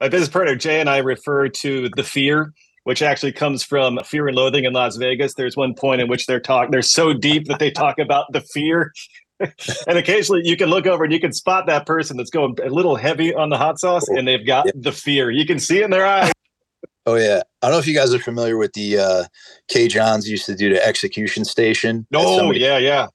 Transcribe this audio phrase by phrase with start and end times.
[0.00, 2.52] My business partner Jay and I refer to the fear,
[2.84, 5.34] which actually comes from Fear and Loathing in Las Vegas.
[5.34, 8.42] There's one point in which they're talk they're so deep that they talk about the
[8.42, 8.92] fear.
[9.40, 12.68] and occasionally you can look over and you can spot that person that's going a
[12.68, 14.72] little heavy on the hot sauce and they've got yeah.
[14.76, 15.30] the fear.
[15.30, 16.32] You can see it in their eyes.
[17.06, 17.42] Oh yeah.
[17.62, 19.24] I don't know if you guys are familiar with the uh
[19.68, 22.06] K Johns used to do the execution station.
[22.14, 23.06] Oh yeah, yeah.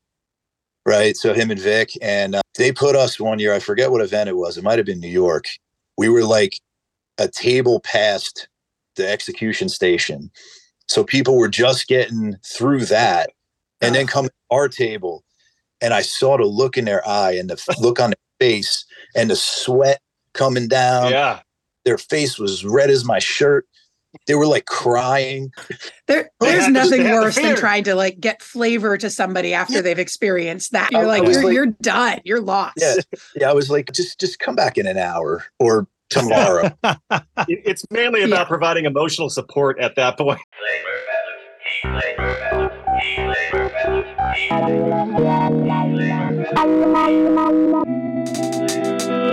[0.85, 1.15] Right.
[1.15, 4.29] So him and Vic and uh, they put us one year, I forget what event
[4.29, 4.57] it was.
[4.57, 5.45] It might have been New York.
[5.97, 6.59] We were like
[7.21, 8.49] a table past
[8.95, 10.31] the execution station.
[10.87, 13.29] So people were just getting through that
[13.79, 15.23] and then come to our table.
[15.79, 19.29] And I saw the look in their eye and the look on their face and
[19.29, 20.01] the sweat
[20.33, 21.11] coming down.
[21.11, 21.39] Yeah.
[21.85, 23.65] Their face was red as my shirt.
[24.27, 25.51] They were like crying.
[26.07, 29.81] There, there's nothing worse than trying to like get flavor to somebody after yeah.
[29.81, 30.91] they've experienced that.
[30.91, 32.19] You're like, you're, like, you're done.
[32.25, 32.73] You're lost.
[32.77, 32.95] Yeah.
[33.35, 33.49] Yeah.
[33.49, 36.69] I was like, just, just come back in an hour or tomorrow.
[37.47, 38.45] it's mainly about yeah.
[38.45, 40.39] providing emotional support at that point.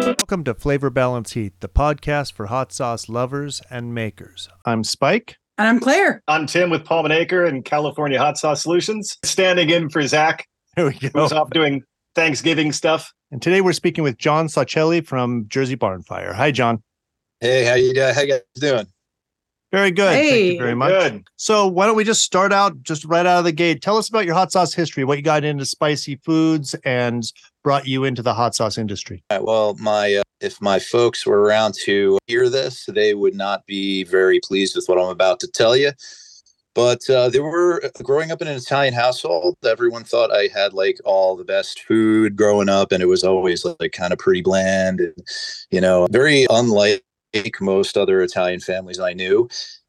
[0.07, 4.49] Welcome to Flavor Balance Heat, the podcast for hot sauce lovers and makers.
[4.65, 5.37] I'm Spike.
[5.59, 6.23] And I'm Claire.
[6.29, 10.47] I'm Tim with Paulman Acre and California Hot Sauce Solutions, standing in for Zac.
[10.77, 11.09] Here we go.
[11.23, 11.83] Who's off doing
[12.15, 13.13] Thanksgiving stuff.
[13.31, 16.35] And today we're speaking with John Sauchelli from Jersey Barnfire.
[16.35, 16.83] Hi, John.
[17.41, 18.15] Hey, how you doing?
[18.15, 18.87] How you guys doing?
[19.71, 20.15] Very good.
[20.15, 20.91] Hey, Thank you very much.
[20.91, 21.25] Good.
[21.37, 23.83] So why don't we just start out just right out of the gate?
[23.83, 27.31] Tell us about your hot sauce history, what you got into spicy foods and
[27.63, 29.23] brought you into the hot sauce industry.
[29.31, 33.67] Right, well, my uh, if my folks were around to hear this, they would not
[33.67, 35.93] be very pleased with what I'm about to tell you.
[36.79, 39.57] But uh, they were uh, growing up in an Italian household.
[39.65, 43.65] Everyone thought I had like all the best food growing up, and it was always
[43.65, 45.27] like kind of pretty bland and,
[45.73, 47.03] you know, very unlike
[47.61, 49.49] most other Italian families I knew.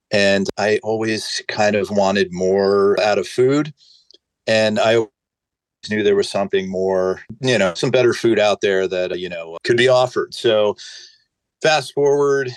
[0.09, 3.71] And I always kind of wanted more out of food.
[4.47, 5.05] And I
[5.91, 9.59] knew there was something more, you know, some better food out there that, you know,
[9.63, 10.33] could be offered.
[10.33, 10.75] So
[11.61, 12.49] fast forward,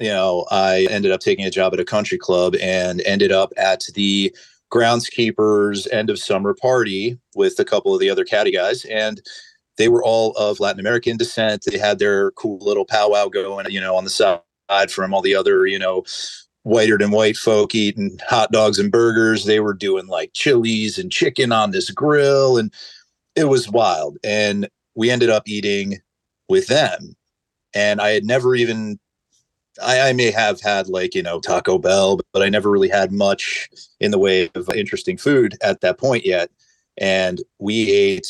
[0.00, 3.52] you know, I ended up taking a job at a country club and ended up
[3.56, 4.34] at the
[4.72, 8.84] groundskeepers end of summer party with a couple of the other caddy guys.
[8.86, 9.20] And
[9.76, 11.64] they were all of Latin American descent.
[11.66, 14.40] They had their cool little powwow going, you know, on the side
[14.90, 16.04] from all the other, you know,
[16.62, 19.44] whiter than white folk eating hot dogs and burgers.
[19.44, 22.72] They were doing like chilies and chicken on this grill, and
[23.36, 24.18] it was wild.
[24.24, 26.00] And we ended up eating
[26.48, 27.16] with them.
[27.74, 28.98] And I had never even
[29.82, 33.12] I, I, may have had like you know Taco Bell, but I never really had
[33.12, 33.68] much
[34.00, 36.50] in the way of interesting food at that point yet.
[36.98, 38.28] And we ate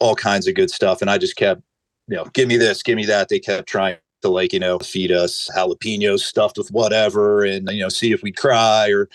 [0.00, 1.62] all kinds of good stuff, and I just kept,
[2.08, 3.28] you know, give me this, give me that.
[3.28, 7.82] They kept trying to like you know feed us jalapenos stuffed with whatever, and you
[7.82, 9.08] know see if we'd cry or.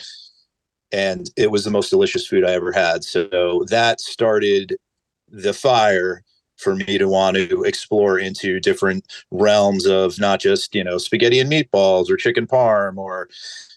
[0.93, 3.05] And it was the most delicious food I ever had.
[3.05, 4.75] So that started
[5.29, 6.21] the fire
[6.61, 11.39] for me to want to explore into different realms of not just you know spaghetti
[11.39, 13.29] and meatballs or chicken parm or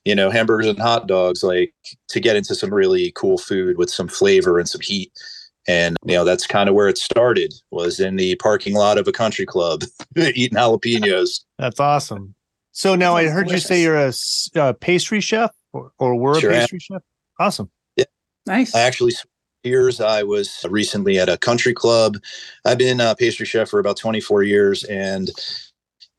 [0.04, 1.74] you know hamburgers and hot dogs like
[2.08, 5.12] to get into some really cool food with some flavor and some heat.
[5.66, 9.08] And you know that's kind of where it started was in the parking lot of
[9.08, 9.82] a country club
[10.16, 11.40] eating jalapenos.
[11.58, 12.34] That's awesome.
[12.72, 14.12] So now i heard you say you're a,
[14.56, 16.80] a pastry chef or, or were a pastry am.
[16.80, 17.02] chef?
[17.38, 17.70] Awesome.
[17.96, 18.04] Yeah.
[18.46, 18.74] Nice.
[18.74, 19.12] I actually
[19.64, 20.00] years.
[20.00, 22.18] I was recently at a country club.
[22.64, 25.30] I've been a pastry chef for about 24 years and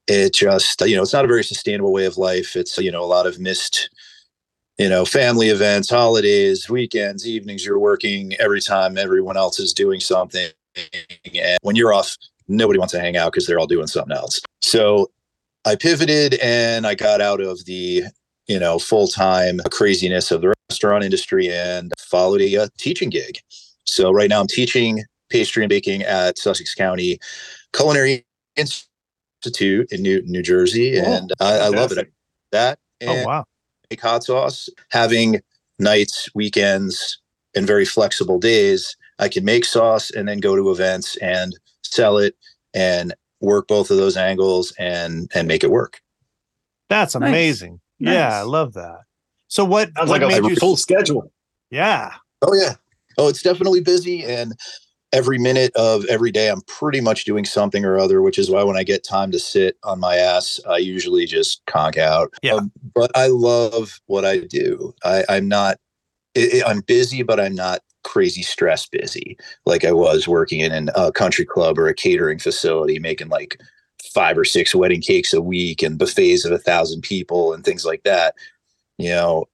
[0.08, 2.56] it just, you know, it's not a very sustainable way of life.
[2.56, 3.90] It's, you know, a lot of missed,
[4.78, 7.66] you know, family events, holidays, weekends, evenings.
[7.66, 10.50] You're working every time everyone else is doing something.
[11.34, 12.16] And when you're off,
[12.48, 14.42] nobody wants to hang out because they're all doing something else.
[14.62, 15.12] So
[15.66, 18.04] I pivoted and I got out of the
[18.48, 23.10] you know, full time craziness of the restaurant industry and followed a, a uh, teaching
[23.10, 23.40] gig.
[23.86, 27.20] So right now I'm teaching pastry and baking at Sussex County
[27.74, 28.26] Culinary
[28.56, 32.12] Institute in New New Jersey, oh, and I, I, love it.
[32.52, 33.46] That oh, and oh wow,
[33.90, 34.70] make hot sauce.
[34.91, 35.41] Having
[35.80, 37.20] nights, weekends,
[37.56, 41.53] and very flexible days, I can make sauce and then go to events and
[41.84, 42.36] sell it
[42.74, 46.02] and work both of those angles and and make it work.
[46.90, 47.72] That's amazing.
[47.72, 47.80] Nice.
[48.00, 49.02] Yeah, I love that.
[49.47, 49.90] So what?
[49.96, 51.32] Sounds what like a, a full schedule.
[51.70, 52.14] Yeah.
[52.42, 52.76] Oh yeah.
[53.18, 54.53] Oh, it's definitely busy, and
[55.14, 58.22] every minute of every day, I'm pretty much doing something or other.
[58.22, 61.62] Which is why when I get time to sit on my ass, I usually just
[61.68, 62.34] conk out.
[62.42, 62.56] Yeah.
[62.56, 64.94] Um, but I love what I do.
[65.03, 65.78] I, I'm not.
[66.34, 70.91] It, it, I'm busy, but I'm not crazy stress busy like I was working in
[70.94, 73.59] a country club or a catering facility, making like
[74.13, 77.85] five or six wedding cakes a week and buffets of a thousand people and things
[77.85, 78.35] like that,
[78.97, 79.46] you know,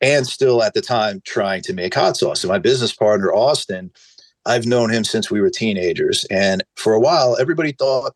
[0.00, 2.44] and still at the time trying to make hot sauce.
[2.44, 3.90] And my business partner, Austin,
[4.44, 6.24] I've known him since we were teenagers.
[6.30, 8.14] And for a while, everybody thought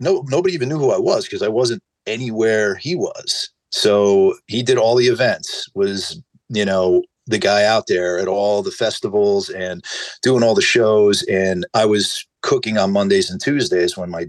[0.00, 3.50] no nobody even knew who I was because I wasn't anywhere he was.
[3.70, 8.62] So he did all the events, was, you know, the guy out there at all
[8.62, 9.84] the festivals and
[10.22, 11.22] doing all the shows.
[11.24, 14.26] And I was cooking on Mondays and Tuesdays when my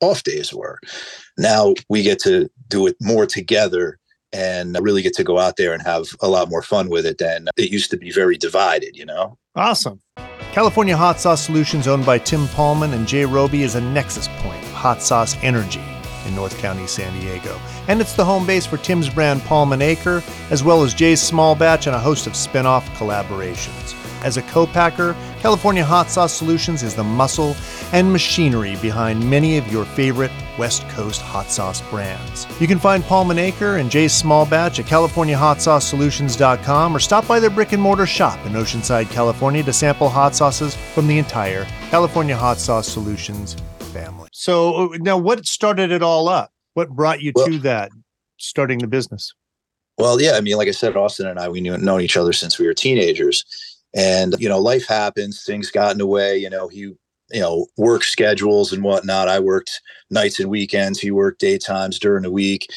[0.00, 0.78] off days were.
[1.36, 3.98] Now we get to do it more together
[4.32, 7.18] and really get to go out there and have a lot more fun with it
[7.18, 9.38] than it used to be very divided, you know?
[9.56, 10.00] Awesome.
[10.52, 14.62] California Hot Sauce Solutions, owned by Tim Paulman and Jay Roby, is a nexus point
[14.62, 15.82] of hot sauce energy
[16.26, 17.58] in North County, San Diego.
[17.86, 21.54] And it's the home base for Tim's brand Paulman Acre, as well as Jay's Small
[21.54, 23.94] Batch and a host of spin off collaborations.
[24.24, 27.54] As a co-packer, California Hot Sauce Solutions is the muscle
[27.92, 32.48] and machinery behind many of your favorite West Coast hot sauce brands.
[32.60, 37.50] You can find Paulman Acre and Jay's Small Batch at CaliforniaHotSauceSolutions.com or stop by their
[37.50, 42.36] brick and mortar shop in Oceanside, California to sample hot sauces from the entire California
[42.36, 43.54] Hot Sauce Solutions
[43.92, 44.28] family.
[44.32, 46.50] So uh, now what started it all up?
[46.74, 47.92] What brought you well, to that
[48.38, 49.34] starting the business?
[49.98, 52.32] Well, yeah, I mean, like I said, Austin and I, we knew known each other
[52.32, 53.44] since we were teenagers.
[53.94, 56.80] And, you know, life happens, things got in the way, you know, he,
[57.30, 59.28] you know, work schedules and whatnot.
[59.28, 59.80] I worked
[60.10, 60.98] nights and weekends.
[60.98, 62.70] He worked daytimes during the week.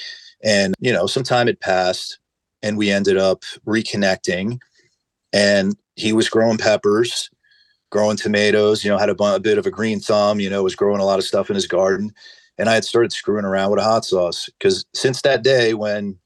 [0.43, 2.19] And, you know, some time had passed
[2.61, 4.59] and we ended up reconnecting.
[5.33, 7.29] And he was growing peppers,
[7.89, 10.75] growing tomatoes, you know, had a, a bit of a green thumb, you know, was
[10.75, 12.11] growing a lot of stuff in his garden.
[12.57, 16.17] And I had started screwing around with a hot sauce because since that day when,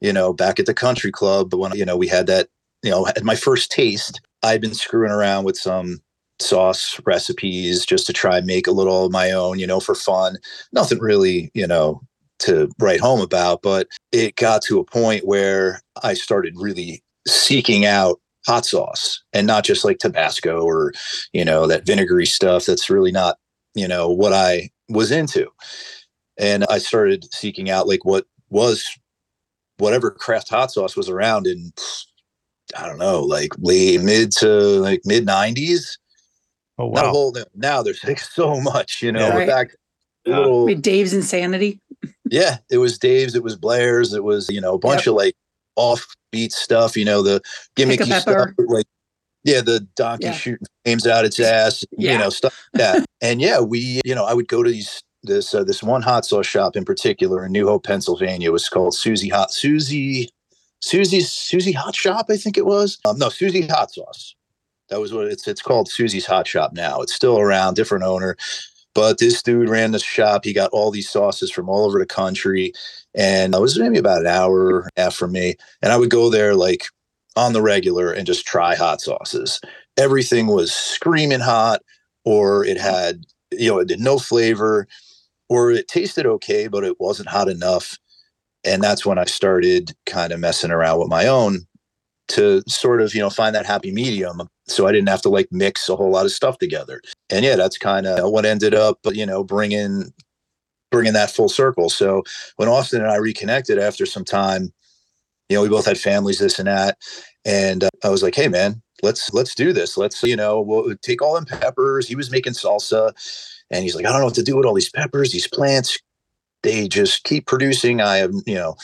[0.00, 2.48] you know, back at the country club, when, you know, we had that,
[2.82, 6.00] you know, had my first taste, I've been screwing around with some
[6.40, 9.94] sauce recipes just to try and make a little of my own, you know, for
[9.94, 10.38] fun.
[10.72, 12.00] Nothing really, you know,
[12.40, 17.84] to write home about, but it got to a point where I started really seeking
[17.84, 20.92] out hot sauce and not just like Tabasco or,
[21.32, 23.36] you know, that vinegary stuff that's really not,
[23.74, 25.48] you know, what I was into.
[26.38, 28.88] And I started seeking out like what was
[29.78, 31.72] whatever craft hot sauce was around in
[32.76, 35.98] I don't know, like late mid to like mid nineties.
[36.78, 37.10] Oh wow!
[37.10, 39.28] Whole, now there's like so much, you know.
[39.28, 39.48] Yeah, right.
[39.48, 39.70] Back
[40.26, 41.80] little, Dave's insanity.
[42.30, 43.34] Yeah, it was Dave's.
[43.34, 44.12] It was Blair's.
[44.12, 45.08] It was you know a bunch yep.
[45.08, 45.34] of like
[45.78, 46.96] offbeat stuff.
[46.96, 47.40] You know the
[47.76, 48.86] gimmicky stuff, like
[49.44, 50.32] yeah, the donkey yeah.
[50.32, 51.84] shooting flames out its ass.
[51.92, 52.12] Yeah.
[52.12, 53.06] You know stuff like that.
[53.20, 56.24] and yeah, we you know I would go to these this uh, this one hot
[56.24, 58.48] sauce shop in particular in New Hope, Pennsylvania.
[58.48, 60.30] It was called Susie Hot Susie
[60.80, 62.98] Susie's Susie Hot Shop, I think it was.
[63.04, 64.34] Um, no, Susie Hot Sauce.
[64.88, 67.00] That was what it's it's called Susie's Hot Shop now.
[67.00, 68.36] It's still around, different owner.
[68.94, 70.44] But this dude ran the shop.
[70.44, 72.72] He got all these sauces from all over the country.
[73.14, 75.54] And it was maybe about an hour after me.
[75.82, 76.86] And I would go there like
[77.36, 79.60] on the regular and just try hot sauces.
[79.96, 81.82] Everything was screaming hot,
[82.24, 84.88] or it had, you know, it did no flavor,
[85.48, 87.98] or it tasted okay, but it wasn't hot enough
[88.64, 91.66] and that's when I started kind of messing around with my own
[92.28, 95.48] to sort of you know find that happy medium so i didn't have to like
[95.50, 97.00] mix a whole lot of stuff together.
[97.30, 100.12] And yeah that's kind of what ended up you know bringing
[100.90, 101.88] bringing that full circle.
[101.90, 102.22] So
[102.56, 104.72] when austin and i reconnected after some time
[105.48, 106.98] you know we both had families this and that
[107.46, 109.96] and uh, i was like hey man let's let's do this.
[109.96, 112.08] Let's you know we'll take all them peppers.
[112.08, 113.12] He was making salsa
[113.70, 115.98] and he's like i don't know what to do with all these peppers these plants
[116.62, 118.00] they just keep producing.
[118.00, 118.76] I have, you know,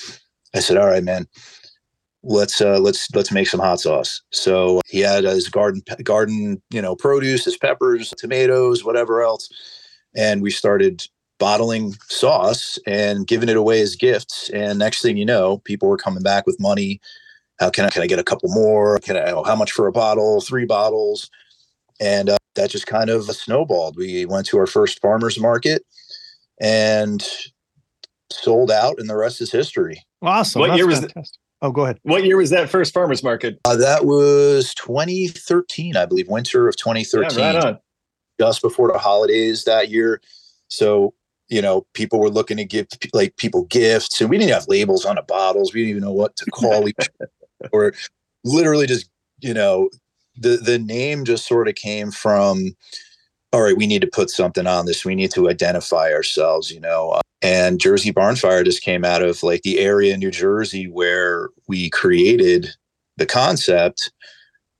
[0.54, 1.26] I said, all right, man,
[2.22, 4.22] let's uh let's let's make some hot sauce.
[4.30, 9.48] So he had his garden garden, you know, produce, his peppers, tomatoes, whatever else.
[10.16, 11.06] And we started
[11.38, 14.48] bottling sauce and giving it away as gifts.
[14.50, 17.00] And next thing you know, people were coming back with money.
[17.60, 18.98] How can I can I get a couple more?
[18.98, 20.40] Can I how much for a bottle?
[20.40, 21.30] Three bottles.
[22.00, 23.96] And uh, that just kind of snowballed.
[23.96, 25.84] We went to our first farmers market
[26.60, 27.24] and
[28.34, 30.02] sold out, and the rest is history.
[30.22, 30.60] Awesome.
[30.60, 31.38] What That's year was fantastic.
[31.60, 31.66] that?
[31.66, 31.98] Oh, go ahead.
[32.02, 33.58] What year was that first farmers market?
[33.64, 37.38] Uh, that was 2013, I believe, winter of 2013.
[37.38, 37.78] Yeah, right on.
[38.38, 40.20] Just before the holidays that year.
[40.68, 41.14] So,
[41.48, 45.04] you know, people were looking to give like people gifts, and we didn't have labels
[45.04, 45.72] on the bottles.
[45.72, 47.08] We didn't even know what to call each
[47.72, 47.94] or
[48.44, 49.08] literally just,
[49.40, 49.88] you know,
[50.36, 52.76] the the name just sort of came from
[53.54, 55.04] all right, we need to put something on this.
[55.04, 57.20] We need to identify ourselves, you know.
[57.40, 61.88] And Jersey Barnfire just came out of like the area in New Jersey where we
[61.88, 62.74] created
[63.16, 64.10] the concept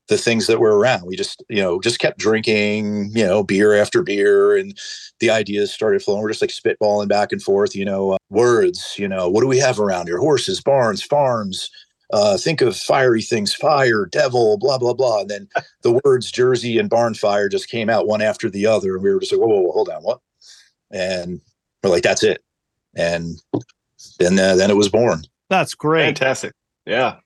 [0.09, 1.07] the things that were around.
[1.07, 4.77] We just, you know, just kept drinking, you know, beer after beer, and
[5.21, 6.21] the ideas started flowing.
[6.21, 8.97] We're just like spitballing back and forth, you know, uh, words.
[8.99, 10.19] You know, what do we have around here?
[10.19, 11.71] Horses, barns, farms.
[12.13, 15.21] Uh, think of fiery things, fire, devil, blah blah blah.
[15.21, 15.49] And then
[15.83, 19.13] the words Jersey and barn fire just came out one after the other, and we
[19.13, 20.21] were just like, whoa, whoa, whoa hold on, what?
[20.91, 21.41] And
[21.83, 22.43] we're like, that's it.
[22.97, 23.41] And
[24.19, 25.23] then uh, then it was born.
[25.51, 26.07] That's great.
[26.07, 26.53] Fantastic.
[26.87, 27.17] Yeah.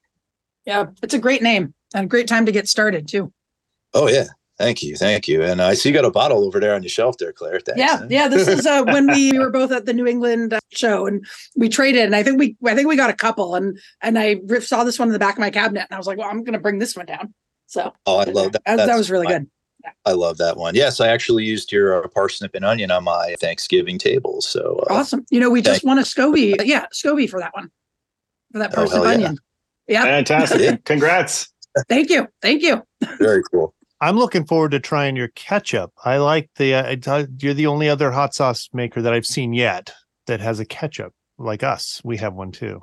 [0.64, 3.32] Yeah, it's a great name and a great time to get started too.
[3.94, 4.26] Oh yeah.
[4.58, 5.42] Thank you, thank you.
[5.42, 7.60] And I see you got a bottle over there on your shelf there, Claire.
[7.60, 7.78] Thanks.
[7.78, 8.26] Yeah, yeah.
[8.26, 11.24] This is uh, when we were both at the New England uh, show, and
[11.54, 12.02] we traded.
[12.02, 13.54] And I think we, I think we got a couple.
[13.54, 16.08] And and I saw this one in the back of my cabinet, and I was
[16.08, 17.32] like, well, I'm going to bring this one down.
[17.66, 17.92] So.
[18.06, 18.62] Oh, I love that.
[18.64, 19.48] That, that was really good.
[19.84, 19.90] Yeah.
[20.04, 20.74] I love that one.
[20.74, 24.40] Yes, I actually used your uh, parsnip and onion on my Thanksgiving table.
[24.40, 25.24] So uh, awesome!
[25.30, 26.56] You know, we just won a Scovie.
[26.64, 27.70] Yeah, Scovie for that one,
[28.50, 29.38] for that parsnip oh, onion.
[29.86, 30.84] Yeah, fantastic!
[30.84, 31.52] Congrats.
[31.88, 32.26] Thank you.
[32.42, 32.82] Thank you.
[33.20, 33.72] Very cool.
[34.00, 35.92] I'm looking forward to trying your ketchup.
[36.04, 36.74] I like the.
[36.74, 39.92] Uh, you're the only other hot sauce maker that I've seen yet
[40.26, 42.00] that has a ketchup like us.
[42.04, 42.82] We have one too.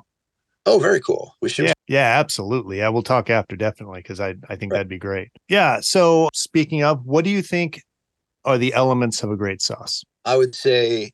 [0.66, 1.34] Oh, very cool.
[1.40, 1.66] We should.
[1.66, 2.82] Yeah, yeah absolutely.
[2.82, 4.78] I will talk after definitely because I I think right.
[4.78, 5.30] that'd be great.
[5.48, 5.80] Yeah.
[5.80, 7.82] So speaking of, what do you think
[8.44, 10.04] are the elements of a great sauce?
[10.24, 11.12] I would say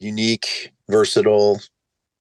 [0.00, 1.60] unique, versatile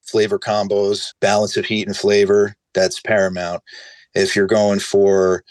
[0.03, 2.55] flavor combos, balance of heat and flavor.
[2.73, 3.61] That's paramount.
[4.13, 5.43] If you're going for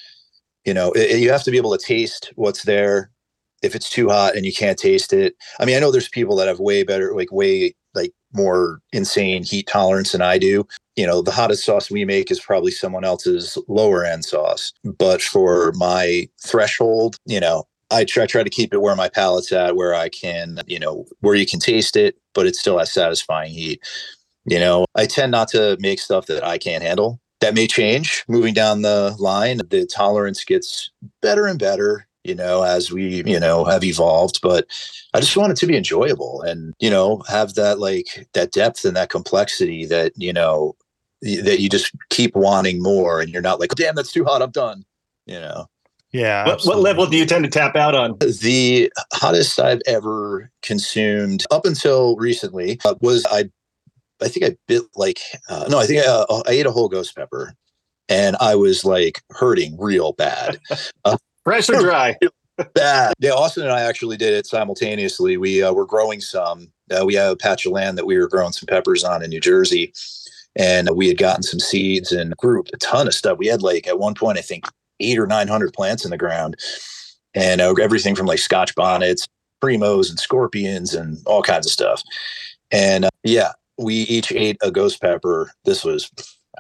[0.67, 3.11] you know it, you have to be able to taste what's there
[3.63, 5.35] if it's too hot and you can't taste it.
[5.59, 9.43] I mean i know there's people that have way better like way like more insane
[9.45, 10.67] heat tolerance than i do.
[10.97, 14.73] You know the hottest sauce we make is probably someone else's lower end sauce.
[14.99, 19.53] But for my threshold you know I try try to keep it where my palate's
[19.53, 22.93] at, where I can, you know, where you can taste it, but it still has
[22.93, 23.81] satisfying heat.
[24.45, 28.25] You know, I tend not to make stuff that I can't handle that may change
[28.29, 29.59] moving down the line.
[29.69, 30.91] The tolerance gets
[31.23, 34.41] better and better, you know, as we, you know, have evolved.
[34.43, 34.67] But
[35.15, 38.85] I just want it to be enjoyable and, you know, have that like that depth
[38.85, 40.77] and that complexity that, you know,
[41.23, 44.43] that you just keep wanting more and you're not like, damn, that's too hot.
[44.43, 44.85] I'm done,
[45.27, 45.67] you know.
[46.13, 46.47] Yeah.
[46.47, 48.17] What, what, level do you tend to tap out on?
[48.19, 53.51] The hottest I've ever consumed up until recently uh, was I
[54.23, 56.89] I think I bit like uh, no, I think I, uh, I, ate a whole
[56.89, 57.55] ghost pepper,
[58.09, 60.59] and I was like hurting real bad.
[61.05, 62.17] Uh, Fresh or dry?
[62.75, 63.15] bad.
[63.21, 65.37] Yeah, Austin and I actually did it simultaneously.
[65.37, 66.73] We uh, were growing some.
[66.91, 69.31] Uh, we have a patch of land that we were growing some peppers on in
[69.31, 69.93] New Jersey,
[70.57, 73.39] and we had gotten some seeds and grew a ton of stuff.
[73.39, 74.67] We had like at one point I think
[75.01, 76.57] eight or nine hundred plants in the ground,
[77.35, 79.27] and uh, everything from like Scotch bonnets,
[79.63, 82.03] primos, and scorpions, and all kinds of stuff.
[82.71, 85.53] And uh, yeah, we each ate a ghost pepper.
[85.65, 86.11] This was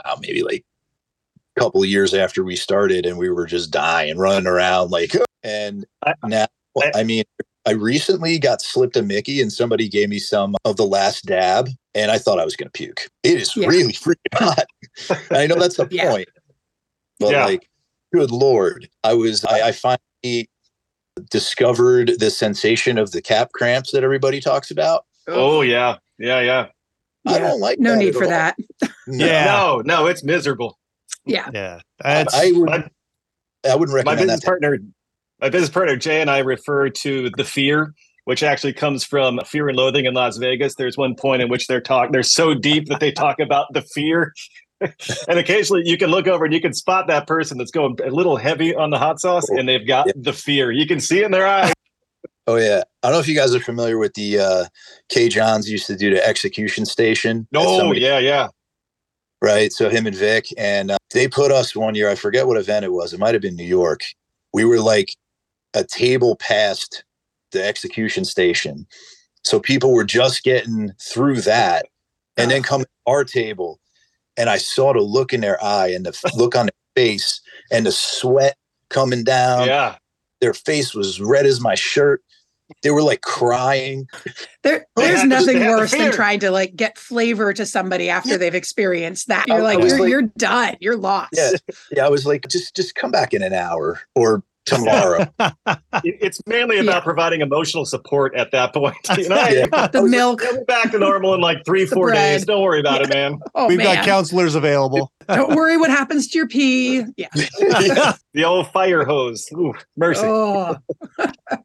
[0.05, 0.65] uh, maybe like
[1.57, 5.13] a couple of years after we started, and we were just dying, running around like.
[5.45, 5.87] And
[6.25, 6.49] now,
[6.97, 7.23] I mean,
[7.67, 11.69] I recently got slipped a Mickey, and somebody gave me some of the last dab,
[11.95, 13.09] and I thought I was going to puke.
[13.23, 13.69] It is yeah.
[13.69, 14.67] really freaking hot.
[15.31, 16.11] I know that's the yeah.
[16.11, 16.29] point,
[17.21, 17.45] but yeah.
[17.45, 17.69] like,
[18.13, 20.49] good lord, I was I, I finally
[21.31, 25.05] discovered the sensation of the cap cramps that everybody talks about.
[25.29, 26.67] Oh yeah, yeah, yeah.
[27.27, 28.31] I don't like no need for all.
[28.31, 28.57] that.
[29.07, 29.45] yeah.
[29.47, 30.79] No, no, it's miserable.
[31.25, 31.51] Yeah.
[31.53, 31.81] Yeah.
[32.05, 32.89] I, I, would, my,
[33.69, 34.47] I wouldn't recommend my business that.
[34.47, 34.79] partner,
[35.41, 39.69] my business partner Jay and I refer to the fear, which actually comes from Fear
[39.69, 40.75] and Loathing in Las Vegas.
[40.77, 43.83] There's one point in which they're talk they're so deep that they talk about the
[43.83, 44.33] fear.
[44.81, 48.11] and occasionally you can look over and you can spot that person that's going a
[48.11, 50.71] little heavy on the hot sauce oh, and they've got the fear.
[50.71, 51.73] You can see it in their eyes.
[52.47, 54.65] Oh yeah, I don't know if you guys are familiar with the uh,
[55.09, 55.29] K.
[55.29, 57.49] Johns used to do the execution station.
[57.51, 58.49] No, somebody, yeah, yeah.
[59.43, 59.73] Right.
[59.73, 62.09] So him and Vic, and uh, they put us one year.
[62.09, 63.13] I forget what event it was.
[63.13, 64.03] It might have been New York.
[64.53, 65.17] We were like
[65.75, 67.05] a table past
[67.51, 68.87] the execution station,
[69.43, 71.87] so people were just getting through that,
[72.37, 73.81] and then come to our table,
[74.37, 77.41] and I saw the look in their eye and the look on their face
[77.73, 78.57] and the sweat
[78.89, 79.67] coming down.
[79.67, 79.97] Yeah.
[80.41, 82.23] Their face was red as my shirt
[82.83, 84.09] they were like crying.
[84.63, 88.37] There, there's nothing worse than trying to like get flavor to somebody after yeah.
[88.39, 89.47] they've experienced that.
[89.47, 90.77] You're like, you're, like, you're done.
[90.81, 91.31] You're lost.
[91.35, 91.53] Yeah,
[91.93, 92.07] yeah.
[92.07, 95.27] I was like, just, just come back in an hour or tomorrow.
[96.05, 97.01] it's mainly about yeah.
[97.01, 98.97] providing emotional support at that point.
[99.17, 99.87] You know, yeah.
[99.87, 102.45] the milk like, back to normal in like three, four days.
[102.45, 103.39] Don't worry about it, man.
[103.55, 103.97] Oh, We've man.
[103.97, 105.11] got counselors available.
[105.29, 107.05] Don't worry what happens to your pee.
[107.17, 107.29] Yeah.
[108.35, 109.49] the old fire hose.
[109.55, 110.23] Ooh, mercy.
[110.25, 110.77] Oh.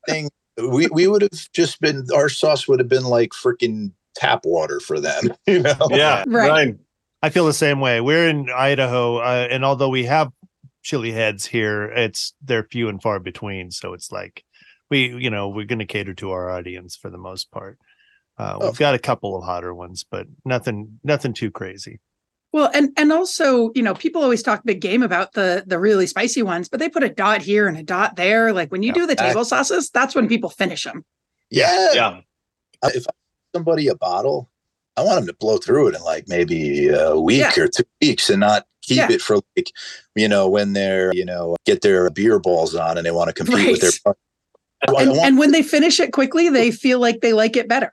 [0.07, 4.41] Thing we we would have just been our sauce would have been like freaking tap
[4.45, 5.33] water for them.
[5.47, 5.75] You know?
[5.89, 6.49] Yeah, right.
[6.49, 6.75] right.
[7.23, 8.01] I feel the same way.
[8.01, 10.31] We're in Idaho, uh, and although we have
[10.83, 11.85] chili heads here.
[11.85, 13.71] It's they're few and far between.
[13.71, 14.43] So it's like
[14.89, 17.77] we, you know, we're going to cater to our audience for the most part.
[18.37, 18.67] Uh, Oh.
[18.67, 21.99] we've got a couple of hotter ones, but nothing, nothing too crazy.
[22.53, 26.05] Well, and and also, you know, people always talk big game about the the really
[26.07, 28.51] spicy ones, but they put a dot here and a dot there.
[28.51, 28.93] Like when you Yeah.
[28.93, 31.05] do the table sauces, that's when people finish them.
[31.49, 31.93] Yeah.
[31.93, 32.19] Yeah.
[32.83, 34.49] I- uh, If I give somebody a bottle,
[34.97, 37.63] I want them to blow through it in like maybe a week Yeah.
[37.63, 39.11] or two weeks and not keep Yeah.
[39.11, 39.71] it for like,
[40.15, 43.33] you know, when they're, you know, get their beer balls on and they want to
[43.33, 43.91] compete with their.
[44.05, 47.55] I- I And, want- and when they finish it quickly, they feel like they like
[47.55, 47.91] it better.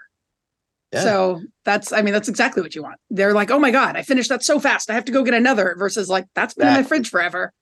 [0.92, 1.02] Yeah.
[1.02, 2.96] So that's, I mean, that's exactly what you want.
[3.10, 4.90] They're like, oh my God, I finished that so fast.
[4.90, 7.52] I have to go get another versus like, that's been in my fridge forever.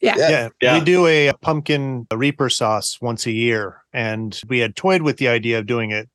[0.00, 0.14] Yeah.
[0.16, 0.78] Yeah, Yeah.
[0.78, 5.28] we do a pumpkin reaper sauce once a year, and we had toyed with the
[5.28, 6.08] idea of doing it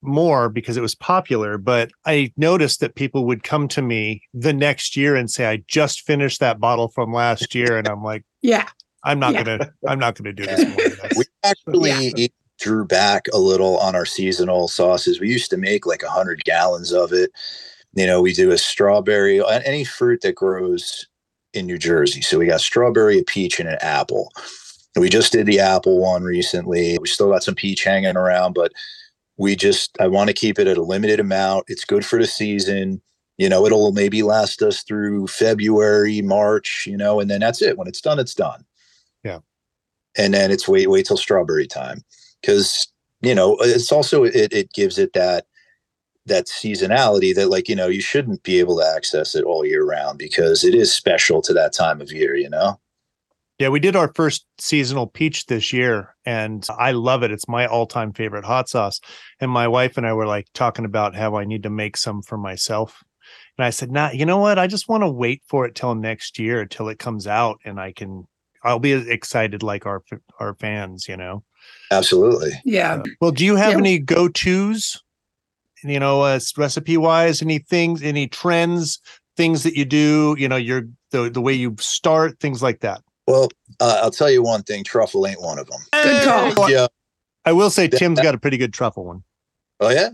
[0.00, 1.58] more because it was popular.
[1.58, 5.64] But I noticed that people would come to me the next year and say, "I
[5.66, 8.68] just finished that bottle from last year," and I'm like, Yeah.
[9.02, 9.42] "I'm not Yeah.
[9.42, 11.08] gonna, I'm not gonna do this." More.
[11.16, 12.28] We actually Yeah.
[12.60, 15.18] Drew back a little on our seasonal sauces.
[15.18, 17.30] We used to make like a hundred gallons of it.
[17.94, 21.08] You know, we do a strawberry, any fruit that grows
[21.52, 22.20] in New Jersey.
[22.20, 24.30] So we got strawberry, a peach, and an apple.
[24.94, 26.98] And we just did the apple one recently.
[26.98, 28.72] We still got some peach hanging around, but
[29.36, 31.64] we just I want to keep it at a limited amount.
[31.68, 33.00] It's good for the season.
[33.38, 37.78] You know, it'll maybe last us through February, March, you know, and then that's it.
[37.78, 38.66] When it's done, it's done.
[39.24, 39.38] Yeah.
[40.16, 42.04] And then it's wait, wait till strawberry time.
[42.44, 42.88] Cause,
[43.22, 45.46] you know, it's also it it gives it that
[46.26, 49.84] that seasonality that like, you know, you shouldn't be able to access it all year
[49.84, 52.78] round because it is special to that time of year, you know?
[53.58, 57.30] Yeah, we did our first seasonal peach this year, and I love it.
[57.30, 59.00] It's my all-time favorite hot sauce.
[59.38, 62.22] And my wife and I were like talking about how I need to make some
[62.22, 63.02] for myself.
[63.58, 64.58] And I said, "Nah, you know what?
[64.58, 67.78] I just want to wait for it till next year, till it comes out, and
[67.78, 68.26] I can.
[68.64, 70.02] I'll be as excited like our
[70.38, 71.44] our fans, you know."
[71.90, 72.52] Absolutely.
[72.64, 73.02] Yeah.
[73.20, 73.78] Well, do you have Yeah.
[73.78, 75.02] any go-tos?
[75.82, 79.00] You know, uh, recipe-wise, any things, any trends,
[79.36, 80.36] things that you do?
[80.38, 83.00] You know, your the the way you start, things like that.
[83.26, 83.48] Well,
[83.80, 85.80] uh, I'll tell you one thing, truffle ain't one of them.
[85.92, 86.70] Good call.
[86.70, 86.88] Yeah.
[87.46, 89.24] I will say Tim's got a pretty good truffle one.
[89.80, 90.10] Oh yeah?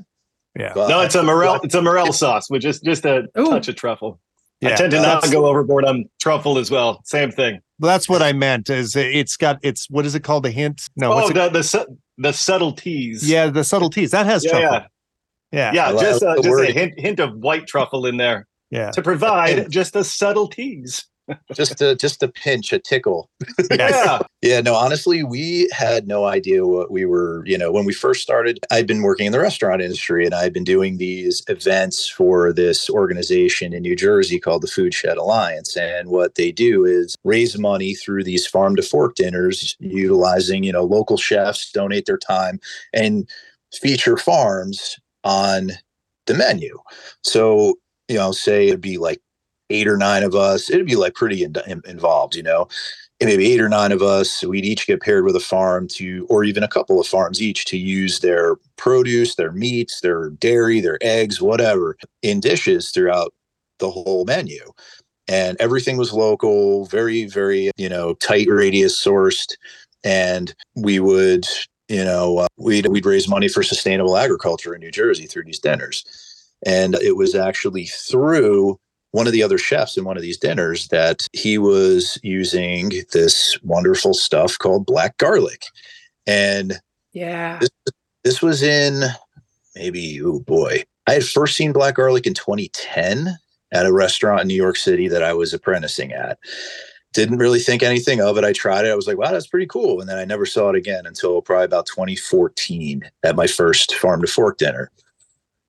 [0.57, 0.73] Yeah.
[0.77, 1.61] Well, No, it's a morel.
[1.65, 3.51] It's a morel sauce with just just a Ooh.
[3.51, 4.21] touch of truffle.
[4.65, 7.01] I tend to not go overboard on truffle as well.
[7.05, 7.61] Same thing.
[7.79, 8.71] That's what I meant.
[8.71, 10.45] Is it's got it's what is it called?
[10.45, 10.89] The hint?
[10.97, 13.29] No, oh, the the su- the subtleties.
[13.29, 14.89] yeah, the subtleties that has yeah, truffle.
[15.53, 16.01] yeah, Yeah, yeah.
[16.01, 19.93] Just uh, just a hint hint of white truffle in there yeah, to provide just
[19.93, 21.07] the subtleties.
[21.55, 23.31] Just a just a pinch, a tickle.
[23.71, 27.93] Yeah, Yeah, no, honestly, we had no idea what we were, you know, when we
[27.93, 28.59] first started.
[28.71, 32.89] I'd been working in the restaurant industry and I'd been doing these events for this
[32.89, 35.77] organization in New Jersey called the Food Shed Alliance.
[35.77, 40.73] And what they do is raise money through these farm to fork dinners, utilizing, you
[40.73, 42.61] know, local chefs, donate their time
[42.93, 43.29] and
[43.73, 45.73] feature farms on
[46.27, 46.79] the menu.
[47.25, 47.75] So,
[48.09, 49.21] you know, say it'd be like
[49.71, 52.69] eight or nine of us, it'd be like pretty in, in- involved, you know?
[53.21, 56.27] And maybe eight or nine of us we'd each get paired with a farm to
[56.29, 60.81] or even a couple of farms each to use their produce their meats their dairy
[60.81, 63.33] their eggs whatever in dishes throughout
[63.79, 64.61] the whole menu.
[65.29, 69.57] And everything was local very very you know tight radius sourced.
[70.05, 71.47] And we would
[71.89, 75.59] you know uh, we'd, we'd raise money for sustainable agriculture in new jersey through these
[75.59, 76.05] dinners.
[76.67, 78.79] And it was actually through
[79.17, 83.59] one of the other chefs in one of these dinners that he was using this
[83.63, 85.63] wonderful stuff called black garlic.
[86.27, 86.79] And
[87.15, 87.59] Yeah.
[87.59, 87.71] this,
[88.25, 89.05] this was in
[89.75, 93.39] maybe, oh boy, I had first seen black garlic in 2010
[93.73, 96.39] at a restaurant in New York City that I was apprenticing at.
[97.15, 98.45] Didn't really think anything of it.
[98.45, 98.91] I tried it.
[98.91, 99.99] I was like, wow, that's pretty cool.
[99.99, 104.21] And then I never saw it again until probably about 2014 at my first farm
[104.21, 104.91] to fork dinner.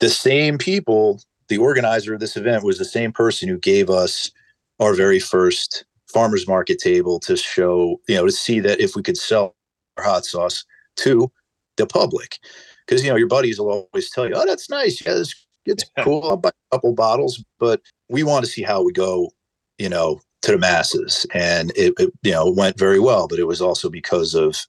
[0.01, 4.31] The same people the organizer of this event was the same person who gave us
[4.79, 9.03] our very first farmers market table to show, you know, to see that if we
[9.03, 9.55] could sell
[9.97, 10.65] our hot sauce
[10.97, 11.31] to
[11.77, 12.39] the public.
[12.85, 15.05] Because, you know, your buddies will always tell you, oh, that's nice.
[15.05, 16.23] Yeah, it's, it's cool.
[16.29, 17.43] I'll buy a couple bottles.
[17.59, 19.31] But we want to see how we go,
[19.77, 21.25] you know, to the masses.
[21.33, 23.27] And it, it, you know, went very well.
[23.27, 24.65] But it was also because of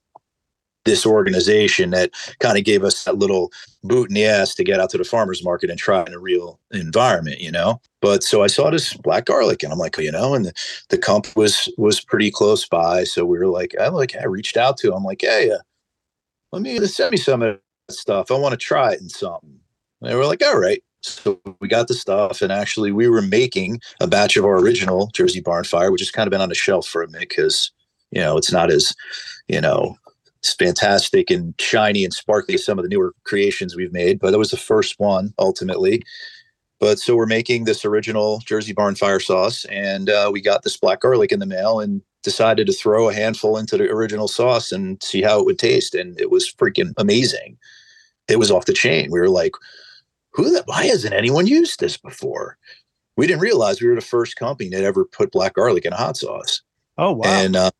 [0.85, 3.51] this organization that kind of gave us that little
[3.83, 6.19] boot in the ass to get out to the farmers market and try in a
[6.19, 7.81] real environment, you know.
[8.01, 10.53] But so I saw this black garlic, and I'm like, you know, and the,
[10.89, 14.57] the comp was was pretty close by, so we were like, I like, I reached
[14.57, 15.57] out to him, like, hey, uh,
[16.51, 18.31] let me send me some of that stuff.
[18.31, 19.59] I want to try it in something.
[20.01, 20.81] And they were like, all right.
[21.01, 25.09] So we got the stuff, and actually, we were making a batch of our original
[25.13, 27.71] Jersey Barn Fire, which has kind of been on the shelf for a minute because
[28.11, 28.93] you know it's not as
[29.47, 29.95] you know
[30.41, 34.37] it's fantastic and shiny and sparkly some of the newer creations we've made, but it
[34.37, 36.03] was the first one ultimately.
[36.79, 40.77] But so we're making this original Jersey Barn Fire sauce, and uh, we got this
[40.77, 44.71] black garlic in the mail, and decided to throw a handful into the original sauce
[44.71, 47.57] and see how it would taste, and it was freaking amazing.
[48.29, 49.09] It was off the chain.
[49.11, 49.53] We were like,
[50.31, 52.57] who that why hasn't anyone used this before
[53.17, 55.97] we didn't realize we were the first company that ever put black garlic in a
[55.97, 56.61] hot sauce
[56.97, 57.23] Oh wow.
[57.25, 57.71] and uh,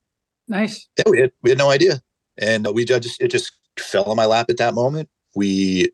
[0.47, 0.87] Nice.
[0.97, 2.01] yeah, we had, we had no idea
[2.41, 5.09] and we just it just fell on my lap at that moment.
[5.35, 5.91] We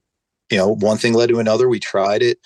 [0.51, 1.69] you know one thing led to another.
[1.69, 2.39] We tried it.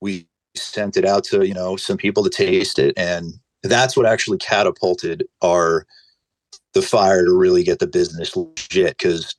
[0.00, 2.94] We sent it out to you know some people to taste it.
[2.98, 5.86] And that's what actually catapulted our
[6.74, 8.98] the fire to really get the business legit.
[8.98, 9.34] Because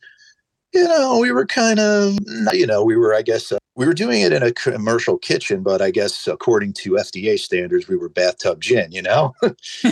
[0.73, 2.17] you know we were kind of
[2.53, 5.63] you know we were i guess uh, we were doing it in a commercial kitchen
[5.63, 9.33] but i guess according to fda standards we were bathtub gin you know?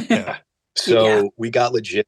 [0.10, 0.38] Yeah.
[0.76, 1.24] so Yeah.
[1.38, 2.08] we got legit.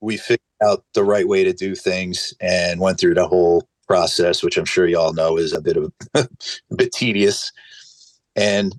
[0.00, 4.42] We figured out the right way to do things and went through the whole process
[4.42, 6.28] which i'm sure you all know is a bit of a
[6.76, 7.52] bit tedious
[8.36, 8.78] and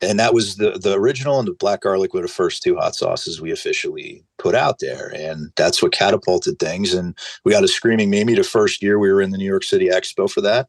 [0.00, 2.94] and that was the the original and the black garlic were the first two hot
[2.94, 7.68] sauces we officially put out there and that's what catapulted things and we got a
[7.68, 10.68] screaming mimi the first year we were in the new york city expo for that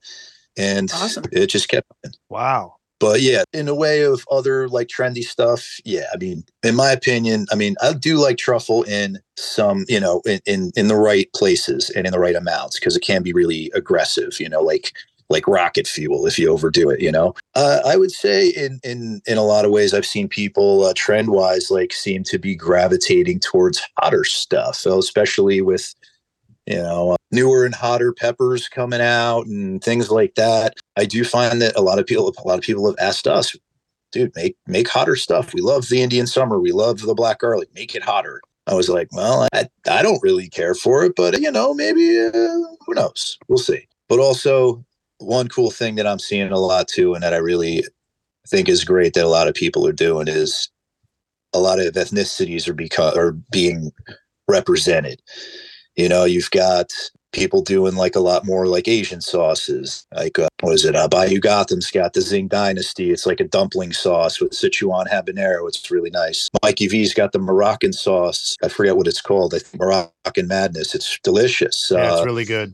[0.57, 1.23] and Awesome.
[1.31, 1.87] it just kept
[2.29, 2.75] Wow.
[2.99, 6.91] But yeah, in the way of other like trendy stuff, yeah, I mean, in my
[6.91, 10.95] opinion, I mean, I do like truffle in some, you know, in in, in the
[10.95, 14.61] right places and in the right amounts because it can be really aggressive, you know,
[14.61, 14.93] like
[15.29, 17.33] like rocket fuel if you overdo it, you know.
[17.55, 20.93] Uh, I would say in in in a lot of ways, I've seen people uh,
[20.95, 25.93] trend wise like seem to be gravitating towards hotter stuff, so especially with
[26.69, 30.75] you know, uh, newer and hotter peppers coming out and things like that.
[30.95, 33.55] I do find that a lot of people, a lot of people have asked us,
[34.11, 35.53] dude, make make hotter stuff.
[35.53, 36.59] We love the Indian summer.
[36.59, 37.69] We love the black garlic.
[37.73, 38.39] Make it hotter.
[38.67, 42.19] I was like, well, I, I don't really care for it, but you know, maybe
[42.19, 42.31] uh,
[42.85, 43.39] who knows?
[43.47, 43.87] We'll see.
[44.07, 44.85] But also,
[45.17, 47.83] one cool thing that I'm seeing a lot too, and that I really
[48.47, 50.69] think is great that a lot of people are doing is
[51.53, 53.91] a lot of ethnicities are become are being
[54.47, 55.19] represented.
[55.99, 56.93] You know, you've got
[57.33, 60.07] people doing like a lot more like Asian sauces.
[60.15, 60.95] Like, uh, what is it?
[60.95, 63.11] Uh, Bayou Gotham's got the Zing Dynasty.
[63.11, 65.67] It's like a dumpling sauce with Sichuan habanero.
[65.67, 66.47] It's really nice.
[66.63, 68.55] Mikey V's got the Moroccan sauce.
[68.63, 69.53] I forget what it's called.
[69.53, 70.95] I think Moroccan Madness.
[70.95, 71.89] It's delicious.
[71.93, 72.73] Yeah, it's Uh, really good.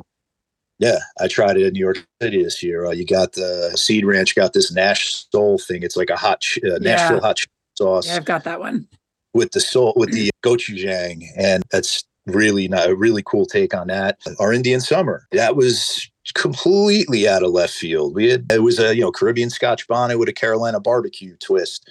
[0.78, 2.86] yeah, I tried it in New York City this year.
[2.86, 5.82] Uh, you got the Seed Ranch, got this Nash Soul thing.
[5.82, 8.88] It's like a hot ch- uh, Nashville hot chili sauce Yeah, I've got that one.
[9.34, 13.88] with the soul with the gochujang, and that's really not a really cool take on
[13.88, 14.20] that.
[14.40, 18.16] Our Indian summer that was completely out of left field.
[18.16, 21.90] We had it was a you know Caribbean Scotch bonnet with a Carolina barbecue twist,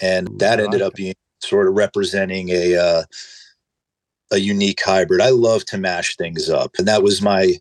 [0.00, 3.02] and that ended up being sort of representing a uh,
[4.32, 5.20] a unique hybrid.
[5.20, 7.54] I love to mash things up, and that was my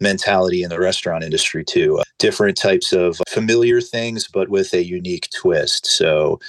[0.00, 1.98] mentality in the restaurant industry too.
[1.98, 5.86] Uh, different types of familiar things, but with a unique twist.
[5.86, 6.40] So,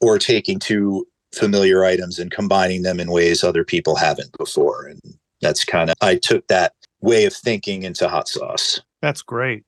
[0.00, 4.86] or taking two familiar items and combining them in ways other people haven't before.
[4.86, 5.00] And
[5.40, 8.80] that's kind of, I took that way of thinking into hot sauce.
[9.02, 9.64] That's great.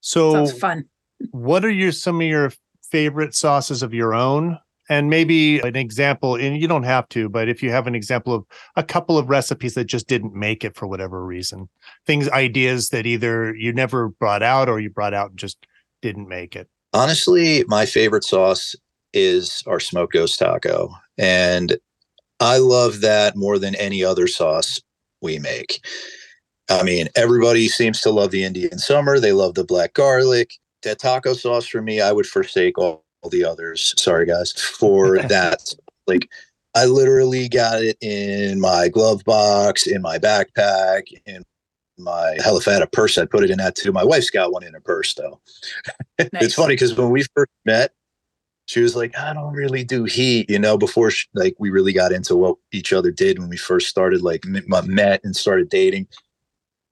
[0.00, 0.84] So, Sounds fun.
[1.32, 2.52] what are your some of your
[2.90, 4.58] favorite sauces of your own?
[4.90, 8.32] And maybe an example, and you don't have to, but if you have an example
[8.32, 11.68] of a couple of recipes that just didn't make it for whatever reason,
[12.06, 15.66] things, ideas that either you never brought out or you brought out and just
[16.00, 16.68] didn't make it.
[16.94, 18.74] Honestly, my favorite sauce
[19.12, 20.94] is our smoked ghost taco.
[21.16, 21.76] And
[22.40, 24.80] I love that more than any other sauce
[25.20, 25.84] we make.
[26.70, 29.18] I mean, everybody seems to love the Indian summer.
[29.18, 30.52] They love the black garlic.
[30.82, 33.94] That taco sauce for me, I would forsake all, all the others.
[33.96, 35.60] Sorry, guys, for that.
[36.06, 36.28] Like,
[36.74, 41.42] I literally got it in my glove box, in my backpack, in
[41.98, 43.92] my hell if I had a purse, I'd put it in that too.
[43.92, 45.40] My wife's got one in her purse though.
[46.32, 46.42] Nice.
[46.42, 47.92] it's funny because when we first met,
[48.68, 51.94] she was like, I don't really do heat, you know, before she, like we really
[51.94, 56.06] got into what each other did when we first started, like met and started dating.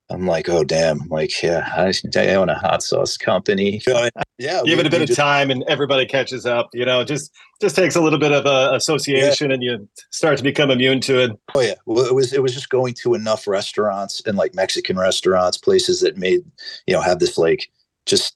[0.08, 1.02] I'm like, oh damn!
[1.02, 3.82] I'm like, yeah, I, I own a hot sauce company.
[4.38, 6.70] yeah, Give we- it a bit of just- time, and everybody catches up.
[6.72, 10.44] You know, just just takes a little bit of uh, association, and you start to
[10.44, 11.32] become immune to it.
[11.54, 14.96] Oh yeah, well, it was it was just going to enough restaurants and like Mexican
[14.96, 16.40] restaurants, places that made
[16.86, 17.68] you know have this like
[18.06, 18.34] just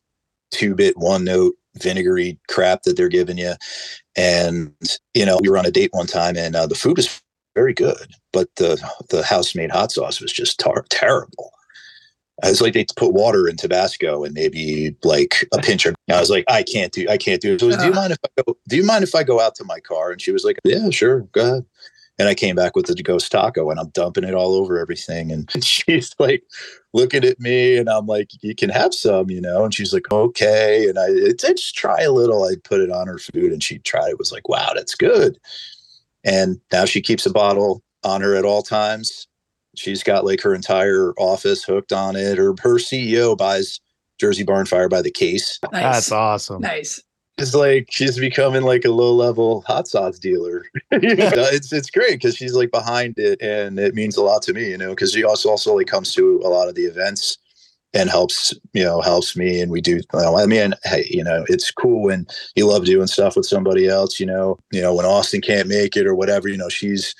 [0.50, 3.54] two bit one note vinegary crap that they're giving you,
[4.16, 4.72] and
[5.14, 7.20] you know we were on a date one time and uh, the food was
[7.54, 11.52] very good, but the the house made hot sauce was just tar- terrible.
[12.42, 15.94] I was like, they put water in Tabasco and maybe like a pinch of.
[16.10, 17.62] I was like, I can't do, I can't do it.
[17.62, 18.56] Was, do you mind if I go?
[18.68, 20.12] Do you mind if I go out to my car?
[20.12, 21.66] And she was like, Yeah, sure, go ahead.
[22.20, 25.32] And I came back with the ghost taco and I'm dumping it all over everything.
[25.32, 26.42] And she's like
[26.92, 29.64] looking at me and I'm like, you can have some, you know?
[29.64, 30.86] And she's like, okay.
[30.86, 32.44] And I, I just try a little.
[32.44, 35.38] I put it on her food and she tried it, was like, wow, that's good.
[36.22, 39.26] And now she keeps a bottle on her at all times.
[39.74, 42.38] She's got like her entire office hooked on it.
[42.38, 43.80] Or her CEO buys
[44.18, 45.58] Jersey Barn Fire by the case.
[45.72, 45.82] Nice.
[45.82, 46.60] That's awesome.
[46.60, 47.02] nice.
[47.40, 50.64] It's like she's becoming like a low level hot sauce dealer.
[50.92, 54.42] You know, it's it's great because she's like behind it, and it means a lot
[54.42, 54.68] to me.
[54.70, 57.38] You know, because she also also like comes to a lot of the events
[57.94, 60.00] and helps you know helps me, and we do.
[60.12, 63.88] Well, I mean, hey, you know, it's cool when you love doing stuff with somebody
[63.88, 64.20] else.
[64.20, 66.48] You know, you know when Austin can't make it or whatever.
[66.48, 67.14] You know, she's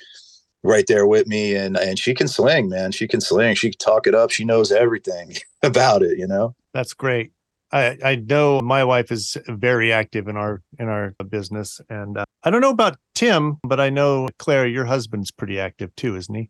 [0.63, 2.91] right there with me, and and she can sling, man.
[2.91, 3.55] She can sling.
[3.55, 4.31] She can talk it up.
[4.31, 6.17] She knows everything about it.
[6.17, 6.55] You know.
[6.73, 7.31] That's great.
[7.71, 12.25] I, I know my wife is very active in our in our business, and uh,
[12.43, 16.35] I don't know about Tim, but I know Claire, your husband's pretty active too, isn't
[16.35, 16.49] he?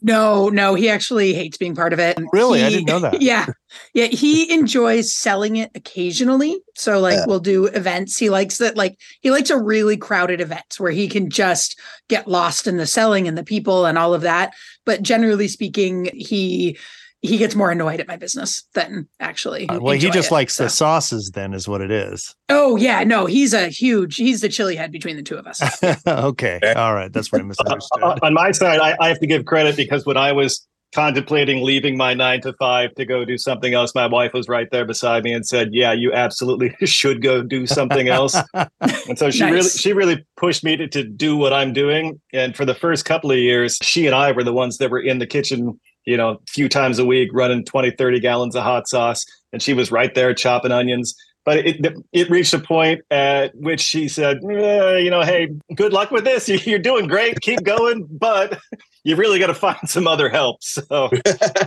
[0.00, 2.16] No, no, he actually hates being part of it.
[2.32, 2.62] Really?
[2.62, 3.20] I didn't know that.
[3.28, 3.46] Yeah.
[3.94, 4.06] Yeah.
[4.06, 6.58] He enjoys selling it occasionally.
[6.76, 7.24] So like Yeah.
[7.26, 8.16] we'll do events.
[8.16, 11.78] He likes that like he likes a really crowded events where he can just
[12.08, 14.54] get lost in the selling and the people and all of that.
[14.86, 16.78] But generally speaking, he
[17.22, 19.68] he gets more annoyed at my business than actually.
[19.68, 22.34] Uh, well, he just it, likes the sauces, then, is what it is.
[22.48, 25.60] Oh yeah, no, he's a huge he's the chili head between the two of us.
[26.06, 28.02] okay, all right, that's what I misunderstood.
[28.02, 31.62] Uh, on my side, I, I have to give credit because when I was contemplating
[31.62, 34.84] leaving my nine to five to go do something else, my wife was right there
[34.84, 39.40] beside me and said, "Yeah, you absolutely should go do something else." and so she
[39.40, 39.52] Nice.
[39.52, 42.20] really, she really pushed me to, to do what I'm doing.
[42.32, 45.00] And for the first couple of years, she and I were the ones that were
[45.00, 45.78] in the kitchen,
[46.08, 49.62] you know, a few times a week, running 20, 30 gallons of hot sauce, and
[49.62, 51.14] she was right there chopping onions.
[51.44, 55.92] But it it reached a point at which she said, "Eh, you know, hey, good
[55.92, 56.48] luck with this.
[56.66, 57.40] You're doing great.
[57.40, 58.58] Keep going, but
[59.04, 60.58] you really got to find some other help.
[60.62, 61.10] So,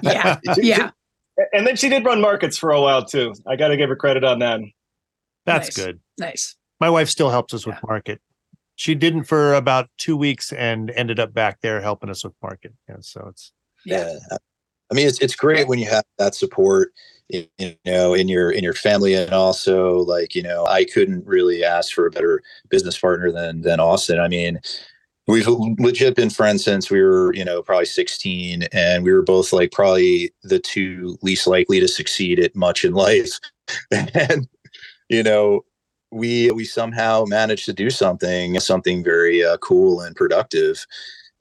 [0.03, 0.37] yeah.
[0.57, 0.91] Yeah.
[1.53, 3.33] and then she did run markets for a while too.
[3.47, 4.59] I got to give her credit on that.
[5.45, 5.85] That's Nice.
[5.85, 5.99] good.
[6.19, 6.55] Nice.
[6.79, 8.21] My wife still helps us with market.
[8.75, 12.73] She didn't for about two weeks and ended up back there helping us with market.
[12.89, 13.51] Yeah, so it's
[13.85, 14.17] Yeah.
[14.91, 16.91] i mean it's it's great when you have that support
[17.29, 21.25] you you know in your in your family and also like you know i couldn't
[21.25, 24.19] really ask for a better business partner than than austin.
[24.19, 24.59] I mean
[25.27, 25.47] we've
[25.79, 29.71] legit been friends since we were you know probably 16 and we were both like
[29.71, 33.39] probably the two least likely to succeed at much in life.
[33.91, 34.47] And
[35.09, 35.63] you know
[36.11, 40.85] we we somehow managed to do something something very uh, cool and productive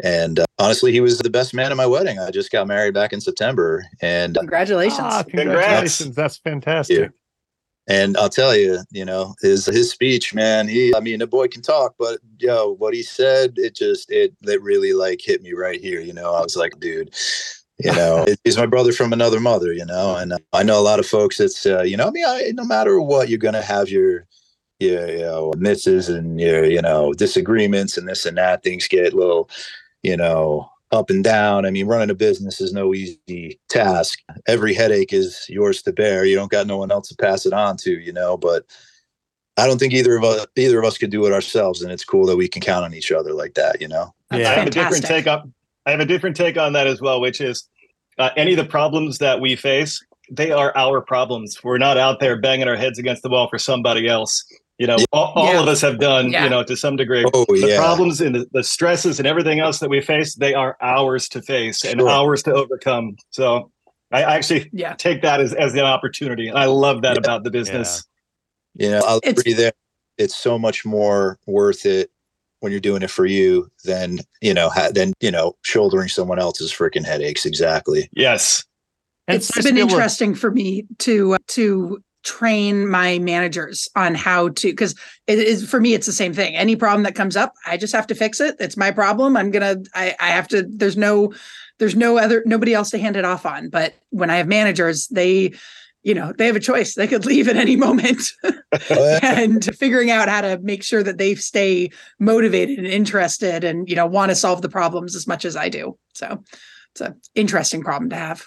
[0.03, 2.95] and uh, honestly he was the best man at my wedding i just got married
[2.95, 4.99] back in september and Congratulations.
[5.01, 5.31] ah, Congrats.
[5.31, 6.17] congratulations.
[6.17, 7.11] That's fantastic.
[7.89, 11.49] and i'll tell you you know his his speech man he i mean the boy
[11.49, 15.53] can talk but yo what he said it just it it really like hit me
[15.53, 17.15] right here you know i was like dude
[17.79, 20.83] you know he's my brother from another mother you know and uh, i know a
[20.83, 23.63] lot of folks that's uh, you know i mean I, no matter what you're gonna
[23.63, 24.27] have your
[24.79, 29.13] your you know misses and your you know disagreements and this and that things get
[29.15, 29.49] a little
[30.03, 34.75] you know up and down i mean running a business is no easy task every
[34.75, 37.77] headache is yours to bear you don't got no one else to pass it on
[37.77, 38.65] to you know but
[39.57, 42.05] i don't think either of us either of us could do it ourselves and it's
[42.05, 44.51] cool that we can count on each other like that you know That's Yeah.
[44.51, 45.53] I have a different take on.
[45.87, 47.69] I have a different take on that as well, which is
[48.19, 51.63] uh, any of the problems that we face, they are our problems.
[51.65, 54.45] We're not out there banging our heads against the wall for somebody else.
[54.81, 55.61] You know, all, all Yeah.
[55.61, 56.45] of us have done, Yeah.
[56.45, 57.23] you know, to some degree.
[57.35, 60.55] oh The yeah problems and the, the stresses and everything else that we face, they
[60.55, 62.09] are ours to face and Sure.
[62.09, 63.17] ours to overcome.
[63.29, 63.71] So
[64.11, 64.95] I I actually Yeah.
[64.95, 66.49] take that as, as an opportunity.
[66.49, 67.19] And I love that Yeah.
[67.21, 68.05] about the business.
[68.75, 69.73] yeah, know, I'll It's- agree there.
[70.17, 72.11] It's so much more worth it
[72.61, 76.39] when you're doing it for you than you know ha- than you know shouldering someone
[76.39, 77.45] else's freaking headaches.
[77.45, 78.09] Exactly.
[78.13, 78.65] Yes.
[79.29, 82.89] And it's nice to been be able to- interesting for me to uh, to train
[82.89, 84.95] my managers on how to because
[85.27, 86.55] it is for me it's the same thing.
[86.57, 88.57] Any problem that comes up i just have to fix it.
[88.61, 89.37] It's my problem.
[89.37, 91.33] I'm gonna i i have to there's no
[91.79, 93.69] there's no other nobody else to hand it off on.
[93.69, 95.53] But when i have managers they
[96.03, 96.95] you know they have a choice.
[96.95, 98.33] They could leave at any moment
[99.23, 103.97] and figuring out how to make sure that they stay motivated and interested and you
[103.97, 105.99] know want to solve the problems as much as i do.
[106.15, 106.43] So
[106.93, 108.47] it's an interesting problem to have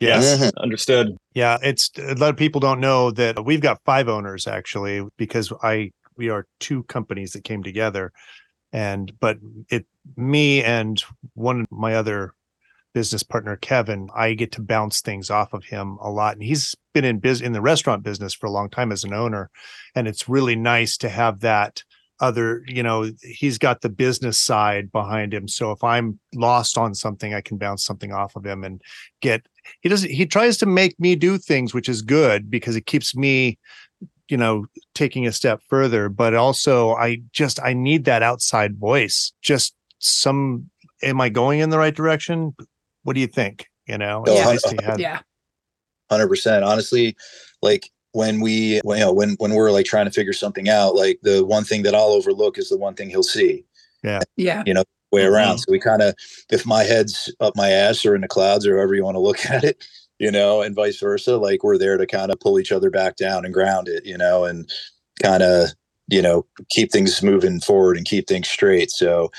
[0.00, 0.50] Yes.
[0.56, 1.16] Understood.
[1.34, 5.52] Yeah, it's a lot of people don't know that we've got five owners actually because
[5.62, 8.12] I we are two companies that came together,
[8.72, 9.38] and but
[9.70, 11.02] it me and
[11.34, 12.34] one of my other
[12.92, 16.34] business partner Kevin, I get to bounce things off of him a lot.
[16.34, 19.14] And he's been in biz in the restaurant business for a long time as an
[19.14, 19.50] owner.
[19.94, 21.82] And it's really nice to have that
[22.22, 25.48] other, you know, he's got the business side behind him.
[25.48, 28.80] So if I'm lost on something, I can bounce something off of him and
[29.20, 29.44] get
[29.80, 33.14] he doesn't he tries to make me do things, which is good because it keeps
[33.14, 33.58] me
[34.28, 39.32] you know taking a step further but also i just i need that outside voice
[39.42, 40.70] just some
[41.02, 42.54] am i going in the right direction
[43.02, 44.44] what do you think you know Oh, Yeah.
[44.44, 45.20] nice to Yeah.
[46.10, 46.64] hundred percent.
[46.64, 47.16] Honestly,
[47.62, 50.94] like when we, when, you know, when when we're like trying to figure something out,
[50.94, 53.64] like the one thing that I'll overlook is the one thing he'll see
[54.02, 54.20] Yeah.
[54.36, 54.62] Yeah.
[54.66, 55.56] You know, way around.
[55.56, 55.58] Mm-hmm.
[55.58, 56.14] So we kind of,
[56.50, 59.20] if my head's up my ass or in the clouds or however you want to
[59.20, 59.84] look at it,
[60.18, 63.16] you know, and vice versa, like we're there to kind of pull each other back
[63.16, 64.70] down and ground it, you know, and
[65.22, 65.70] kind of,
[66.08, 68.90] you know, keep things moving forward and keep things straight.
[68.90, 69.30] So,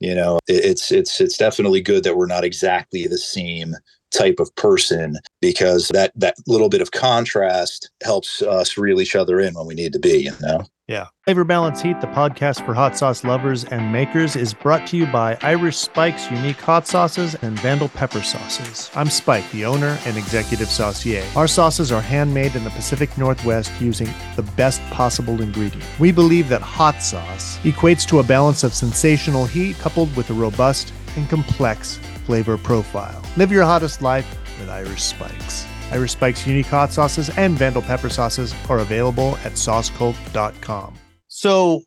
[0.00, 3.74] you know, it, it's it's it's definitely good that we're not exactly the same
[4.10, 9.40] type of person because that that little bit of contrast helps us reel each other
[9.40, 10.64] in when we need to be, you know.
[10.88, 11.08] Yeah.
[11.26, 15.04] Flavor Balance Heat, the podcast for hot sauce lovers and makers, is brought to you
[15.04, 18.90] by Irish Spike's unique hot sauces and Vandal pepper sauces.
[18.94, 21.22] I'm Spike, the owner and executive saucier.
[21.36, 25.84] Our sauces are handmade in the Pacific Northwest using the best possible ingredient.
[25.98, 30.34] We believe that hot sauce equates to a balance of sensational heat coupled with a
[30.34, 33.22] robust and complex flavor profile.
[33.38, 34.28] Live your hottest life
[34.60, 35.66] with Irish Spikes.
[35.90, 40.94] Irish Spike's unique hot sauces and Vandal pepper sauces are available at saucecult.com.
[41.28, 41.80] So,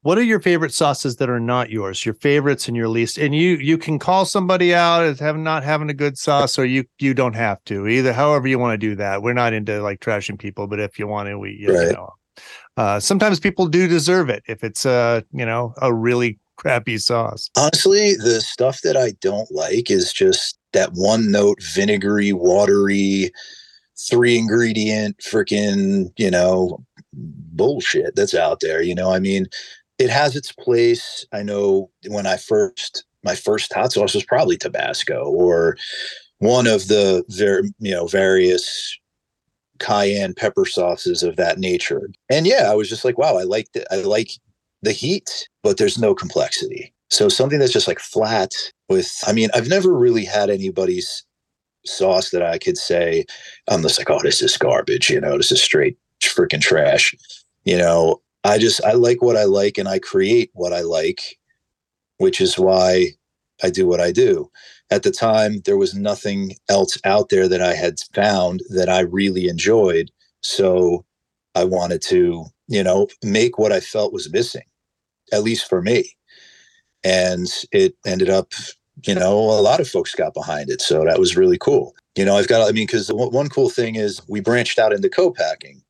[0.00, 2.02] what are your favorite sauces that are not yours?
[2.06, 3.18] Your favorites and your least?
[3.18, 6.64] And you you can call somebody out as having not having a good sauce, or
[6.64, 7.86] you you don't have to.
[7.86, 9.22] Either however you want to do that.
[9.22, 11.92] We're not into like trashing people, but if you want to, we you Right.
[11.92, 12.08] know.
[12.78, 17.50] Uh, sometimes people do deserve it if it's a you know a really crappy sauce.
[17.56, 23.32] Honestly, the stuff that I don't like is just that one note vinegary, watery,
[24.08, 28.80] three ingredient freaking, you know, bullshit that's out there.
[28.80, 29.46] You know, I mean,
[29.98, 31.26] it has its place.
[31.32, 35.76] I know when I first my first hot sauce was probably Tabasco or
[36.38, 38.98] one of the ver- you know various
[39.80, 42.08] cayenne pepper sauces of that nature.
[42.30, 44.30] And yeah, I was just like, wow, I like the, I like
[44.82, 46.92] the heat, but there's no complexity.
[47.10, 48.52] So something that's just like flat
[48.88, 51.24] with, I mean, I've never really had anybody's
[51.84, 53.26] sauce that I could say,
[53.68, 57.14] I'm just like, oh, this is garbage, you know, this is straight freaking trash.
[57.64, 61.38] You know, I just, I like what I like and I create what I like,
[62.18, 63.08] which is why
[63.62, 64.50] I do what I do.
[64.90, 69.00] At the time, there was nothing else out there that I had found that I
[69.00, 70.10] really enjoyed.
[70.42, 71.04] So
[71.54, 74.64] I wanted to, you know, make what I felt was missing,
[75.32, 76.10] at least for me.
[77.04, 78.52] And it ended up,
[79.06, 80.80] you know, a lot of folks got behind it.
[80.80, 81.94] So that was really cool.
[82.16, 85.08] You know, I've got, I mean, because one cool thing is we branched out into
[85.08, 85.82] co-packing.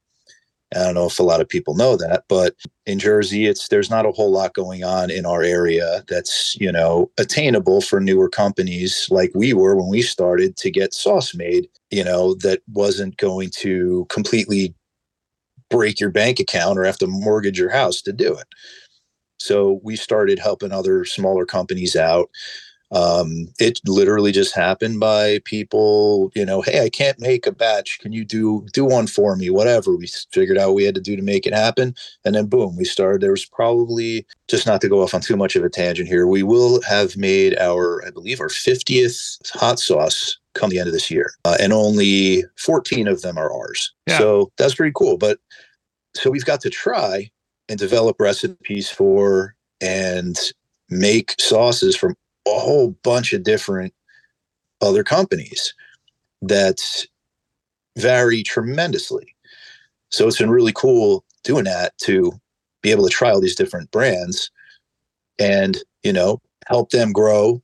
[0.75, 2.55] I don't know if a lot of people know that, but
[2.87, 6.73] in Jersey, it's there's not a whole lot going on in our area that's you
[6.73, 11.69] know attainable for newer companies like we were when we started to get sauce made.
[11.91, 14.75] You know that wasn't going to completely
[15.69, 18.47] break your bank account or have to mortgage your house to do it.
[19.43, 22.31] So we started helping other smaller companies out.
[22.93, 27.99] Um, it literally just happened by people, you know, hey, I can't make a batch.
[28.01, 29.49] Can you do do one for me?
[29.49, 29.97] Whatever.
[29.97, 32.85] We figured out we had to do to make it happen, and then boom, we
[32.85, 33.23] started.
[33.23, 36.27] There was probably just not to go off on too much of a tangent here.
[36.27, 40.93] We will have made our, I believe, our fiftieth hot sauce come the end of
[40.93, 43.91] this year, uh, and only fourteen of them are ours.
[44.07, 44.19] Yeah.
[44.19, 45.17] So that's pretty cool.
[45.17, 45.39] But
[46.15, 47.31] so we've got to try
[47.69, 50.39] and develop recipes for and
[50.91, 52.15] make sauces from
[52.47, 53.95] a whole bunch of different
[54.81, 55.75] other companies
[56.43, 56.81] that
[57.97, 59.35] vary tremendously.
[60.11, 62.33] So it's been really cool doing that to
[62.83, 64.51] be able to try all these different brands
[65.39, 67.63] and, you know, help them grow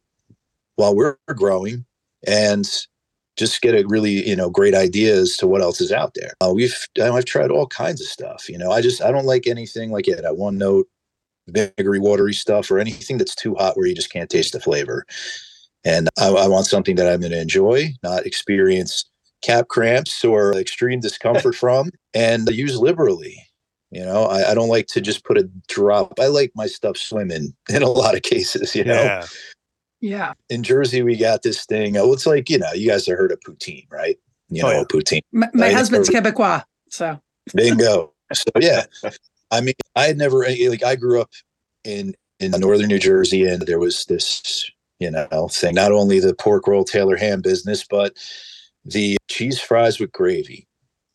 [0.77, 1.85] while we're growing
[2.27, 2.69] and
[3.39, 6.33] just get a really, you know, great ideas to what else is out there.
[6.41, 9.47] Uh, we've, I've tried all kinds of stuff, you know, I just, I don't like
[9.47, 10.87] anything like yeah, that one note
[11.49, 15.05] vinegary, watery stuff or anything that's too hot where you just can't taste the flavor.
[15.85, 19.05] And I, I want something that I'm going to enjoy, not experience
[19.43, 23.45] cap cramps or extreme discomfort from, and use liberally.
[23.91, 26.21] You know, I, I don't like to just put a drop.
[26.21, 28.75] I like my stuff swimming in a lot of cases.
[28.75, 29.27] You know, Yeah.
[30.01, 30.35] Yeah.
[30.49, 31.97] in Jersey we got this thing.
[31.97, 34.17] Oh, it's like you know, you guys have heard of poutine, right?
[34.49, 34.85] You Oh, know, yeah.
[34.85, 35.21] poutine.
[35.33, 36.63] My, my husband's Quebecois.
[36.91, 37.21] So
[37.55, 38.13] Bingo.
[38.33, 38.85] So yeah,
[39.51, 41.31] I mean, I had never eh, like I grew up
[41.85, 44.71] in in northern New Jersey, and there was this
[45.01, 45.75] you know, thing.
[45.75, 48.15] Not only the pork roll Taylor ham business, but
[48.85, 50.68] the cheese fries with gravy.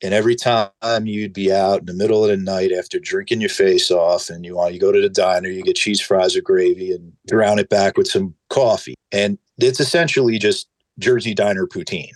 [0.03, 0.69] And every time
[1.05, 4.45] you'd be out in the middle of the night after drinking your face off and
[4.45, 7.57] you want you go to the diner, you get cheese fries or gravy and drown
[7.57, 8.95] it back with some coffee.
[9.13, 10.67] And it's essentially just
[10.99, 12.11] Jersey diner poutine.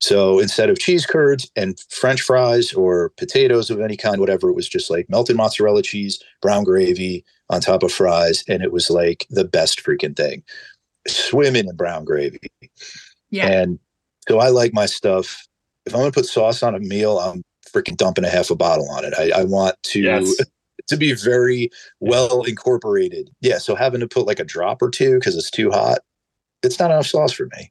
[0.00, 4.54] So instead of cheese curds and French fries or potatoes of any kind, whatever, it
[4.54, 8.44] was just like melted mozzarella cheese, brown gravy on top of fries.
[8.48, 10.44] And it was like the best freaking thing.
[11.08, 12.38] Swimming in brown gravy.
[13.30, 13.48] Yeah.
[13.48, 13.78] And
[14.28, 15.47] so I like my stuff.
[15.88, 18.88] If I'm gonna put sauce on a meal, I'm freaking dumping a half a bottle
[18.90, 19.14] on it.
[19.18, 20.36] I, I want to Yes.
[20.86, 21.70] to be very
[22.00, 23.30] well incorporated.
[23.40, 23.58] Yeah.
[23.58, 25.98] So having to put like a drop or two because it's too hot,
[26.62, 27.70] it's not enough sauce for me.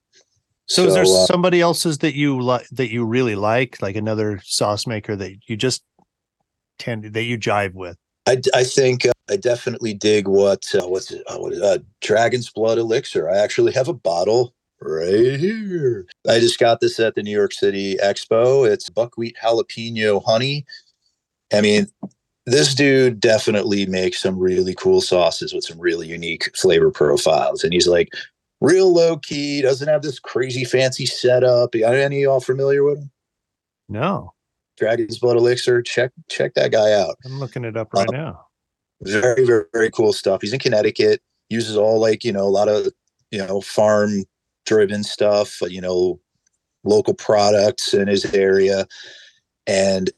[0.70, 4.42] So, is there uh, somebody else's that you like that you really like, like another
[4.44, 5.82] sauce maker that you just
[6.78, 7.98] tend that you jive with?
[8.28, 11.78] I, I think uh, I definitely dig what uh, what's it, uh, what is, uh,
[12.02, 13.30] Dragon's Blood Elixir.
[13.30, 16.06] I actually have a bottle right here.
[16.28, 18.70] I just got this at the New York City Expo.
[18.70, 20.66] It's buckwheat jalapeno honey.
[21.54, 21.88] I mean,
[22.46, 27.74] this dude definitely makes some really cool sauces with some really unique flavor profiles, and
[27.74, 28.10] he's like
[28.62, 29.62] real low key.
[29.62, 31.74] Doesn't have this crazy fancy setup.
[31.76, 33.12] Are any of y'all familiar with him?
[33.90, 34.34] No,
[34.78, 35.82] Dragon's Blood Elixir.
[35.82, 37.16] Check check that guy out.
[37.26, 38.46] I'm looking it up right Um, now.
[39.02, 42.68] very very very cool stuff he's in connecticut uses all like you know a lot
[42.68, 42.88] of
[43.32, 44.24] you know farm
[44.68, 46.20] driven stuff uh, you know
[46.84, 48.88] local products in his area
[49.66, 50.12] and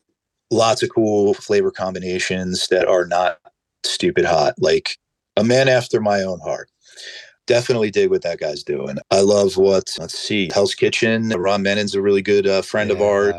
[0.51, 3.39] lots of cool flavor combinations that are not
[3.83, 4.97] stupid hot like
[5.37, 6.69] a man after my own heart.
[7.47, 8.97] Definitely dig what that guy's doing.
[9.09, 11.29] I love what let's see hell's kitchen.
[11.29, 13.33] Ron menon's a really good uh, friend of ours.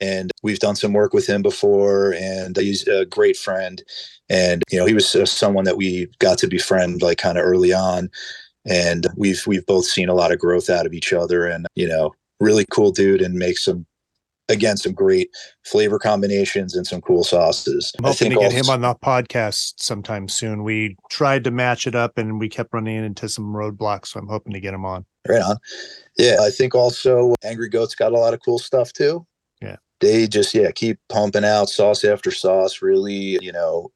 [0.00, 3.82] And we've done some work with him before and he's a great friend.
[4.28, 7.44] And you know he was uh, someone that we got to befriend like kind of
[7.44, 8.10] early on
[8.70, 11.86] and we've we've both seen a lot of growth out of each other and you
[11.86, 13.84] know really cool dude and makes some
[14.48, 15.28] again some great
[15.64, 20.28] flavor combinations and some cool sauces I'm hoping to get him on the podcast sometime
[20.28, 20.64] soon.
[20.64, 24.28] We tried to match it up and we kept running into some roadblocks, so I'm
[24.28, 25.04] hoping to get him on.
[25.28, 25.56] Right on.
[26.16, 29.26] Yeah, I think also Angry Goat's got a lot of cool stuff too.
[29.60, 29.76] Yeah.
[30.00, 33.92] They just yeah, keep pumping out sauce after sauce, really, you know,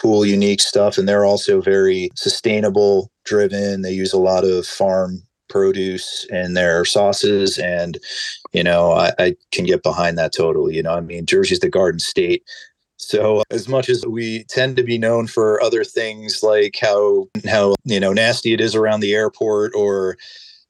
[0.00, 0.96] cool, unique stuff.
[0.96, 3.82] And they're also very sustainable driven.
[3.82, 7.58] They use a lot of farm produce in their sauces.
[7.58, 7.98] And,
[8.52, 10.76] you know, I, I can get behind that totally.
[10.76, 12.42] You know, I mean, Jersey's the garden state.
[12.96, 17.74] So as much as we tend to be known for other things like how how
[17.84, 20.18] you know nasty it is around the airport or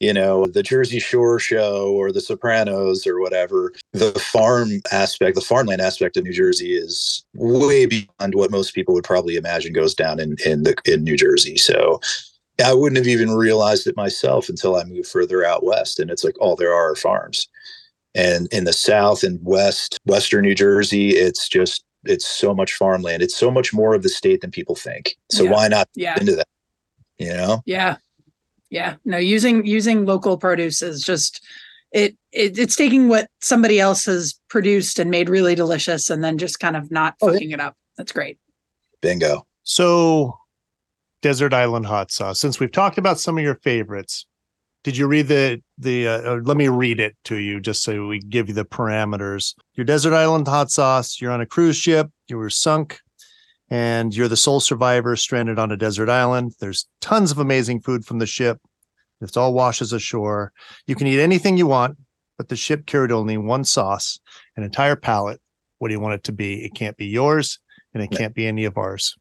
[0.00, 5.40] you know the Jersey Shore show or the Sopranos or whatever, the farm aspect, the
[5.42, 9.94] farmland aspect of New Jersey is way beyond what most people would probably imagine goes
[9.94, 11.56] down in in the in New Jersey.
[11.56, 12.00] So
[12.64, 16.24] I wouldn't have even realized it myself until I moved further out west, and it's
[16.24, 17.46] like all there are are farms.
[18.14, 23.22] And in the south and west, western New Jersey, it's just it's so much farmland.
[23.22, 25.16] It's so much more of the state than people think.
[25.30, 25.50] So Yeah.
[25.50, 26.18] why not Yeah.
[26.18, 26.48] into that?
[27.18, 27.62] You know?
[27.66, 27.96] Yeah.
[28.70, 28.94] Yeah.
[29.04, 31.44] No, using using local produce is just
[31.92, 36.38] it, it it's taking what somebody else has produced and made really delicious and then
[36.38, 37.32] just kind of not Oh, yeah.
[37.34, 37.76] fucking it up.
[37.96, 38.38] That's great.
[39.02, 39.46] Bingo.
[39.64, 40.38] So,
[41.22, 42.40] Desert Island hot sauce.
[42.40, 44.24] Since we've talked about some of your favorites,
[44.84, 46.06] did you read the the?
[46.08, 49.54] Uh, uh, let me read it to you, just so we give you the parameters.
[49.74, 51.20] Your Desert Island hot sauce.
[51.20, 52.08] You're on a cruise ship.
[52.28, 53.00] You were sunk,
[53.70, 56.54] and you're the sole survivor stranded on a desert island.
[56.60, 58.58] There's tons of amazing food from the ship.
[59.20, 60.52] It's all washes ashore.
[60.86, 61.96] You can eat anything you want,
[62.36, 64.18] but the ship carried only one sauce,
[64.56, 65.40] an entire pallet.
[65.78, 66.64] What do you want it to be?
[66.64, 67.58] It can't be yours,
[67.94, 69.16] and it can't be any of ours.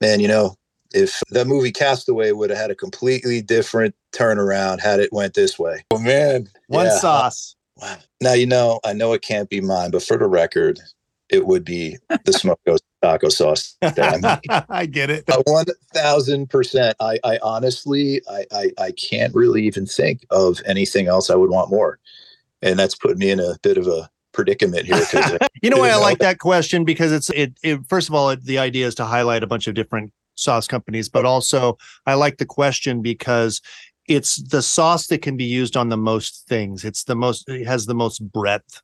[0.00, 0.54] Man, you know,
[0.94, 5.58] if that movie Castaway would have had a completely different turnaround had it went this
[5.58, 5.84] way.
[5.90, 6.48] Oh man.
[6.68, 6.98] One Yeah.
[6.98, 7.56] sauce.
[7.76, 7.98] Wow.
[8.20, 10.80] Now you know, I know it can't be mine, but for the record,
[11.30, 12.68] it would be the smoked
[13.02, 13.76] taco sauce.
[13.80, 15.24] That I'm I get it.
[15.46, 16.96] One thousand percent.
[17.00, 21.50] I, I honestly, I, I, I can't really even think of anything else I would
[21.50, 21.98] want more,
[22.62, 25.38] and that's put me in a bit of a predicament here.
[25.60, 28.44] You know why I like that question because it's it, it first of all it,
[28.44, 31.76] the idea is to highlight a bunch of different sauce companies, but also
[32.06, 33.60] I like the question because
[34.06, 36.84] it's the sauce that can be used on the most things.
[36.84, 38.80] It's the most it has the most breadth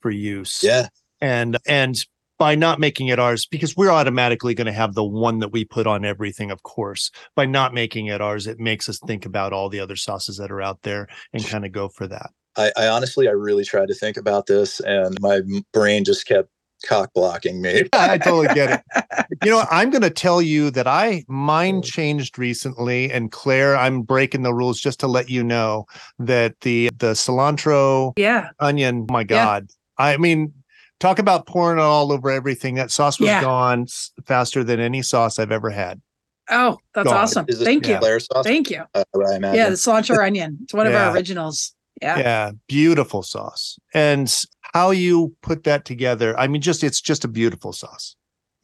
[0.00, 0.62] for use.
[0.62, 0.88] yeah,
[1.20, 1.96] And and
[2.38, 5.64] by not making it ours, because we're automatically going to have the one that we
[5.64, 7.10] put on everything, of course.
[7.34, 10.50] By not making it ours, it makes us think about all the other sauces that
[10.52, 12.30] are out there and kind of go for that.
[12.56, 15.40] I, I honestly, I really tried to think about this, and my
[15.72, 16.48] brain just kept
[16.86, 17.84] cock blocking me.
[17.92, 18.80] I totally get it.
[19.42, 24.00] You know, I'm going to tell you that I mine changed recently, and Claire, I'm
[24.00, 25.84] breaking the rules just to let you know
[26.18, 28.48] that the the cilantro Yeah.
[28.58, 29.06] onion.
[29.10, 29.26] My Yeah.
[29.26, 30.54] God, I mean,
[31.00, 32.74] talk about pouring it all over everything.
[32.74, 33.40] That sauce was Yeah.
[33.42, 36.00] gone s- faster than any sauce I've ever had.
[36.50, 37.16] Oh, that's Gone.
[37.16, 37.44] awesome.
[37.48, 37.98] Is Thank you.
[37.98, 38.44] Claire sauce?
[38.44, 38.82] Thank you.
[38.94, 39.54] Uh, I.
[39.54, 40.58] Yeah, the cilantro onion.
[40.62, 41.08] It's one of Yeah.
[41.08, 41.74] our originals.
[42.00, 42.18] Yeah.
[42.18, 43.78] Yeah, beautiful sauce.
[43.92, 44.34] And
[44.74, 48.14] how you put that together, I mean, just it's just a beautiful sauce.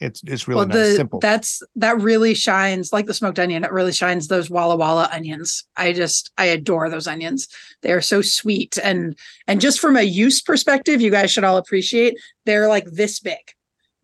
[0.04, 1.18] It's it's really well, nice, the simple.
[1.20, 3.64] that's that really shines like the smoked onion.
[3.64, 5.64] It really shines those Walla Walla onions.
[5.76, 7.48] I just I adore those onions.
[7.82, 11.56] They are so sweet and and just from a use perspective, you guys should all
[11.56, 13.38] appreciate they're like this big.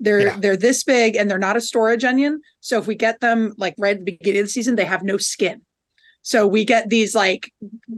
[0.00, 0.36] They're Yeah.
[0.38, 2.40] they're this big and they're not a storage onion.
[2.60, 5.02] So if we get them like right at the beginning of the season, they have
[5.02, 5.60] no skin.
[6.22, 7.50] So we get these like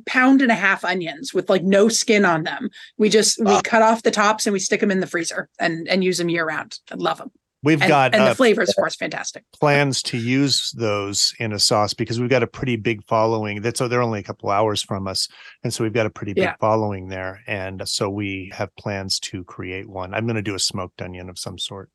[0.07, 2.71] pound and a half onions with like no skin on them.
[2.97, 3.61] We just we Wow.
[3.65, 6.29] cut off the tops and we stick them in the freezer and and use them
[6.29, 6.79] year round.
[6.91, 7.31] I love them.
[7.65, 9.45] We've And, got and uh, the flavors, of course fantastic.
[9.53, 13.63] plans to use those in a sauce because we've got a pretty big following.
[13.63, 15.29] That's so they're only a couple hours from us,
[15.63, 16.55] and so we've got a pretty big Yeah.
[16.61, 17.41] following there.
[17.47, 20.13] And so we have plans to create one.
[20.13, 21.91] I'm going to do a smoked onion of some sort.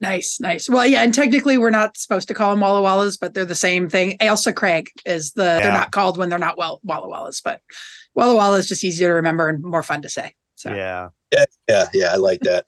[0.00, 0.68] Nice, nice.
[0.68, 3.54] Well, yeah, and technically we're not supposed to call them Walla Wallas, but they're the
[3.54, 4.18] same thing.
[4.18, 5.60] Ailsa Craig is the Yeah.
[5.60, 7.60] they're not called when they're not well Walla Wallas, but
[8.16, 10.34] Walla Walla is just easier to remember and more fun to say.
[10.56, 11.10] So Yeah.
[11.68, 12.66] Yeah, yeah, I like that.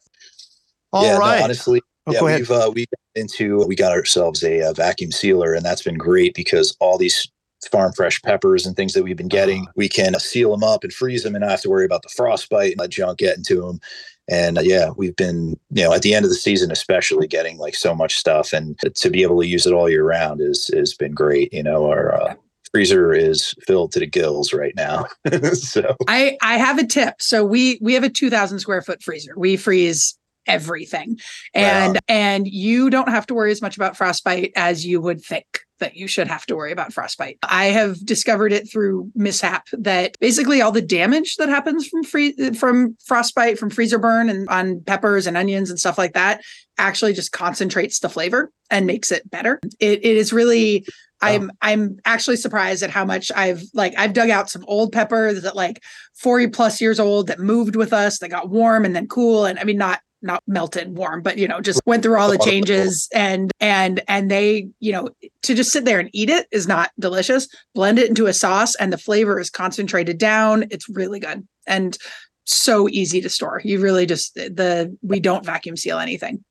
[0.92, 1.38] All yeah, right.
[1.38, 5.10] no, honestly, Oh, yeah, we've uh, we got into we got ourselves a, uh vacuum
[5.12, 7.26] sealer, and that's been great because all these
[7.70, 9.72] farm fresh peppers and things that we've been getting, Uh-huh.
[9.76, 12.10] we can seal them up and freeze them, and not have to worry about the
[12.14, 13.80] frostbite and that junk getting to them.
[14.28, 17.56] And uh, yeah, we've been you know at the end of the season, especially getting
[17.58, 20.68] like so much stuff, and to be able to use it all year round is
[20.74, 21.52] has been great.
[21.54, 22.34] You know, our uh,
[22.70, 25.06] freezer is filled to the gills right now,
[25.54, 27.22] so I I have a tip.
[27.22, 29.32] So we we have a 2000 square foot freezer.
[29.36, 31.18] We freeze everything.
[31.52, 35.60] And and you don't have to worry as much about frostbite as you would think
[35.80, 37.38] that you should have to worry about frostbite.
[37.42, 42.32] I have discovered it through mishap that basically all the damage that happens from free
[42.52, 46.42] from frostbite from freezer burn and on peppers and onions and stuff like that
[46.78, 49.60] actually just concentrates the flavor and makes it better.
[49.80, 50.86] It it is really
[51.20, 55.42] I'm I'm actually surprised at how much I've like I've dug out some old peppers
[55.42, 55.82] that like
[56.14, 59.58] 40 plus years old that moved with us that got warm and then cool and
[59.58, 63.08] I mean not not melted warm but you know just went through all the changes
[63.14, 65.08] and and and they you know
[65.42, 67.46] to just sit there and eat it is not delicious.
[67.74, 70.64] Blend it into a sauce and the flavor is concentrated down.
[70.70, 71.96] It's really good and
[72.44, 73.60] so easy to store.
[73.64, 76.42] You really just the we don't vacuum seal anything.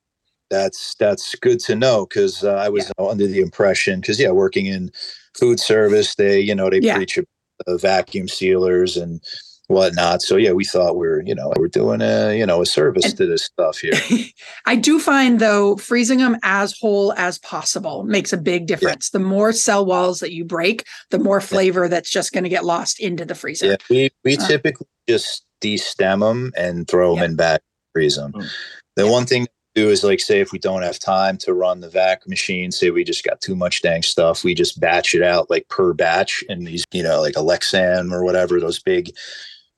[0.49, 4.67] That's that's good to know because uh, I was under the impression because yeah, working
[4.67, 4.91] in
[5.38, 6.95] food service, they you know they Yeah.
[6.95, 9.21] preach about vacuum sealers and
[9.74, 10.21] whatnot.
[10.21, 13.05] So yeah, we thought we are you know we're doing a you know a service
[13.05, 13.93] And- to this stuff here.
[14.65, 19.09] I do find though freezing them as whole as possible makes a big difference.
[19.09, 22.63] The more cell walls that you break, the more flavor that's just going to get
[22.65, 23.65] lost into the freezer.
[23.67, 24.47] yeah, we we Uh.
[24.47, 27.30] typically just destem them and throw them Yep.
[27.32, 27.61] in back,
[27.93, 28.32] freeze them.
[28.34, 28.47] Mm.
[28.95, 31.80] The one thing to do is like say if we don't have time to run
[31.80, 35.24] the vac machine, say we just got too much dang stuff, we just batch it
[35.24, 39.09] out like per batch in these, you know, like a Lexan or whatever, those big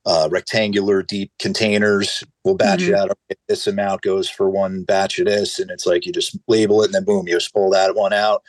[0.06, 2.24] uh, rectangular deep containers.
[2.44, 3.10] We'll batch it out.
[3.12, 6.82] Okay, This amount goes for one batch of this, and it's like you just label
[6.84, 8.44] it, and then boom, you just pull that one out,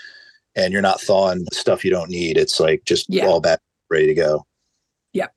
[0.54, 2.36] and you're not thawing stuff you don't need.
[2.36, 3.26] It's like just Yeah.
[3.26, 4.44] all back ready to go.
[5.12, 5.32] Yep.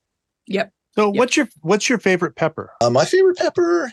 [0.46, 0.72] Yep.
[0.96, 1.18] So Yeah.
[1.18, 2.70] what's your what's your favorite pepper?
[2.80, 3.90] Uh, my favorite pepper,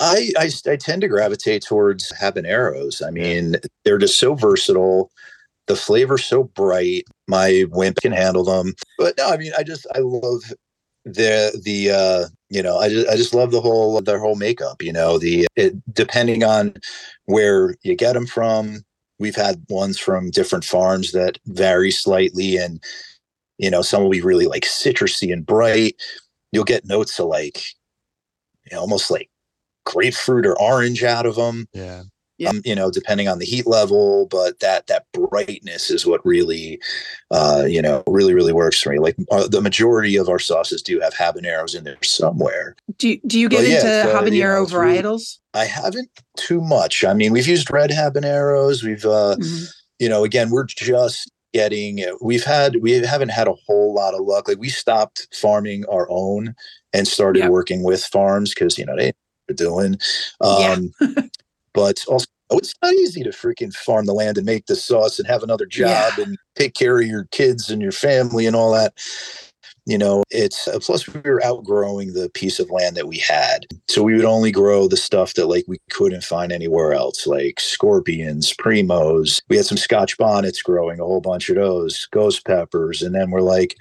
[0.00, 3.04] I, I I tend to gravitate towards habaneros.
[3.04, 5.10] I mean, they're just so versatile.
[5.66, 7.04] The flavor's so bright.
[7.26, 8.74] My wimp can handle them.
[8.98, 10.42] But no, I mean, I just I love
[11.04, 14.82] the the uh you know I just I just love the whole their whole makeup.
[14.82, 16.74] You know, the it, depending on
[17.26, 18.84] where you get them from.
[19.20, 22.82] We've had ones from different farms that vary slightly, and
[23.58, 25.94] you know, some will be really like citrusy and bright.
[26.52, 27.62] You'll get notes of like,
[28.64, 29.30] you know, almost like
[29.86, 31.68] grapefruit or orange out of them.
[31.72, 32.02] Yeah.
[32.38, 32.48] Yeah.
[32.50, 36.80] Um, you know, depending on the heat level, but that that brightness is what really,
[37.30, 38.98] uh, you know, really really works for me.
[38.98, 42.74] Like uh, the majority of our sauces do have habaneros in there somewhere.
[42.98, 45.38] Do you, do you get yeah, into it's, uh, you know, habanero really- varietals?
[45.54, 47.04] I haven't too much.
[47.04, 48.82] I mean, we've used red habaneros.
[48.82, 49.68] We've uh, Mhm.
[50.00, 54.22] you know, again, we're just getting, we've had, we haven't had a whole lot of
[54.22, 54.48] luck.
[54.48, 56.56] Like we stopped farming our own
[56.92, 57.48] and started Yeah.
[57.50, 59.12] working with farms because, you know, they
[59.48, 59.96] are doing.
[60.42, 60.78] Yeah.
[61.74, 65.18] But also, oh, it's not easy to freaking farm the land and make the sauce
[65.18, 68.72] and have another job and take care of your kids and your family and all
[68.72, 68.94] that.
[69.86, 73.66] you know, it's uh, plus we were outgrowing the piece of land that we had.
[73.88, 77.60] So we would only grow the stuff that like we couldn't find anywhere else, like
[77.60, 79.42] scorpions, primos.
[79.48, 83.02] We had some scotch bonnets growing, a whole bunch of those, ghost peppers.
[83.02, 83.76] And then we're like,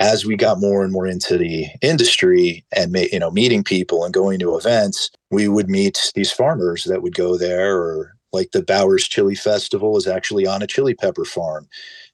[0.00, 4.14] as we got more and more into the industry and you know meeting people and
[4.14, 8.62] going to events, we would meet these farmers that would go there, or like the
[8.62, 11.68] Bowers Chili Festival is actually on a chili pepper farm,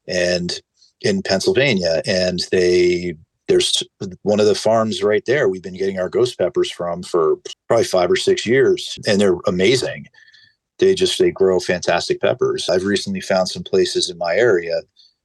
[0.07, 0.61] and
[1.01, 3.15] in Pennsylvania, and they
[3.49, 3.83] there's
[4.23, 7.37] one of the farms right there we've been getting our ghost peppers from for
[7.69, 10.07] probably five or six years, and they're amazing.
[10.79, 12.69] They just they grow fantastic peppers.
[12.69, 14.81] I've recently found some places in my area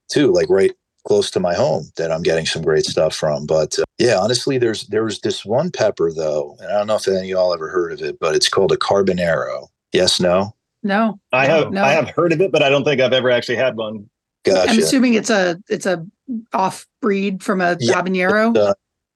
[0.09, 0.71] too, like right
[1.07, 3.45] close to my home that I'm getting some great stuff from.
[3.45, 6.95] But uh, yeah, honestly, there's there was this one pepper though, and I don't know
[6.95, 9.67] if any of y'all ever heard of it, but it's called a carbonero.
[9.93, 10.55] Yes, no.
[10.83, 11.83] No, I have no.
[11.83, 14.09] I have heard of it, but I don't think I've ever actually had one.
[14.43, 14.71] Gotcha.
[14.71, 16.05] I'm assuming it's a it's a
[16.53, 18.57] off breed from a Yeah, habanero.
[18.57, 18.73] uh,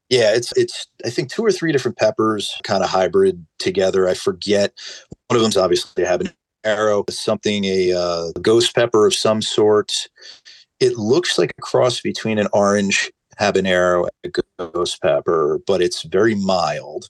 [0.09, 4.07] yeah, it's it's I think two or three different peppers kind of hybrid together.
[4.07, 4.73] I forget.
[5.27, 6.07] One of them's obviously a
[6.63, 10.07] habanero, with something a uh, ghost pepper of some sort.
[10.79, 16.03] It looks like a cross between an orange habanero and a ghost pepper, but it's
[16.03, 17.09] very mild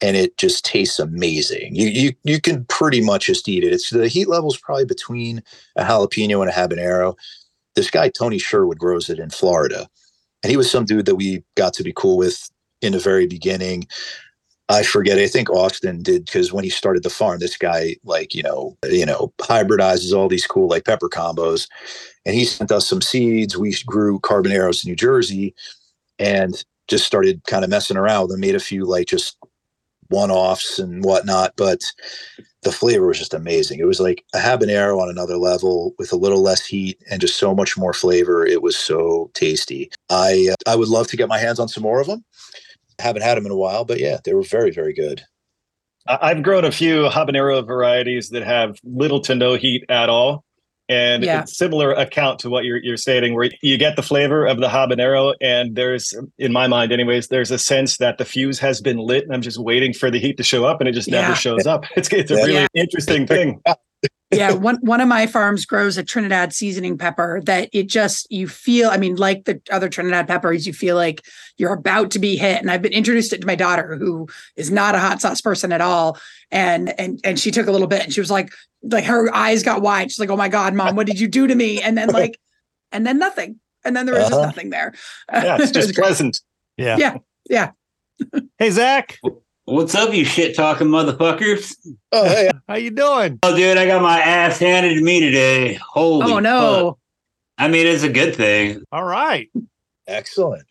[0.00, 1.74] and it just tastes amazing.
[1.74, 3.72] You you you can pretty much just eat it.
[3.72, 5.42] It's the heat level is probably between
[5.76, 7.16] a jalapeno and a habanero.
[7.74, 9.88] This guy Tony Sherwood grows it in Florida,
[10.42, 12.50] and he was some dude that we got to be cool with
[12.82, 13.86] in the very beginning.
[14.68, 15.18] I forget.
[15.18, 18.76] I think Austin did because when he started the farm, this guy like you know
[18.84, 21.68] you know hybridizes all these cool like pepper combos,
[22.26, 23.56] and he sent us some seeds.
[23.56, 25.54] We grew carboneros in New Jersey,
[26.18, 28.40] and just started kind of messing around with them.
[28.40, 29.38] Made a few like just
[30.08, 31.80] one offs and whatnot, but
[32.62, 33.78] the flavor was just amazing.
[33.78, 37.38] It was like a habanero on another level with a little less heat and just
[37.38, 38.44] so much more flavor.
[38.44, 39.90] It was so tasty.
[40.10, 42.24] I uh, I would love to get my hands on some more of them.
[42.98, 45.22] Haven't had them in a while, but yeah, they were very very good.
[46.08, 50.45] I've grown a few habanero varieties that have little to no heat at all.
[50.88, 51.40] And Yeah.
[51.42, 54.68] it's similar account to what you're you're stating, where you get the flavor of the
[54.68, 58.98] habanero, and there's, in my mind, anyways, there's a sense that the fuse has been
[58.98, 61.22] lit, and I'm just waiting for the heat to show up, and it just Yeah.
[61.22, 61.84] never shows up.
[61.96, 62.40] It's it's a Yeah.
[62.42, 62.66] really Yeah.
[62.74, 63.60] interesting thing.
[64.32, 68.48] Yeah, one one of my farms grows a Trinidad seasoning pepper that it just you
[68.48, 68.90] feel.
[68.90, 71.22] I mean, like the other Trinidad peppers, you feel like
[71.58, 72.60] you're about to be hit.
[72.60, 75.70] And I've been introduced it to my daughter, who is not a hot sauce person
[75.70, 76.18] at all,
[76.50, 79.62] and and and she took a little bit, and she was like, like her eyes
[79.62, 80.10] got wide.
[80.10, 82.36] She's like, "Oh my god, mom, what did you do to me?" And then like,
[82.90, 84.42] and then nothing, and then there was Uh-huh.
[84.42, 84.92] nothing there.
[85.32, 86.04] Yeah, it's It was just great.
[86.04, 86.40] pleasant.
[86.76, 86.96] Yeah.
[86.98, 87.16] Yeah.
[87.48, 87.70] Yeah.
[88.58, 89.18] Hey Zac,
[89.66, 91.74] What's up, you shit talking motherfuckers?
[92.12, 93.40] Oh hey, how you doing?
[93.42, 95.74] Oh, dude, I got my ass handed to me today.
[95.74, 96.90] Holy Oh no.
[96.90, 96.98] fuck.
[97.58, 98.84] I mean, it's a good thing.
[98.92, 99.50] All right.
[100.06, 100.62] excellent.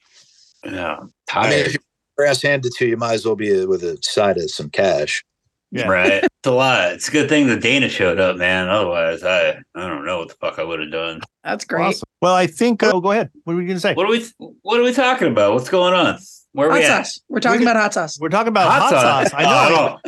[0.63, 0.95] Yeah.
[0.95, 1.67] I mean, Tired.
[1.67, 1.77] if
[2.17, 4.69] your ass handed to you, you might as well be with a side of some
[4.69, 5.25] cash.
[5.71, 5.87] Yeah.
[5.87, 6.23] Right.
[6.45, 6.91] It's a lot.
[6.91, 8.69] It's a good thing that Dana showed up, man.
[8.69, 11.21] Otherwise, I I don't know what the fuck I would have done.
[11.43, 11.85] That's great.
[11.85, 12.07] Awesome.
[12.21, 12.83] Well, I think.
[12.83, 13.31] Uh, oh, go ahead.
[13.45, 13.95] What are we going to say?
[13.95, 14.23] What are we
[14.61, 15.53] What are we talking about?
[15.53, 16.19] What's going on?
[16.55, 17.05] Where are Hot we at?
[17.07, 17.19] sauce.
[17.29, 18.17] We're talking We- about hot sauce.
[18.19, 19.33] We're talking about hot, sauce.
[19.33, 19.75] I Oh, know.
[19.75, 20.01] don't-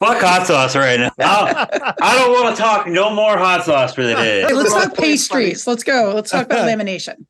[0.00, 1.10] Fuck hot sauce right now.
[1.20, 4.40] I I don't want to talk no more hot sauce for the day.
[4.42, 5.64] Hey, let's talk pastries.
[5.66, 6.12] Let's go.
[6.14, 7.24] Let's talk about lamination.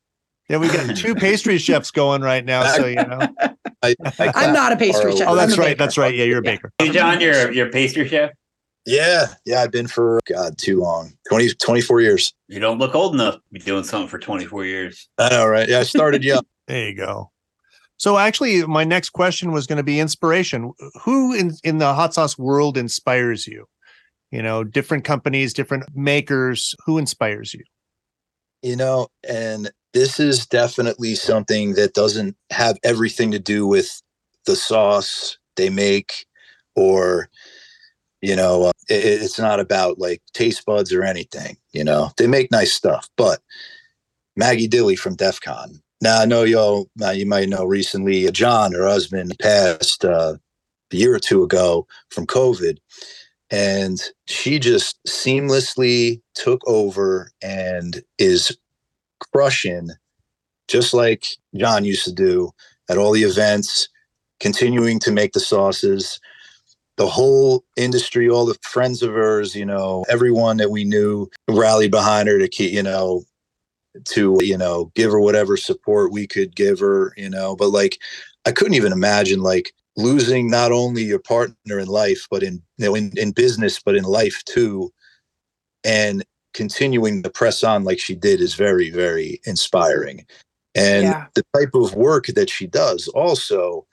[0.49, 2.65] yeah, we got two pastry chefs going right now.
[2.75, 3.19] So you know.
[3.83, 5.27] I, I I'm not a pastry chef.
[5.27, 5.77] Oh, that's right.
[5.77, 6.15] That's right.
[6.15, 6.71] Yeah, you're a baker.
[6.79, 8.31] Hey, John, you're you're a pastry chef.
[8.87, 12.33] Yeah, yeah, I've been for God too long 20, 24 years.
[12.47, 15.07] You don't look old enough to be doing something for 24 years.
[15.19, 15.69] I know, right?
[15.69, 16.43] Yeah, I started young.
[16.67, 17.29] There you go.
[18.03, 20.73] So actually, my next question was going to be inspiration.
[21.03, 23.65] Who in in the hot sauce world inspires you?
[24.29, 26.75] You know, different companies, different makers.
[26.85, 27.63] Who inspires you?
[28.63, 34.01] you know, and this is definitely something that doesn't have everything to do with
[34.45, 36.25] the sauce they make
[36.75, 37.29] or
[38.21, 42.25] you know uh, it, it's not about like taste buds or anything you know they
[42.25, 43.39] make nice stuff but
[44.35, 48.73] maggie dilly from defcon now i know y'all uh, you might know recently uh, john
[48.73, 50.35] her husband passed uh,
[50.93, 52.77] a year or two ago from covid
[53.51, 58.57] and she just seamlessly took over and is
[59.33, 59.89] crushing
[60.67, 61.25] just like
[61.57, 62.51] john used to do
[62.89, 63.89] at all the events
[64.43, 66.19] continuing to make the sauces.
[66.97, 71.89] The whole industry all the friends of hers you know everyone that we knew rallied
[71.89, 73.23] behind her to keep you know
[74.05, 77.99] to you know give her whatever support we could give her you know but like
[78.45, 82.85] i couldn't even imagine like losing not only your partner in life but in you
[82.85, 84.91] know in, in business but in life too
[85.83, 86.23] and
[86.53, 90.25] continuing to press on like she did is very very inspiring
[90.75, 91.27] And Yeah.
[91.35, 93.85] the type of work that she does also,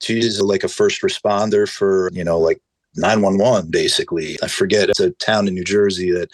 [0.00, 2.60] she's like a first responder for, you know, like
[2.98, 4.36] 911 basically.
[4.42, 6.30] I forget it's a town in New Jersey that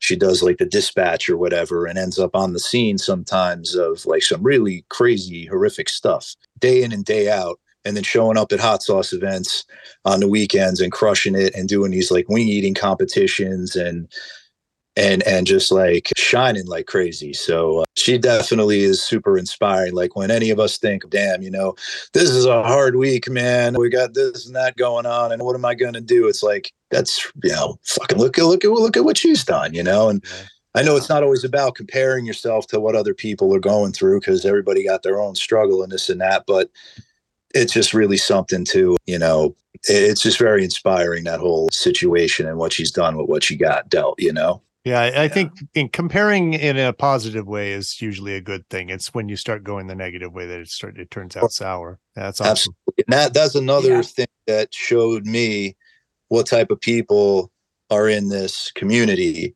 [0.00, 4.04] she does like the dispatch or whatever and ends up on the scene sometimes of
[4.06, 8.52] like some really crazy horrific stuff day in and day out and then showing up
[8.52, 9.64] at hot sauce events
[10.04, 14.08] on the weekends and crushing it and doing these like wing eating competitions and
[14.96, 17.32] and and just like shining like crazy.
[17.32, 19.94] So uh, she definitely is super inspiring.
[19.94, 21.74] Like when any of us think damn you know
[22.12, 23.74] this is a hard week man.
[23.78, 26.28] We got this and that going on and what am i going to do?
[26.28, 29.74] It's like that's you know fucking look at look at look at what she's done
[29.74, 30.08] you know?
[30.08, 30.24] And
[30.74, 34.20] I know it's not always about comparing yourself to what other people are going through
[34.20, 36.70] because everybody got their own struggle and this and that, but
[37.54, 42.58] it's just really something to, you know, it's just very inspiring that whole situation and
[42.58, 44.62] what she's done with what she got dealt, you know.
[44.84, 48.88] Yeah, I, I think in comparing in a positive way is usually a good thing.
[48.88, 51.98] It's when you start going the negative way that it start it turns out sour.
[52.14, 52.50] That's awesome.
[52.50, 53.04] Absolutely.
[53.06, 54.02] And that that's another Yeah.
[54.02, 55.76] thing that showed me
[56.28, 57.50] what type of people
[57.90, 59.54] are in this community.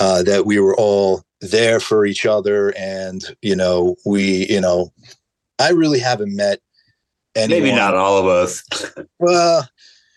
[0.00, 4.92] Uh, that we were all there for each other, and you know, we, you know,
[5.60, 6.58] I really haven't met
[7.36, 7.62] anyone.
[7.62, 8.64] Maybe not all of us.
[9.20, 9.68] Well,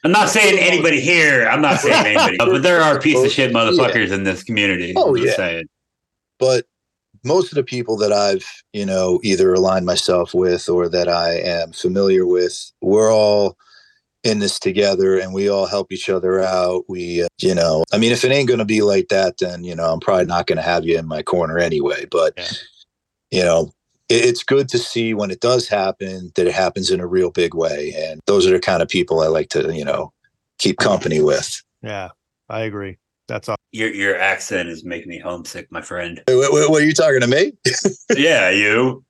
[0.08, 1.50] I'm not saying anybody here.
[1.50, 4.94] I'm not saying anybody, but there are piece of shit motherfuckers in this community.
[4.96, 5.36] Oh, yeah.
[5.36, 5.66] saying.
[6.40, 6.66] but
[7.26, 11.40] most of the people that I've, you know, either aligned myself with or that I
[11.40, 13.58] am familiar with, we're all
[14.24, 16.86] in this together and we all help each other out.
[16.88, 19.66] We, uh, you know, I mean, if it ain't going to be like that, then,
[19.66, 22.06] you know, I'm probably not going to have you in my corner anyway.
[22.10, 22.48] But, Yeah.
[23.32, 23.74] you know,
[24.10, 27.54] it's good to see when it does happen that it happens in a real big
[27.54, 27.94] way.
[27.98, 30.14] And those are the kind of people I like to, you know,
[30.60, 31.62] keep company with.
[31.82, 32.10] Yeah,
[32.50, 32.98] I agree.
[33.28, 33.58] That's all.
[33.72, 36.22] Your your accent is making me homesick, my friend.
[36.28, 37.54] What, what, what are you talking to me?
[38.18, 39.04] yeah, you.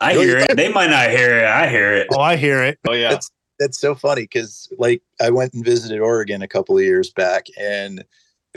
[0.00, 0.56] I No, hear it.
[0.56, 1.44] They might not hear it.
[1.44, 2.06] I hear it.
[2.12, 2.78] Oh, I hear it.
[2.86, 3.10] Oh yeah.
[3.10, 7.10] That's that's so funny because like I went and visited Oregon a couple of years
[7.10, 8.04] back and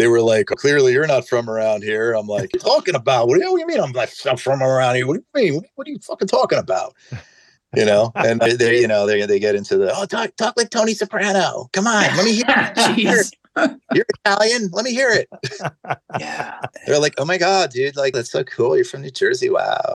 [0.01, 2.13] they were like, clearly you're not from around here.
[2.13, 3.79] I'm like, talking about what do you, what do you mean?
[3.79, 5.05] I'm like, I'm from around here.
[5.05, 5.63] What do you mean?
[5.75, 6.95] What, are you fucking talking about?
[7.75, 10.55] You know, and they, they you know, they, they get into the, oh, talk, talk
[10.57, 11.69] like Tony Soprano.
[11.71, 13.35] Come on, let me hear it.
[13.93, 14.69] You're Italian.
[14.71, 15.29] Let me hear it.
[16.19, 16.59] Yeah.
[16.87, 18.75] They're like, oh my God, dude, like, that's so cool.
[18.75, 19.49] You're from New Jersey.
[19.51, 19.93] Wow.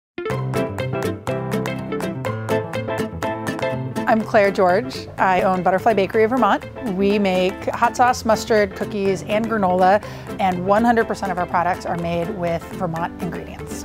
[4.14, 5.08] I'm Claire George.
[5.18, 6.64] I own Butterfly Bakery of Vermont.
[6.94, 10.00] We make hot sauce, mustard, cookies, and granola,
[10.38, 13.82] and 100% of our products are made with Vermont ingredients.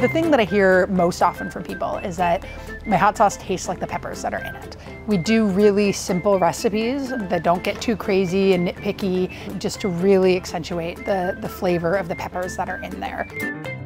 [0.00, 2.46] The thing that I hear most often from people is that
[2.86, 4.78] my hot sauce tastes like the peppers that are in it.
[5.06, 10.34] We do really simple recipes that don't get too crazy and nitpicky, just to really
[10.34, 13.83] accentuate the, the flavor of the peppers that are in there.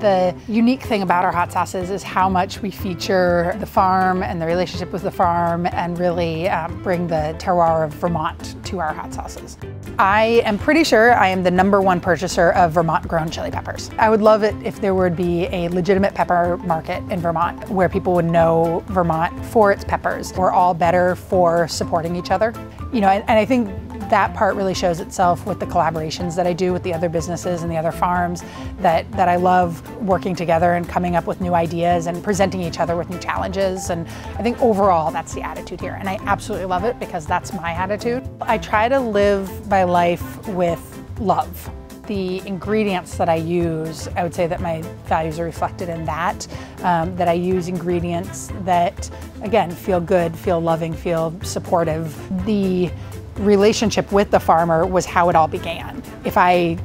[0.00, 4.40] The unique thing about our hot sauces is how much we feature the farm and
[4.40, 8.94] the relationship with the farm and really um, bring the terroir of Vermont to our
[8.94, 9.58] hot sauces.
[9.98, 13.90] I am pretty sure I am the number one purchaser of Vermont grown chili peppers.
[13.98, 17.88] I would love it if there would be a legitimate pepper market in Vermont where
[17.88, 20.32] people would know Vermont for its peppers.
[20.34, 22.54] We're all better for supporting each other.
[22.92, 23.68] You know, and, and I think
[24.10, 27.62] that part really shows itself with the collaborations that I do with the other businesses
[27.62, 28.42] and the other farms
[28.80, 32.80] that, that I love working together and coming up with new ideas and presenting each
[32.80, 33.90] other with new challenges.
[33.90, 34.06] And
[34.36, 35.96] I think overall that's the attitude here.
[35.98, 38.28] And I absolutely love it because that's my attitude.
[38.40, 40.82] I try to live my life with
[41.20, 41.70] love.
[42.06, 46.46] The ingredients that I use, I would say that my values are reflected in that.
[46.82, 49.10] Um, that I use ingredients that,
[49.42, 52.16] again, feel good, feel loving, feel supportive.
[52.46, 52.90] The
[53.38, 56.02] relationship with the farmer was how it all began.
[56.24, 56.78] If I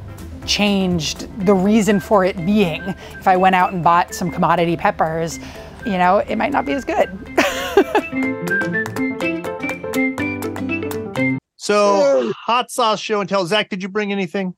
[0.46, 2.82] changed the reason for it being,
[3.18, 5.38] if I went out and bought some commodity peppers,
[5.86, 7.10] you know, it might not be as good.
[11.56, 13.46] So, hot sauce show and tell.
[13.46, 14.54] Zac, did you bring anything?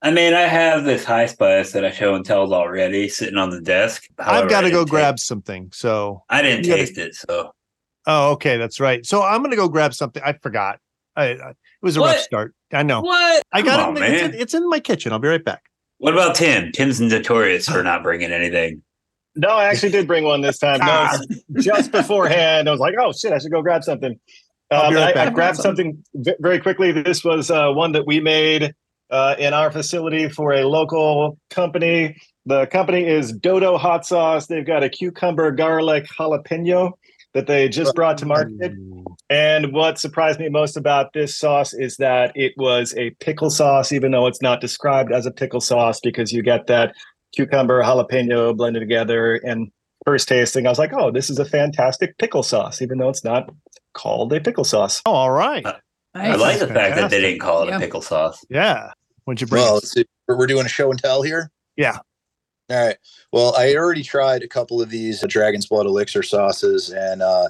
[0.00, 3.50] I mean, I have this high spice that I show and tells already sitting on
[3.50, 4.04] the desk.
[4.18, 5.68] I've got to go didn't grab taste- something.
[5.74, 7.52] So, I didn't you gotta- taste it, so
[8.06, 9.04] oh, okay, that's right.
[9.04, 10.22] So, I'm going to go grab something.
[10.24, 10.78] I forgot.
[11.18, 12.54] I, I, it was a rough start.
[12.72, 13.00] I know.
[13.00, 13.42] what?
[13.52, 14.02] I Come got on, it.
[14.02, 14.34] It's man.
[14.34, 15.12] in, it's in my kitchen.
[15.12, 15.62] I'll be right back.
[15.98, 16.70] What about Tim?
[16.72, 18.82] Tim's notorious for not bringing anything.
[19.36, 20.80] No, I actually did bring one this time.
[20.80, 21.18] No, Ah.
[21.60, 24.18] just beforehand, I was like, "Oh shit, I should go grab something."
[24.72, 26.02] I'll Um, right I, I grabbed something
[26.40, 26.90] very quickly.
[26.90, 28.74] This was uh, one that we made
[29.10, 32.16] uh, in our facility for a local company.
[32.46, 34.46] The company is Dodo Hot Sauce.
[34.48, 36.92] They've got a cucumber garlic jalapeno
[37.38, 38.72] that they just brought to market.
[38.74, 39.04] Mm.
[39.30, 43.92] And what surprised me most about this sauce is that it was a pickle sauce,
[43.92, 46.94] even though it's not described as a pickle sauce, because you get that
[47.32, 49.36] cucumber, jalapeno blended together.
[49.36, 49.70] And
[50.04, 53.22] first tasting, I was like, oh, this is a fantastic pickle sauce, even though it's
[53.24, 53.48] not
[53.94, 55.00] called a pickle sauce.
[55.06, 55.64] Oh, all right.
[55.64, 55.74] Uh,
[56.14, 57.76] I like the That's fact that they didn't call it Yeah.
[57.76, 58.44] a pickle sauce.
[58.50, 58.90] Yeah.
[59.24, 59.62] What'd you bring?
[59.62, 59.82] Well, us?
[59.84, 60.04] let's see.
[60.26, 61.50] We're we're doing a show and tell here.
[61.76, 61.98] Yeah.
[62.70, 62.96] All right.
[63.32, 67.48] Well, I already tried a couple of these Dragon's Blood Elixir sauces, and uh,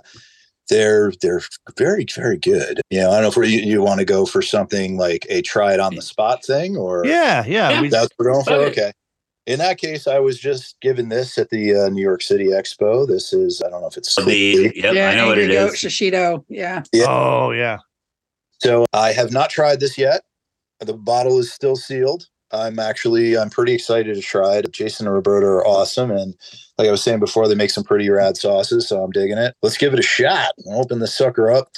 [0.68, 1.42] they're they're
[1.76, 2.80] very very good.
[2.90, 5.26] You know, I don't know if we- you, you want to go for something like
[5.28, 7.70] a try it on the spot thing, or yeah, yeah.
[7.70, 7.80] Yeah.
[7.82, 8.52] We, that's what we're going for.
[8.54, 8.68] Okay.
[8.70, 8.92] Okay.
[9.46, 13.08] In that case, I was just given this at the uh, New York City Expo.
[13.08, 15.72] This is I don't know if it's The, yep, yeah, I know what Angry it
[15.72, 16.44] Shishito.
[16.48, 16.82] Yeah.
[16.92, 17.06] Yeah.
[17.08, 17.78] oh, yeah.
[18.60, 20.22] So I have not tried this yet.
[20.80, 22.28] The bottle is still sealed.
[22.52, 24.72] I'm actually I'm pretty excited to try it.
[24.72, 26.34] Jason and Roberta are awesome, and
[26.78, 28.88] like I was saying before, they make some pretty rad sauces.
[28.88, 29.54] So I'm digging it.
[29.62, 30.52] Let's give it a shot.
[30.70, 31.68] I'll open this sucker up,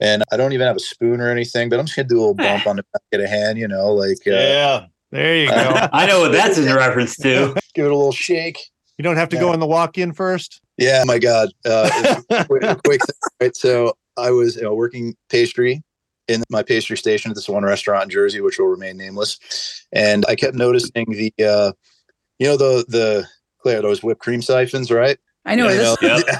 [0.00, 2.20] and I don't even have a spoon or anything, but I'm just gonna do a
[2.20, 3.58] little bump on the back of the hand.
[3.58, 4.86] You know, like uh, Yeah.
[5.10, 5.54] There you go.
[5.92, 7.54] I know what that's in reference to.
[7.74, 8.58] give it a little shake.
[8.98, 10.60] you don't have to go in the walk in first.
[10.76, 11.50] Yeah, my God.
[11.64, 13.56] Uh, quick, quick thing, right?
[13.56, 15.82] So I was you know, working pastry
[16.28, 19.86] in my pastry station at this one restaurant in Jersey, which will remain nameless.
[19.92, 21.72] And I kept noticing the, uh,
[22.38, 25.18] you know, the the Claire, those whipped cream siphons, right?
[25.44, 25.96] I know You know?
[26.00, 26.26] Yep.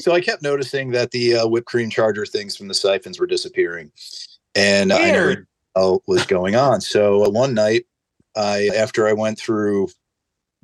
[0.00, 3.26] So I kept noticing that the uh, whipped cream charger things from the siphons were
[3.26, 3.90] disappearing,
[4.54, 6.80] and I never what was going on.
[6.80, 7.86] So uh, one night,
[8.36, 9.88] I after I went through,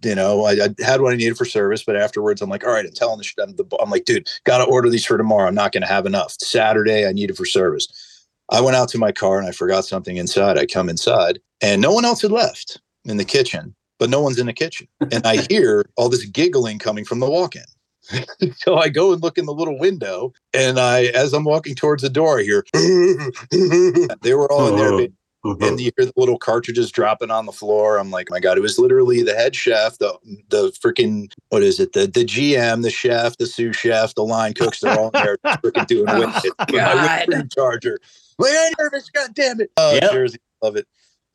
[0.05, 2.73] you know, I, I had what I needed for service, but afterwards, I'm like, all
[2.73, 5.49] right, I'm telling the, I'm, the I'm like, dude, got to order these for tomorrow.
[5.49, 6.37] I'm not going to have enough.
[6.41, 8.10] Saturday, I need it for service.
[8.51, 10.59] I went out to my car and I forgot something inside.
[10.59, 14.39] I come inside and no one else had left in the kitchen, but no one's
[14.39, 17.63] in the kitchen, and I hear all this giggling coming from the walk-in.
[18.57, 22.03] so I go and look in the little window, and I, as I'm walking towards
[22.03, 22.65] the door, I hear
[24.23, 24.91] they were all in there.
[24.93, 25.13] baby.
[25.45, 25.77] and uh-huh.
[25.77, 27.99] you hear the little cartridges dropping on the floor.
[27.99, 30.17] I'm like, oh my God, it was literally the head chef, the
[30.49, 31.93] the freaking what is it?
[31.93, 35.87] The the GM, the chef, the sous chef, the line cooks, they're all there freaking
[35.87, 36.55] doing Oh, with it.
[36.73, 37.29] With my God.
[37.29, 38.01] whipped charger.
[38.41, 39.71] Like, I'm nervous, god damn it.
[39.77, 40.11] Oh, Yep.
[40.11, 40.87] Jersey, love it.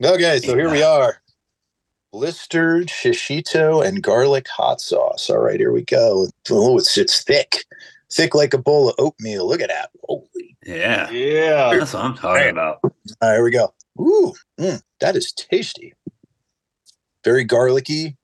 [0.03, 1.22] Okay, so here we are.
[2.12, 5.30] Blistered shishito and garlic hot sauce.
[5.30, 6.28] All right, here we go.
[6.49, 7.66] Oh, it's it's thick.
[8.12, 9.47] Thick like a bowl of oatmeal.
[9.47, 9.89] Look at that.
[10.03, 11.10] Holy Yeah.
[11.12, 11.78] Yeah.
[11.78, 12.80] That's what I'm talking about.
[12.84, 12.91] all
[13.22, 13.74] right, here we go.
[13.99, 15.93] Ooh, mm, that is tasty.
[17.24, 18.16] Very garlicky.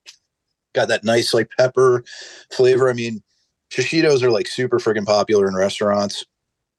[0.73, 2.03] Got that nice like pepper
[2.51, 2.89] flavor.
[2.89, 3.21] I mean,
[3.71, 6.25] shishitos are like super freaking popular in restaurants.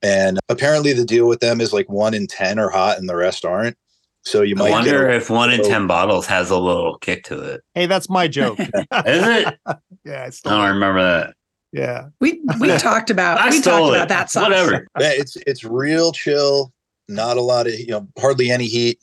[0.02, 3.16] And apparently the deal with them is like one in 10 are hot and the
[3.16, 3.76] rest aren't.
[4.24, 5.68] So you I might get wonder a- if one in Oh.
[5.68, 7.60] 10 bottles has a little kick to it.
[7.74, 8.58] Hey, that's my joke.
[8.60, 9.54] Is it?
[10.04, 11.34] yeah, it's I don't remember that.
[11.72, 12.06] yeah.
[12.20, 14.44] We we talked about I we talked stole about that sauce.
[14.44, 14.86] Whatever.
[15.00, 16.72] Yeah, it's it's real chill.
[17.08, 18.98] Not a lot of you know, hardly any heat.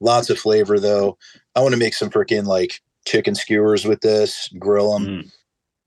[0.00, 1.16] Lots of flavor though.
[1.56, 5.06] I want to make some freaking like chicken skewers with this, grill them.
[5.06, 5.32] Mm.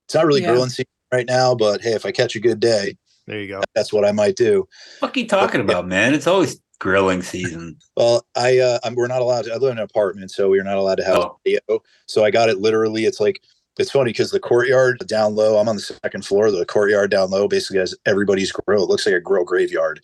[0.08, 0.50] It's not really Yeah.
[0.52, 2.98] grilling season right now, but hey, if I catch a good day,
[3.28, 3.62] There you go.
[3.76, 4.68] that's what I might do.
[5.00, 6.14] What are you talking about, man?
[6.14, 7.78] It's always grilling season.
[7.96, 9.46] Well, I uh, I'm, we're not allowed.
[9.46, 11.40] To, I live in an apartment, so we're not allowed to have Oh.
[11.48, 11.60] a.
[12.08, 13.06] So I got it literally.
[13.06, 13.42] It's like
[13.80, 15.58] it's funny because the courtyard down low.
[15.58, 16.52] I'm on the second floor.
[16.52, 18.84] The courtyard down low basically has everybody's grill.
[18.84, 20.02] It looks like a grill graveyard.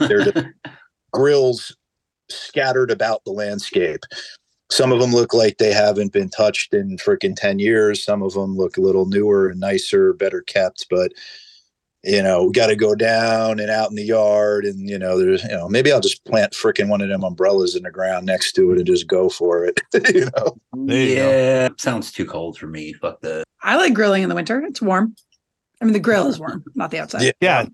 [0.00, 0.54] They're
[1.12, 1.74] grills
[2.28, 4.00] scattered about the landscape.
[4.70, 8.04] Some of them look like they haven't been touched in freaking 10 years.
[8.04, 11.10] Some of them look a little newer and nicer, better kept, but
[12.02, 14.64] you know, we got to go down and out in the yard.
[14.64, 17.76] And, you know, there's, you know, maybe I'll just plant freaking one of them umbrellas
[17.76, 19.80] in the ground next to it and just go for it.
[20.14, 21.30] you know, There you go.
[21.30, 21.68] yeah.
[21.78, 22.92] Sounds too cold for me.
[22.94, 23.44] Fuck that.
[23.62, 24.60] I like grilling in the winter.
[24.64, 25.14] It's warm.
[25.82, 27.32] I mean, the grill is warm, not the outside.
[27.40, 27.66] Yeah.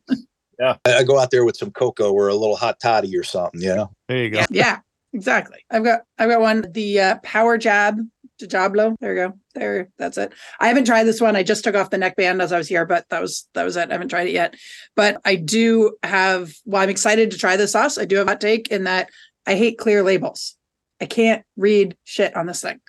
[0.59, 3.22] Yeah, I, I go out there with some cocoa or a little hot toddy or
[3.22, 3.91] something, you know?
[4.09, 4.39] there you go.
[4.39, 4.79] Yeah, yeah,
[5.12, 5.59] exactly.
[5.70, 6.64] I've got I've got one.
[6.72, 7.99] The uh, Power Jab
[8.41, 8.97] Djablo.
[9.01, 9.39] There you go.
[9.55, 10.32] There, that's it.
[10.61, 11.37] I haven't tried this one.
[11.37, 13.76] I just took off the neckband as I was here, but that was that was
[13.76, 13.89] it.
[13.89, 14.55] I haven't tried it yet.
[14.95, 16.53] But I do have.
[16.64, 17.99] Well, I'm excited to try this sauce.
[17.99, 19.11] I do have a hot take in that
[19.47, 20.57] I hate clear labels.
[21.01, 22.80] I can't read shit on this thing.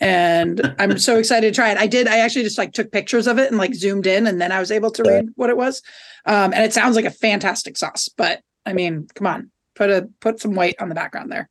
[0.00, 1.78] And I'm so excited to try it.
[1.78, 2.08] I did.
[2.08, 4.60] I actually just like took pictures of it and like zoomed in, and then I
[4.60, 5.82] was able to read what it was.
[6.26, 8.08] Um, and it sounds like a fantastic sauce.
[8.08, 11.48] But I mean, come on, put a put some white on the background there.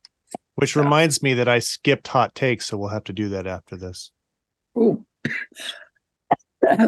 [0.56, 3.76] Which reminds me that I skipped hot takes, so we'll have to do that after
[3.76, 4.10] this.
[4.78, 5.04] Ooh.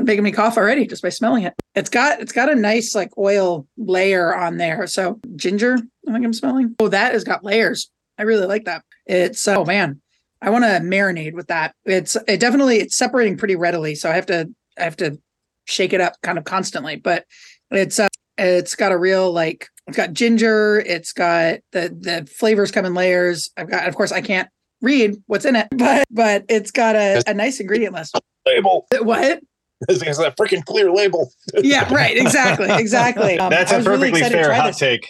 [0.03, 1.55] Making me cough already just by smelling it.
[1.75, 4.87] It's got it's got a nice like oil layer on there.
[4.87, 5.75] So ginger,
[6.09, 6.75] I think I'm smelling.
[6.81, 7.91] Oh, that has got layers.
[8.19, 8.85] I really like that.
[9.05, 10.01] It's oh man,
[10.41, 11.75] I want to marinate with that.
[11.85, 13.95] It's it definitely it's separating pretty readily.
[13.95, 14.49] So I have to
[14.79, 15.19] I have to
[15.65, 16.97] shake it up kind of constantly.
[16.97, 17.25] But
[17.71, 18.09] it's uh,
[18.39, 20.81] it's got a real like it's got ginger.
[20.81, 23.51] It's got the the flavors come in layers.
[23.57, 24.49] I've got of course I can't
[24.83, 28.19] read what's in it, but but it's got a, a nice ingredient list.
[28.47, 28.87] Label.
[29.01, 29.41] What?
[29.89, 31.31] It's that freaking clear label.
[31.55, 32.17] Yeah, right.
[32.17, 32.69] Exactly.
[32.71, 33.39] Exactly.
[33.39, 34.79] Um, That's I a was really perfectly excited to fair try hot this.
[34.79, 35.09] take.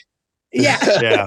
[0.53, 1.27] Yeah.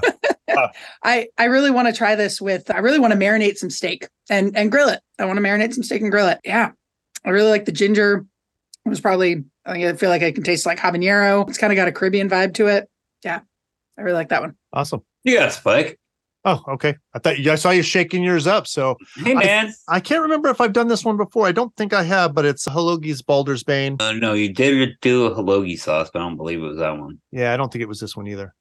[0.52, 0.66] Yeah.
[1.04, 4.08] I I really want to try this with I really want to marinate some steak
[4.28, 5.00] and and grill it.
[5.18, 6.40] I want to marinate some steak and grill it.
[6.44, 6.72] Yeah.
[7.24, 8.26] I really like the ginger.
[8.84, 11.48] It was probably I I feel like I can taste like habanero.
[11.48, 12.88] It's kind of got a Caribbean vibe to it.
[13.24, 13.40] Yeah.
[13.98, 14.54] I really like that one.
[14.72, 15.02] Awesome.
[15.24, 15.98] You got Spike.
[16.44, 16.94] Oh, okay.
[17.14, 18.66] I thought you, I saw you shaking yours up.
[18.66, 19.74] So Hey man.
[19.88, 21.46] I can't remember if I've done this one before.
[21.46, 23.96] I don't think I have, but it's Halogi's Baldur's Bane.
[24.00, 26.98] Uh, no, you did do a halogi sauce, but I don't believe it was that
[26.98, 27.20] one.
[27.30, 28.54] Yeah, I don't think it was this one either.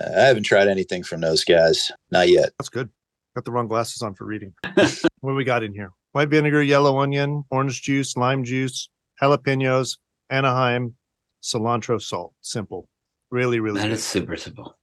[0.00, 1.92] Uh, I haven't tried anything from those guys.
[2.10, 2.52] Not yet.
[2.58, 2.88] That's good.
[3.36, 4.54] Got the wrong glasses on for reading.
[4.74, 5.92] what do we got in here?
[6.12, 8.88] White vinegar, yellow onion, orange juice, lime juice,
[9.22, 9.98] jalapenos,
[10.30, 10.94] Anaheim,
[11.42, 12.32] cilantro, salt.
[12.40, 12.88] Simple.
[13.30, 13.92] Really, really That good.
[13.94, 14.76] is super simple.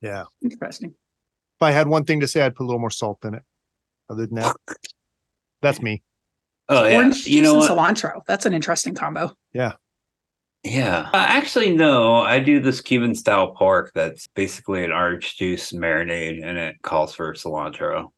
[0.00, 0.24] yeah.
[0.42, 0.90] Interesting.
[0.90, 3.42] If I had one thing to say, I'd put a little more salt in it.
[4.10, 4.54] Other than that,
[5.62, 6.02] that's me.
[6.68, 6.96] Oh yeah.
[6.96, 7.70] Orange you know what?
[7.70, 8.20] and cilantro.
[8.26, 9.32] That's an interesting combo.
[9.52, 9.72] Yeah.
[10.62, 11.10] Yeah.
[11.12, 12.16] Uh, actually, no.
[12.22, 17.14] I do this Cuban style pork that's basically an orange juice marinade, and it calls
[17.14, 18.08] for cilantro.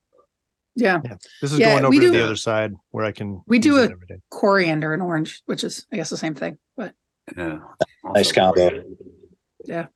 [0.77, 1.01] Yeah.
[1.43, 3.43] This is Yeah, going over we to do- the other side where I can.
[3.47, 4.16] We do a- it every day.
[4.31, 6.59] Coriander and orange, which is I guess the same thing.
[6.77, 6.95] But
[7.37, 7.59] Yeah.
[8.05, 8.83] Nice combo.
[9.64, 9.86] Yeah.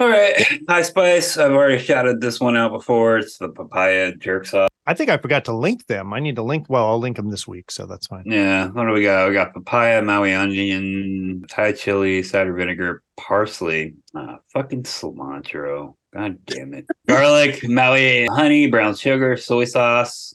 [0.00, 0.34] All right.
[0.68, 1.36] Hi Spice.
[1.36, 3.18] I've already shouted this one out before.
[3.18, 4.68] It's the papaya jerk sauce.
[4.84, 6.12] I think I forgot to link them.
[6.12, 6.66] I need to link.
[6.68, 8.24] Well, I'll link them this week, so that's fine.
[8.26, 8.68] Yeah.
[8.68, 9.28] What do we got?
[9.28, 15.94] We got papaya, Maui onion, Thai chili, cider vinegar, parsley, uh, fucking cilantro.
[16.12, 16.86] God damn it.
[17.08, 20.34] Garlic, Maui honey, brown sugar, soy sauce,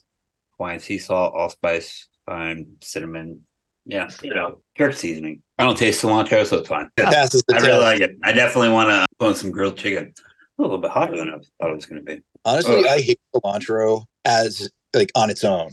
[0.56, 3.42] Hawaiian sea salt, allspice, thyme, cinnamon.
[3.84, 5.42] Yeah, you know, jerk seasoning.
[5.58, 6.88] I don't taste cilantro, so it's fine.
[6.96, 8.16] It passes I really like it.
[8.22, 10.14] I definitely want to put on some grilled chicken.
[10.58, 12.22] A little bit hotter than I thought it was going to be.
[12.44, 12.86] Honestly, Ugh.
[12.86, 15.70] I hate cilantro as like on its own.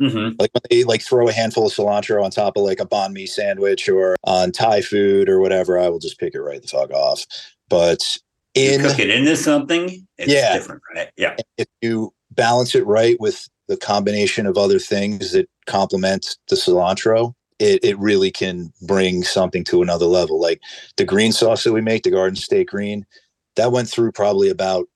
[0.00, 0.36] Mm-hmm.
[0.38, 3.12] Like when they like throw a handful of cilantro on top of like a banh
[3.12, 6.68] mi sandwich or on Thai food or whatever, I will just pick it right the
[6.68, 7.24] fuck off.
[7.68, 8.02] But
[8.54, 10.54] in cook it into something, it's Yeah.
[10.54, 11.10] different, right?
[11.16, 11.36] Yeah.
[11.58, 17.32] if you balance it right with the combination of other things that complement the cilantro,
[17.58, 20.40] it, it really can bring something to another level.
[20.40, 20.60] Like
[20.96, 23.06] the green sauce that we make, the garden state green,
[23.56, 24.88] that went through probably about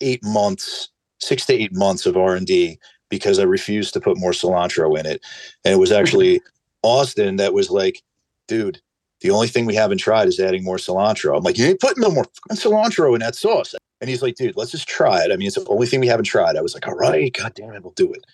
[0.00, 0.88] eight months,
[1.20, 4.98] six to eight months of R and D because I refused to put more cilantro
[4.98, 5.24] in it.
[5.64, 6.48] And it was actually mm-hmm.
[6.82, 8.02] Austin that was like,
[8.46, 8.80] dude,
[9.20, 11.36] the only thing we haven't tried is adding more cilantro.
[11.36, 13.74] I'm like, you ain't putting no more cilantro in that sauce.
[14.00, 15.32] And he's like, dude, let's just try it.
[15.32, 16.56] I mean, it's the only thing we haven't tried.
[16.56, 18.24] I was like, all right, god damn it, we'll do it.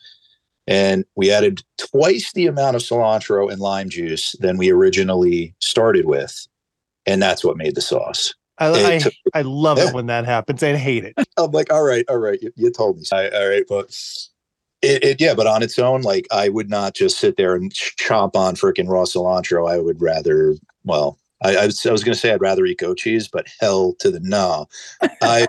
[0.67, 6.07] And we added twice the amount of cilantro and lime juice than we originally started
[6.07, 6.47] with.
[7.07, 8.35] And that's what made the sauce.
[8.59, 9.89] I, I, took- I love Yeah.
[9.89, 10.63] it when that happens.
[10.63, 11.15] I hate it.
[11.37, 13.03] I'm like, all right, all right, you, you told me.
[13.13, 13.87] I, all right, but
[14.81, 17.73] it, it, yeah, but on its own, like I would not just sit there and
[17.73, 19.71] ch- chomp on freaking raw cilantro.
[19.71, 20.55] I would rather,
[20.85, 23.47] well, I, I was, I was going to say I'd rather eat goat cheese, but
[23.61, 24.67] hell to the no.
[25.21, 25.47] I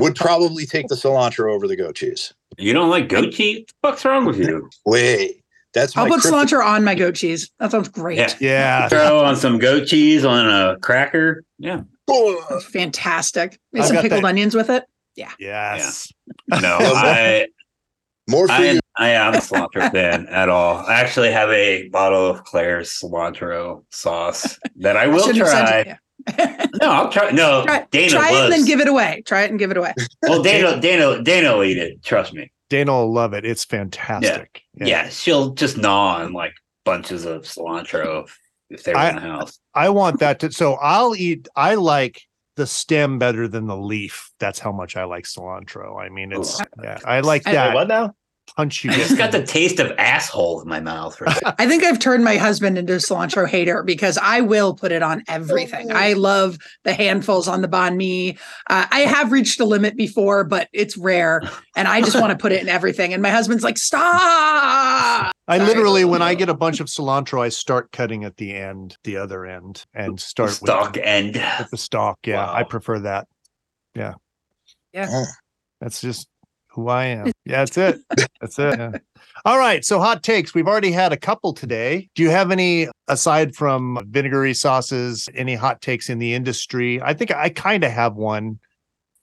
[0.00, 2.32] would probably take the cilantro over the goat cheese.
[2.58, 3.64] You don't like goat cheese?
[3.80, 4.68] What the fuck's wrong with you?
[4.84, 5.42] Wait,
[5.74, 6.46] That's I'll put kryptonite.
[6.46, 7.50] cilantro on my goat cheese.
[7.58, 8.18] That sounds great.
[8.18, 8.32] Yeah.
[8.40, 8.88] Yeah.
[8.90, 11.42] Throw on some goat cheese on a cracker.
[11.58, 11.82] Yeah.
[12.08, 12.62] Ugh.
[12.62, 13.58] Fantastic.
[13.72, 14.84] Maybe I've some pickled that- onions with it.
[15.16, 15.32] Yeah.
[15.38, 16.12] Yes.
[16.48, 17.46] No, I
[18.28, 18.68] More for I you.
[18.70, 20.78] am I am a cilantro fan at all.
[20.78, 25.66] I actually have a bottle of Claire's cilantro sauce that I will shouldn't have try.
[25.70, 25.96] sent it- yeah.
[26.80, 27.30] No, I'll try.
[27.30, 29.22] No, try Dana try it and then give it away.
[29.24, 29.94] Try it and give it away.
[30.22, 32.02] Well, Dana, Dana, Dana will eat it.
[32.02, 32.50] Trust me.
[32.68, 33.44] Dana will love it.
[33.46, 34.62] It's fantastic.
[34.74, 36.52] Yeah, she'll just gnaw on like
[36.84, 38.38] bunches of cilantro if,
[38.70, 39.58] if they were I- in the house.
[39.74, 42.20] I want that to so I'll eat I like
[42.56, 44.30] the stem better than the leaf.
[44.40, 46.00] That's how much I like cilantro.
[46.00, 48.14] I mean it's yeah, I like I- that what now?
[48.56, 49.06] Punch you I get.
[49.08, 51.16] just got the taste of asshole in my mouth.
[51.16, 51.26] For
[51.58, 55.02] I think I've turned my husband into a cilantro hater because I will put it
[55.02, 55.92] on everything.
[55.92, 58.38] I love the handfuls on the banh mi.
[58.68, 61.42] Uh, I have reached a limit before, but it's rare,
[61.76, 63.12] and I just want to put it in everything.
[63.12, 64.12] And my husband's like, "Stop!"
[65.48, 65.60] I Sorry.
[65.68, 69.16] literally when I get a bunch of cilantro, I start cutting at the end, the
[69.18, 71.34] other end, and start with- stalk end.
[71.58, 72.18] with the stalk.
[72.26, 73.28] Yeah, I prefer that.
[73.94, 74.14] Yeah.
[74.92, 75.24] Yeah.
[75.80, 76.26] That's just
[76.76, 77.32] who I am.
[77.46, 78.00] Yeah, that's it.
[78.40, 78.76] That's it.
[78.76, 78.90] yeah.
[79.44, 79.84] All right.
[79.84, 80.52] So hot takes.
[80.52, 82.08] We've already had a couple today.
[82.16, 87.00] Do you have any aside from vinegary sauces, any hot takes in the industry?
[87.00, 88.58] I think I kind of have one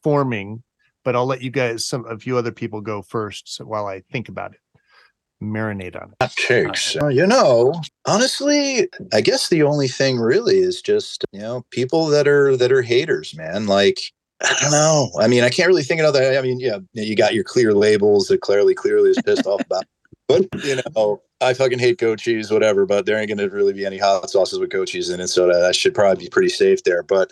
[0.04, 0.64] forming,
[1.04, 4.04] but I'll let you guys some a few other people go first so while I
[4.12, 4.60] think about it.
[5.42, 6.16] Marinate on it.
[6.22, 6.96] Hot takes.
[6.96, 7.74] Uh, you know,
[8.06, 12.72] honestly, I guess the only thing really is just you know people that are that
[12.72, 13.68] are haters, man.
[13.68, 14.00] Like
[14.42, 15.10] I don't know.
[15.20, 16.38] I mean, I can't really think of other.
[16.38, 19.86] I mean, yeah, you got your clear labels that clearly, clearly is pissed off about.
[20.28, 22.86] But you know, I fucking hate goat cheese, whatever.
[22.86, 25.48] But there ain't gonna really be any hot sauces with goat cheese in it, so
[25.48, 27.04] that, that should probably be pretty safe there.
[27.04, 27.32] But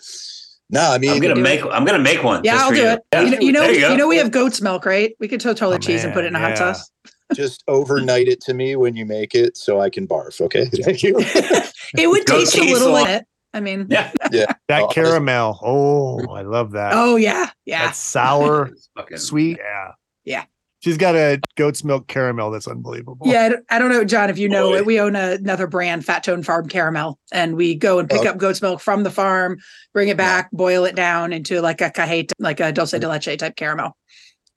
[0.70, 1.64] no, I mean, I'm gonna make.
[1.66, 2.44] I'm gonna make one.
[2.44, 2.88] Yeah, I'll do you.
[2.88, 3.00] it.
[3.14, 3.22] Yeah.
[3.24, 5.14] You know, you know, There you, know, we have goat's milk, right?
[5.20, 6.90] We could totally Oh, cheese and put it in a hot sauce.
[7.34, 10.40] just overnight it to me when you make it, so I can barf.
[10.40, 11.16] Okay, thank you.
[11.98, 12.94] It would Goat taste a little salad.
[12.94, 13.26] like it.
[13.54, 14.12] I mean, Yeah.
[14.32, 14.54] yeah.
[14.68, 15.60] That Oh, caramel.
[15.62, 16.94] Oh, I love that.
[16.96, 17.86] oh yeah, yeah.
[17.88, 19.58] That's sour, fucking- sweet.
[19.62, 19.92] Yeah.
[20.24, 20.44] Yeah.
[20.84, 23.28] She's got a goat's milk caramel that's unbelievable.
[23.28, 24.84] Yeah, I don't- know, John, if you know it.
[24.84, 28.30] We own a, another brand, Fat Toad Farm Caramel, and we go and pick Oh.
[28.30, 29.58] up goat's milk from the farm,
[29.94, 33.38] bring it back, boil it down into like a cajeta, like a dulce de leche
[33.38, 33.96] type caramel.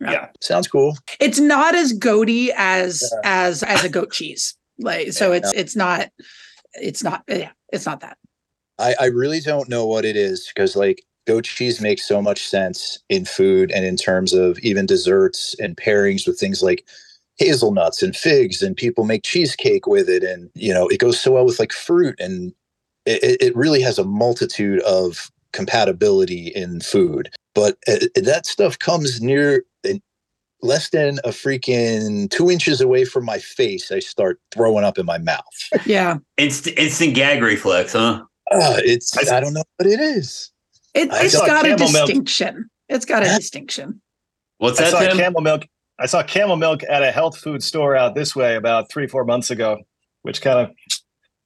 [0.01, 0.29] Yeah.
[0.41, 0.97] Sounds cool.
[1.21, 3.21] It's not as goaty as Yeah.
[3.25, 4.55] as as a goat cheese.
[4.79, 5.37] Like so, Yeah.
[5.39, 6.09] it's it's not
[6.75, 8.17] it's not yeah, it's not that.
[8.79, 12.47] I, I really don't know what it is because like goat cheese makes so much
[12.47, 16.87] sense in food and in terms of even desserts and pairings with things like
[17.39, 21.33] hazelnuts and figs and people make cheesecake with it and you know it goes so
[21.33, 22.53] well with like fruit and
[23.07, 27.31] it, it- it really has a multitude of compatibility in food.
[27.55, 29.95] But uh, that stuff comes near uh,
[30.63, 35.07] less than a freaking two inches away from my face i start throwing up in
[35.07, 35.45] my mouth.
[35.87, 38.23] Yeah, Instant, instant gag reflex, huh?
[38.55, 40.51] Uh, it's I- i don't know what it is
[40.95, 42.07] it, I it's got a camel milk.
[42.07, 42.71] distinction.
[42.89, 44.01] It's got a distinction.
[44.59, 45.17] What's I that, saw Tim?
[45.19, 45.63] camel milk.
[45.99, 49.25] I saw camel milk at a health food store out this way about three, four
[49.25, 49.79] months ago,
[50.23, 50.71] which kind of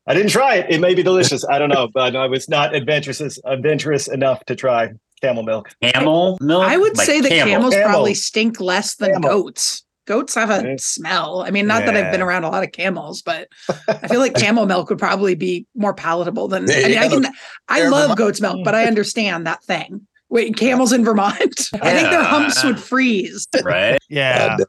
[0.06, 0.66] I didn't try it.
[0.68, 1.46] It may be delicious.
[1.48, 4.90] I don't know, but I was not adventurous adventurous enough to try
[5.22, 5.70] camel milk.
[5.82, 6.64] Camel milk.
[6.64, 7.46] I would Like say that camel.
[7.54, 7.88] camels Camel.
[7.88, 9.30] probably stink less than Camel.
[9.30, 9.82] goats.
[10.08, 10.76] Goats have a Yeah.
[10.78, 11.44] smell.
[11.46, 13.46] I mean, not that I've been around a lot of camels, but
[13.88, 16.62] I feel like camel milk would probably be more palatable than.
[16.62, 17.26] I mean, I can.
[17.68, 18.18] I they're love Vermont.
[18.18, 20.06] goat's milk, but I understand that thing.
[20.30, 21.36] Wait, camels in Vermont?
[21.74, 23.46] I think their humps would freeze.
[23.62, 23.98] right?
[24.08, 24.56] Yeah.
[24.58, 24.64] Uh,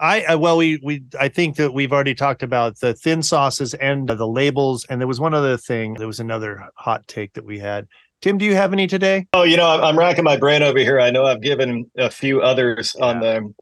[0.00, 3.72] I, I well we we I think that we've already talked about the thin sauces
[3.72, 7.44] and the labels and there was one other thing there was another hot take that
[7.46, 7.88] we had.
[8.20, 9.26] Tim, do you have any today?
[9.32, 11.00] Oh, you know, I'm, I'm racking my brain over here.
[11.00, 13.52] I know I've given a few others on the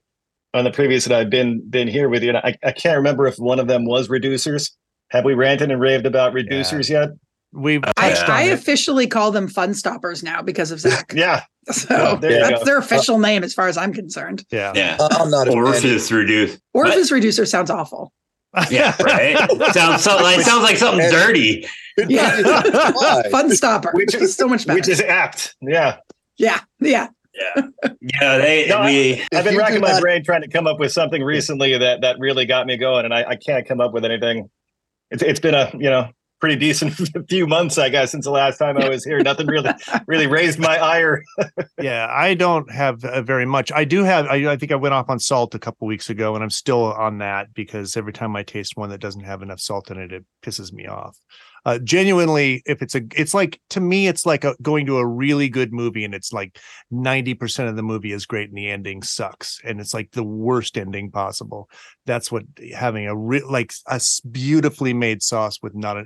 [0.56, 2.30] on the previous that I've been been here with you.
[2.30, 4.72] And I, I can't remember if one of them was reducers.
[5.10, 7.10] Have we ranted and raved about reducers yet?
[7.52, 11.12] We've I, I officially call them fun stoppers now because of Zac.
[11.14, 11.44] Yeah.
[11.70, 14.44] So there that's their official name as far as I'm concerned.
[14.50, 14.72] Yeah.
[14.74, 14.96] Yeah.
[15.00, 15.60] I'm not a fan.
[15.60, 16.60] Orifice reduced.
[16.74, 18.12] Orifice reducer sounds awful.
[18.70, 19.36] Yeah, right.
[19.72, 21.66] sounds so, like sounds like something And- dirty.
[22.08, 23.22] Yeah.
[23.30, 23.90] Fun stopper.
[23.94, 24.78] Which Which is- is so much better.
[24.78, 25.54] Which is apt.
[25.60, 25.98] Yeah.
[26.38, 26.60] yeah.
[26.80, 27.08] Yeah.
[27.38, 27.62] Yeah,
[28.00, 28.38] yeah.
[28.38, 30.92] They No, I- we I've been racking my not- brain trying to come up with
[30.92, 34.04] something recently that that really got me going, and I, I can't come up with
[34.04, 34.48] anything.
[35.10, 36.08] It's it's been a you know
[36.40, 36.92] pretty decent
[37.30, 39.18] few months, I guess, since the last time I was here.
[39.22, 39.70] Nothing really
[40.06, 41.22] really raised my ire.
[41.80, 43.70] yeah, I don't have uh, very much.
[43.72, 44.26] I do have.
[44.26, 46.84] I, I think I went off on salt a couple weeks ago, and I'm still
[46.92, 50.12] on that because every time I taste one that doesn't have enough salt in it,
[50.12, 51.16] it pisses me off.
[51.66, 55.06] Uh, genuinely, if it's a, it's like to me, it's like a, going to a
[55.06, 56.60] really good movie, and it's like
[56.92, 60.22] ninety percent of the movie is great, and the ending sucks, and it's like the
[60.22, 61.68] worst ending possible.
[62.04, 64.00] That's what having a re- like a
[64.30, 66.04] beautifully made sauce with not a,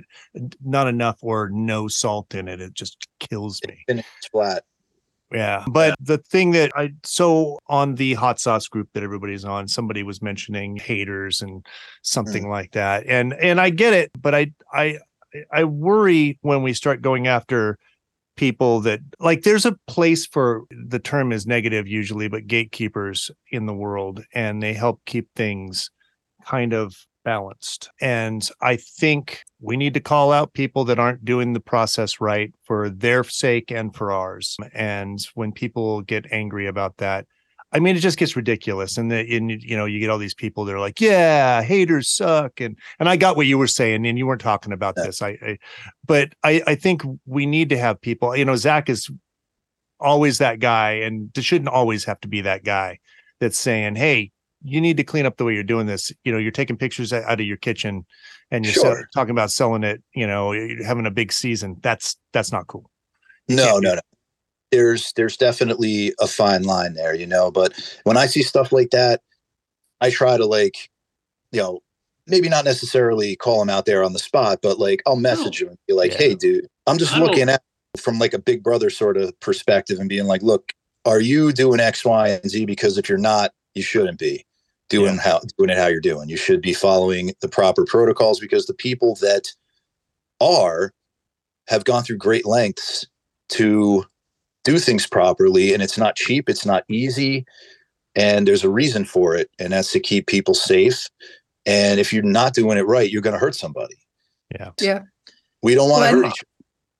[0.65, 3.85] not enough or no salt in it, it just kills me.
[3.87, 4.63] And it's flat.
[5.31, 5.63] Yeah.
[5.69, 10.03] But the thing that I so on the hot sauce group that everybody's on, somebody
[10.03, 11.65] was mentioning haters and
[12.01, 13.05] something like that.
[13.07, 14.97] And and I get it, but I I
[15.51, 17.77] I worry when we start going after
[18.37, 23.65] people that like there's a place for the term is negative usually, but gatekeepers in
[23.65, 25.89] the world and they help keep things
[26.45, 27.89] kind of balanced.
[28.01, 32.51] And I think we need to call out people that aren't doing the process right
[32.63, 34.57] for their sake and for ours.
[34.73, 37.27] And when people get angry about that,
[37.73, 38.97] I mean, it just gets ridiculous.
[38.97, 42.09] And the, and you know, you get all these people that are like, yeah, haters
[42.09, 42.59] suck.
[42.59, 45.05] And, and I got what you were saying and you weren't talking about Yeah.
[45.05, 45.21] this.
[45.21, 45.57] I, I,
[46.05, 49.09] but I, I think we need to have people, you know, Zac is
[49.99, 52.99] always that guy and it shouldn't always have to be that guy
[53.39, 54.31] that's saying, Hey,
[54.63, 56.11] you need to clean up the way you're doing this.
[56.23, 58.05] You know, you're taking pictures out of your kitchen
[58.51, 59.07] and you're Sure.
[59.13, 61.77] talking about selling it, you know, you're having a big season.
[61.81, 62.89] That's, that's not cool.
[63.47, 64.01] No, no, no.
[64.71, 67.51] There's there's definitely a fine line there, you know.
[67.51, 67.73] But
[68.03, 69.21] when I see stuff like that,
[69.99, 70.89] I try to like,
[71.51, 71.79] you know,
[72.27, 75.69] maybe not necessarily call him out there on the spot, but like I'll message him
[75.69, 76.17] and be like, Yeah.
[76.17, 77.61] "Hey, dude, I'm just I looking at
[77.97, 80.73] from like a big brother sort of perspective and being like, look,
[81.05, 82.65] are you doing X, Y, and Z?
[82.65, 84.45] Because if you're not, you shouldn't be
[84.89, 86.29] doing how doing it how you're doing.
[86.29, 89.47] You should be following the proper protocols because the people that
[90.39, 90.91] are
[91.67, 93.05] have gone through great lengths
[93.49, 94.05] to
[94.63, 97.45] do things properly and it's not cheap it's not easy
[98.15, 101.07] and there's a reason for it and that's to keep people safe
[101.65, 103.95] and if you're not doing it right you're going to hurt somebody
[104.59, 104.71] Yeah.
[104.79, 104.99] Yeah.
[105.63, 106.43] we don't want to Well, hurt each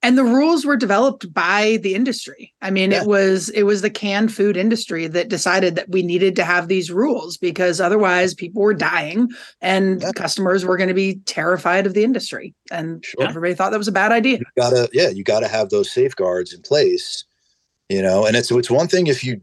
[0.04, 3.02] and the rules were developed by the industry i mean Yeah.
[3.02, 6.66] it was it was the canned food industry that decided that we needed to have
[6.66, 9.28] these rules because otherwise people were dying
[9.60, 10.10] and Yeah.
[10.16, 13.22] customers were going to be terrified of the industry and Sure.
[13.28, 16.52] everybody thought that was a bad idea you gotta yeah you gotta have those safeguards
[16.52, 17.24] in place
[17.92, 19.38] you know and it's it's one thing if you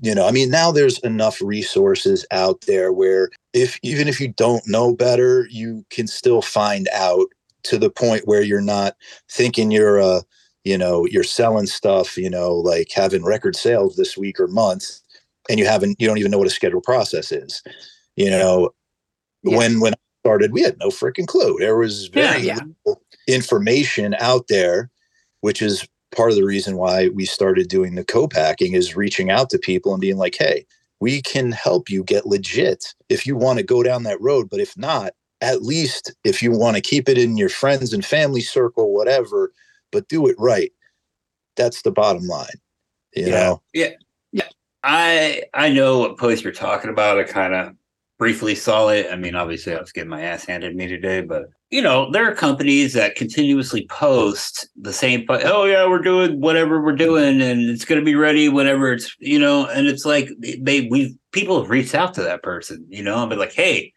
[0.00, 4.28] you know i mean now there's enough resources out there where if even if you
[4.28, 7.26] don't know better you can still find out
[7.62, 8.94] to the point where you're not
[9.30, 10.20] thinking you're uh
[10.64, 15.00] you know you're selling stuff you know like having record sales this week or month
[15.48, 17.62] and you haven't you don't even know what a scheduled process is
[18.16, 18.68] you know
[19.42, 19.56] Yeah.
[19.56, 22.58] when when I started we had no freaking clue there was very Yeah.
[22.84, 24.90] little information out there
[25.40, 29.50] which is part of the reason why we started doing the co-packing is reaching out
[29.50, 30.64] to people and being like hey
[31.00, 34.60] we can help you get legit if you want to go down that road but
[34.60, 38.40] if not at least if you want to keep it in your friends and family
[38.40, 39.52] circle whatever
[39.92, 40.72] but do it right
[41.56, 42.48] that's the bottom line
[43.14, 43.30] you Yeah.
[43.30, 43.90] know Yeah.
[44.32, 44.48] Yeah.
[44.84, 47.18] I I know what post you're talking about.
[47.18, 47.74] I kind of
[48.18, 49.06] briefly saw it.
[49.10, 52.10] I mean, obviously, I was getting my ass handed to me today, but you know,
[52.12, 55.26] there are companies that continuously post the same.
[55.28, 59.14] Oh yeah, we're doing whatever we're doing, and it's going to be ready whenever it's
[59.18, 59.66] you know.
[59.66, 63.30] And it's like they we people have reached out to that person, you know, and
[63.30, 63.92] be like, hey,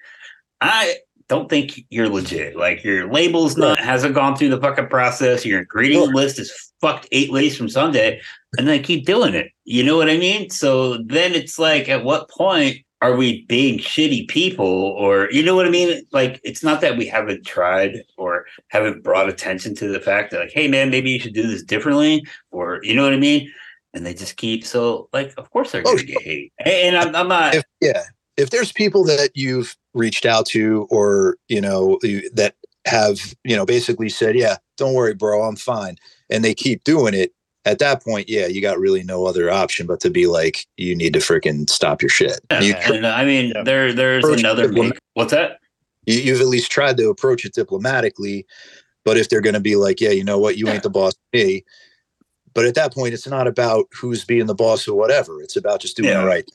[0.61, 0.95] I
[1.27, 2.55] don't think you're legit.
[2.57, 5.45] Like your label's not hasn't gone through the fucking process.
[5.45, 6.13] Your ingredient Sure.
[6.15, 8.19] list is fucked eight ways from Sunday,
[8.57, 9.51] and they keep doing it.
[9.63, 10.49] You know what I mean?
[10.49, 15.55] So then it's like, at what point are we being shitty people, or you know
[15.55, 16.05] what I mean?
[16.11, 20.39] Like it's not that we haven't tried or haven't brought attention to the fact that
[20.41, 23.49] like, hey man, maybe you should do this differently, or you know what I mean?
[23.93, 27.15] And they just keep so like, of course they're Oh, gonna get hate, and I'm,
[27.15, 27.55] I'm not.
[27.55, 28.03] if yeah
[28.37, 31.99] if there's people that you've reached out to or you know
[32.33, 32.55] that
[32.85, 35.97] have you know basically said yeah don't worry bro i'm fine
[36.29, 37.33] and they keep doing it
[37.69, 40.95] at that point yeah you got really no other option but to be like you
[40.95, 43.63] need to freaking stop your shit you, Yeah, and I mean, Yeah.
[43.63, 44.67] there there's Approach another.
[44.67, 45.59] diplomat- What's that?
[46.05, 48.45] you you've at least tried to approach it diplomatically
[49.05, 51.13] but if they're going to be like yeah you know what you ain't the boss
[51.13, 51.63] of me
[52.53, 55.79] but at that point it's not about who's being the boss or whatever it's about
[55.79, 56.21] just doing Yeah.
[56.21, 56.49] the right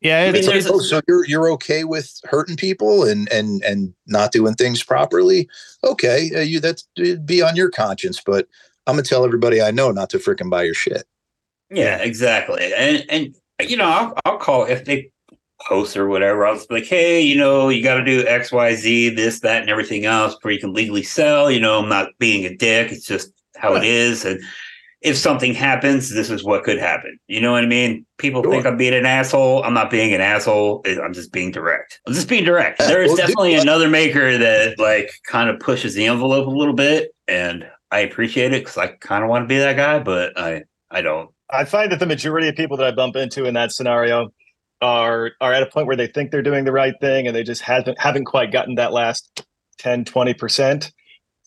[0.00, 3.64] Yeah, I mean, it's, there's oh, so you're you're okay with hurting people and and
[3.64, 5.48] and not doing things properly?
[5.82, 8.46] Okay, uh, you that's it'd be on your conscience, but
[8.88, 11.04] I'm gonna tell everybody I know not to freaking buy your shit.
[11.70, 12.72] Yeah, exactly.
[12.74, 13.36] And and
[13.68, 15.10] you know, I'll I'll call if they
[15.68, 16.46] post or whatever.
[16.46, 19.40] I'll just be like, hey, you know, you got to do X, Y, Z, this,
[19.40, 21.50] that, and everything else before you can legally sell.
[21.50, 22.92] You know, I'm not being a dick.
[22.92, 24.24] It's just how it is.
[24.24, 24.40] And
[25.02, 27.18] if something happens, this is what could happen.
[27.26, 28.06] You know what I mean?
[28.18, 28.52] People Sure.
[28.52, 29.62] think I'm being an asshole.
[29.64, 30.82] I'm not being an asshole.
[30.86, 32.00] I'm just being direct.
[32.06, 32.78] I'm just being direct.
[32.78, 36.50] There is well, definitely like- another maker that like kind of pushes the envelope a
[36.50, 39.98] little bit, and I appreciate it because I kind of want to be that guy,
[39.98, 41.30] but I I don't.
[41.50, 44.28] I find that the majority of people that I bump into in that scenario
[44.82, 47.42] are are at a point where they think they're doing the right thing and they
[47.42, 49.42] just haven't haven't quite gotten that last
[49.78, 50.84] 10 20%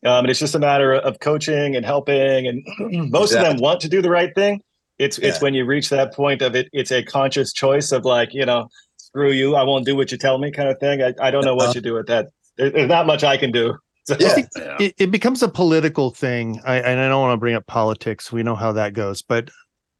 [0.04, 2.66] um, and it's just a matter of coaching and helping and
[3.12, 4.62] most of them want to do the right thing.
[4.98, 8.34] It's it's when you reach that point of it it's a conscious choice of like
[8.34, 11.02] you know screw you i won't do what you tell me kind of thing.
[11.02, 11.74] I, I don't know what Uh-huh.
[11.76, 12.28] you do with that.
[12.58, 14.38] There's not much i can do so, Yeah.
[14.56, 14.78] Yeah.
[14.80, 16.62] it, it becomes a political thing.
[16.66, 18.32] I, and I don't want to bring up politics.
[18.32, 19.22] We know how that goes.
[19.22, 19.50] But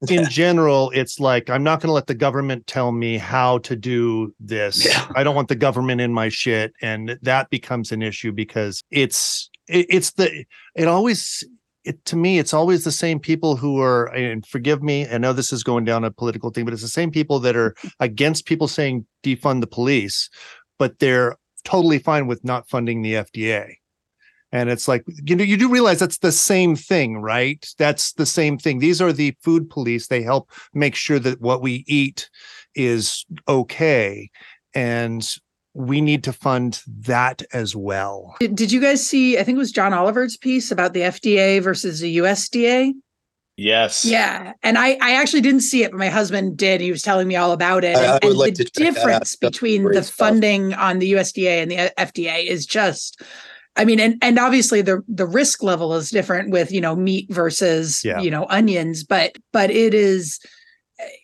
[0.10, 3.76] in general, it's like I'm not going to let the government tell me how to
[3.76, 4.86] do this.
[4.86, 5.08] Yeah.
[5.16, 9.50] I don't want the government in my shit, and that becomes an issue because it's
[9.68, 10.46] it, it's the
[10.76, 11.44] it always
[11.84, 15.34] it to me it's always the same people who are and forgive me i know
[15.34, 18.46] this is going down a political thing but it's the same people that are against
[18.46, 20.30] people saying defund the police
[20.78, 23.74] but they're totally fine with not funding the fda
[24.52, 28.26] and it's like you know you do realize that's the same thing right that's the
[28.26, 32.30] same thing these are the food police they help make sure that what we eat
[32.76, 34.30] is okay
[34.74, 35.36] and
[35.74, 39.38] we need to fund that as well Did, did you guys see?
[39.40, 42.92] I think it was John Oliver's piece about the FDA versus the USDA.
[43.56, 46.82] yes Yeah, and I I actually didn't see it, but my husband did.
[46.82, 47.96] He was telling me all about it.
[47.96, 48.94] I- I and would like the to check that out.
[48.96, 50.16] difference between great the stuff.
[50.16, 53.22] funding on the USDA and the FDA is just.
[53.76, 57.28] I mean, and and obviously the the risk level is different with you know meat
[57.32, 58.20] versus Yeah.
[58.20, 60.40] you know onions, but but it is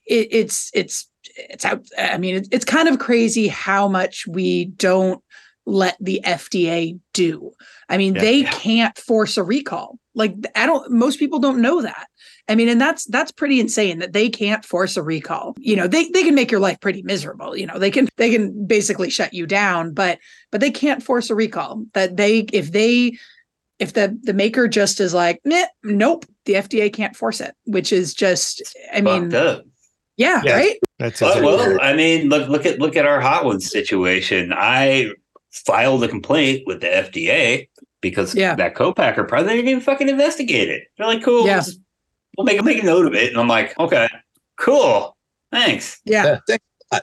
[0.05, 1.85] it, it's it's it's out.
[1.97, 5.21] I mean, it's, it's kind of crazy how much we don't
[5.65, 7.51] let the FDA do.
[7.89, 8.21] I mean, Yeah.
[8.21, 8.51] they Yeah.
[8.51, 9.99] can't force a recall.
[10.15, 12.07] Like I don't most people don't know that.
[12.49, 15.53] I mean, and that's that's pretty insane that they can't force a recall.
[15.59, 17.57] You know, they they can make your life pretty miserable.
[17.57, 20.19] You know, they can they can basically shut you down, but
[20.51, 21.83] but they can't force a recall.
[21.93, 23.17] That they if they
[23.79, 25.41] if the the maker just is like,
[25.83, 28.61] nope, the FDA can't force it, which is just
[28.93, 29.63] I mean up.
[30.15, 30.55] yeah, Yeah.
[30.55, 30.79] right?
[30.99, 34.53] That's Well, well, I mean, look look at look at our hot ones situation.
[34.55, 35.11] I
[35.51, 37.67] filed a complaint with the FDA
[37.99, 38.55] because Yeah.
[38.55, 40.83] that co-packer probably didn't even fucking investigate it.
[40.97, 41.61] They're like, cool, Yeah.
[42.37, 43.29] Let's- we'll make make a note of it.
[43.29, 44.07] And I'm like, okay,
[44.57, 45.15] cool,
[45.51, 45.99] thanks.
[46.05, 46.25] Yeah.
[46.25, 46.99] Yeah, thanks, yeah.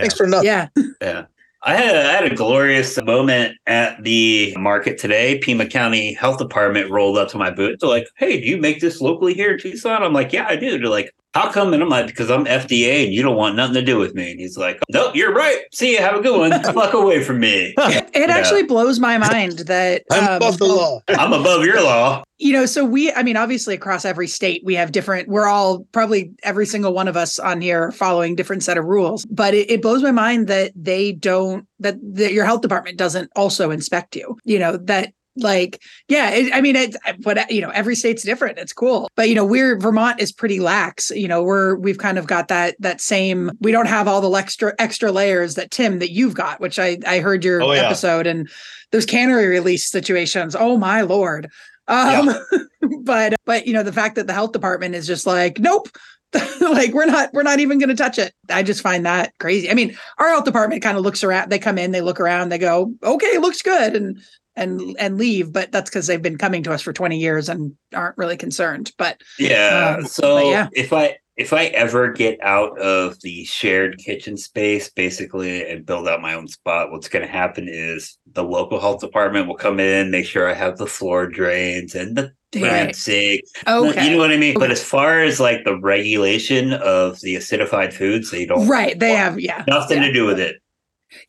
[0.00, 0.46] thanks for nothing.
[0.46, 0.68] Yeah.
[1.00, 1.24] Yeah.
[1.64, 5.38] I had, I had a glorious moment at the market today.
[5.38, 7.80] Pima County Health Department rolled up to my booth.
[7.80, 10.04] They're like, hey, do you make this locally here in Tucson?
[10.04, 10.78] I'm like, yeah, I do.
[10.78, 11.72] They're like, how come?
[11.74, 14.30] And I'm like, because I'm FDA and you don't want nothing to do with me.
[14.30, 15.60] And he's like, nope, you're right.
[15.72, 15.98] See you.
[15.98, 16.62] Have a good one.
[16.74, 17.74] Fuck away from me.
[17.88, 21.00] It, it actually blows my mind that I'm um, above the law.
[21.08, 22.22] I'm above your law.
[22.38, 25.80] you know so we i mean obviously across every state we have different we're all
[25.92, 29.68] probably every single one of us on here following different set of rules but it,
[29.70, 34.14] it blows my mind that they don't that, that your health department doesn't also inspect
[34.14, 38.22] you you know that like yeah it, i mean it's but you know every state's
[38.22, 38.58] different.
[38.58, 39.08] It's cool.
[39.16, 41.10] But you know we're vermont is pretty lax.
[41.10, 44.30] You know we're we've kind of got that that same we don't have all the
[44.36, 47.82] extra extra layers that tim that you've got which i i heard your Oh, yeah.
[47.86, 48.48] episode and
[48.92, 50.56] those cannery release situations.
[50.58, 51.48] Oh my lord.
[51.88, 52.30] Um
[53.02, 55.88] but but you know the fact that the health department is just like nope.
[56.60, 58.34] Like we're not we're not even going to touch it.
[58.50, 59.70] I just find that crazy.
[59.70, 62.50] I mean our health department kind of looks around they come in they look around
[62.50, 63.96] they go okay looks good.
[63.96, 64.18] And
[64.58, 67.74] and and leave but that's because they've been coming to us for 20 years and
[67.94, 69.96] aren't really concerned but Yeah.
[69.98, 70.68] Um, so but yeah.
[70.72, 76.08] if I if I ever get out of the shared kitchen space, basically, and build
[76.08, 79.78] out my own spot, what's going to happen is the local health department will come
[79.78, 82.96] in, make sure I have the floor drains and the Right.
[82.96, 83.42] sink.
[83.66, 84.58] okay You know what I mean?
[84.58, 89.12] But as far as like the regulation of the acidified foods, they don't right they
[89.12, 90.06] have yeah nothing yeah.
[90.06, 90.56] to do with it.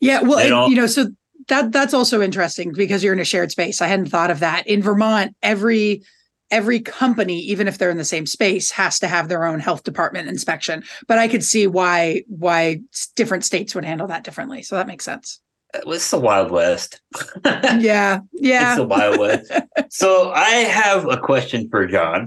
[0.00, 1.08] Yeah, well, and, you know, so
[1.48, 3.80] that that's also interesting because you're in a shared space.
[3.80, 4.66] I hadn't thought of that.
[4.66, 6.02] In Vermont, every
[6.50, 9.84] every company, even if they're in the same space, has to have their own health
[9.84, 10.82] department inspection.
[11.06, 12.80] But I could see why why
[13.16, 14.62] different states would handle that differently.
[14.62, 15.40] So that makes sense.
[15.72, 17.00] It's the Wild West.
[17.44, 18.72] Yeah, yeah.
[18.72, 19.52] It's the Wild West.
[19.90, 22.26] so I have a question for John.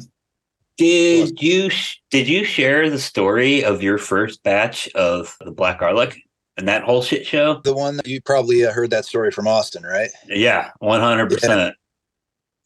[0.77, 1.69] Did you
[2.09, 6.22] did you share the story of your first batch of the black garlic
[6.57, 7.61] and that whole shit show?
[7.63, 10.09] The one that you probably uh, heard that story from Austin, right?
[10.27, 11.75] Yeah, one hundred percent.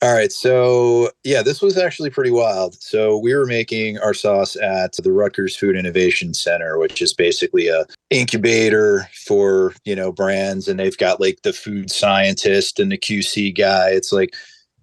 [0.03, 0.31] All right.
[0.31, 2.79] So, yeah, this was actually pretty wild.
[2.79, 7.67] So, we were making our sauce at the Rutgers Food Innovation Center, which is basically
[7.67, 12.97] a incubator for, you know, brands and they've got like the food scientist and the
[12.97, 13.89] QC guy.
[13.89, 14.35] It's like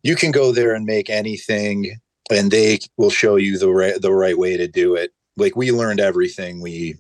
[0.03, 1.97] you can go there and make anything
[2.31, 5.13] and they will show you the right the right way to do it.
[5.37, 6.97] Like we learned everything we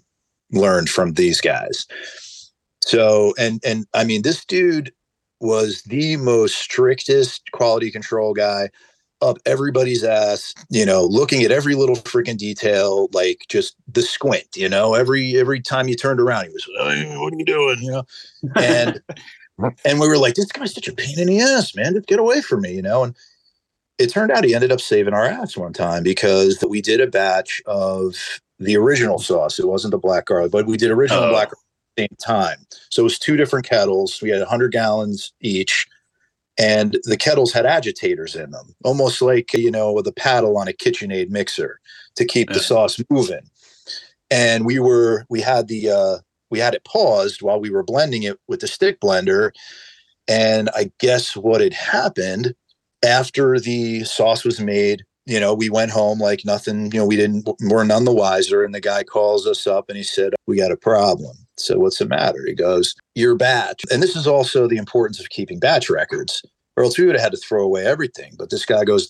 [0.54, 1.86] learned from these guys.
[2.82, 4.92] So, and and I mean this dude
[5.40, 8.70] was the most strictest quality control guy
[9.22, 14.46] up everybody's ass, you know, looking at every little freaking detail, like just the squint,
[14.54, 17.44] you know, every every time you turned around, he was, oh, "Hey, what are you
[17.44, 17.78] doing?
[17.80, 18.04] You know,
[18.56, 19.00] and
[19.84, 21.94] and we were like, this guy's such a pain in the ass, man.
[21.94, 23.04] Just get away from me, you know.
[23.04, 23.16] And
[23.98, 27.06] it turned out he ended up saving our ass one time because we did a
[27.06, 29.58] batch of the original sauce.
[29.58, 31.30] It wasn't the black garlic, but we did original Oh.
[31.30, 32.66] black garlic at the same time.
[32.90, 34.20] So it was two different kettles.
[34.20, 35.86] We had 100 gallons each,
[36.58, 40.68] and the kettles had agitators in them, almost like you know with a paddle on
[40.68, 41.80] a KitchenAid mixer
[42.16, 43.50] to keep the sauce moving.
[44.30, 46.18] And we were we had the uh,
[46.50, 49.50] we had it paused while we were blending it with the stick blender.
[50.28, 52.54] And I guess what had happened
[53.04, 57.16] after the sauce was made, you know, we went home like nothing, you know, we
[57.16, 58.62] didn't, we're none the wiser.
[58.62, 61.36] And the guy calls us up and he said, We got a problem.
[61.56, 62.44] So what's the matter?
[62.46, 63.82] He goes, Your batch.
[63.90, 66.42] And this is also the importance of keeping batch records,
[66.76, 68.34] or else we would have had to throw away everything.
[68.38, 69.08] But this guy goes,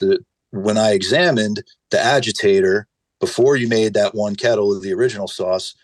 [0.50, 2.86] When I examined the agitator
[3.20, 5.74] before you made that one kettle of the original sauce,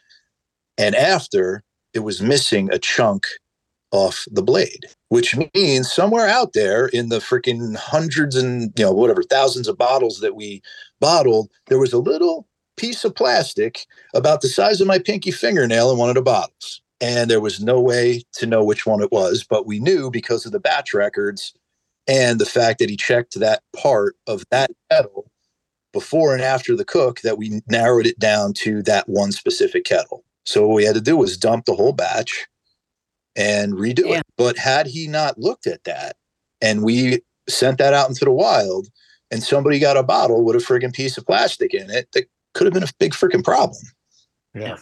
[0.78, 3.27] and after it was missing a chunk
[3.90, 8.93] off the blade, which means somewhere out there in the freaking hundreds and you know
[8.93, 10.62] whatever thousands of bottles that we
[11.01, 12.47] bottled, there was a little
[12.77, 16.81] piece of plastic about the size of my pinky fingernail in one of the bottles.
[17.01, 20.47] And there was no way to know which one it was, but we knew because
[20.47, 21.55] of the batch records
[22.07, 25.31] and the fact that he checked that part of that kettle
[25.93, 30.24] before and after the cook that we narrowed it down to that one specific kettle.
[30.45, 32.47] So what we had to do was dump the whole batch
[33.36, 34.19] and redo Yeah.
[34.19, 34.23] it.
[34.36, 36.16] But had he not looked at that
[36.61, 38.89] and we sent that out into the wild,
[39.31, 42.66] and somebody got a bottle with a friggin' piece of plastic in it that could
[42.66, 43.81] have been a big freaking problem.
[44.55, 44.77] Yeah.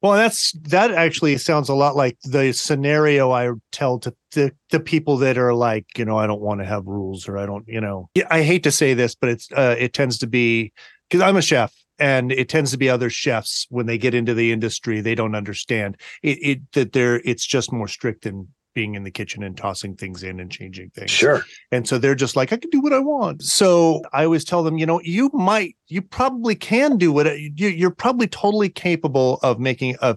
[0.00, 4.80] Well, that's that actually sounds a lot like the scenario I tell to the, the
[4.80, 7.66] people that are like, you know, I don't want to have rules or I don't,
[7.68, 10.72] you know, I hate to say this, but it's uh, it tends to be
[11.08, 14.34] because I'm a chef and it tends to be other chefs when they get into
[14.34, 18.94] the industry they don't understand it, it that they're it's just more strict than being
[18.94, 21.10] in the kitchen and tossing things in and changing things.
[21.10, 21.44] Sure.
[21.70, 23.42] And so they're just like, I can do what I want.
[23.42, 27.68] So I always tell them, you know, you might, you probably can do what you,
[27.68, 30.16] you're probably totally capable of making a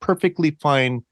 [0.00, 1.04] perfectly fine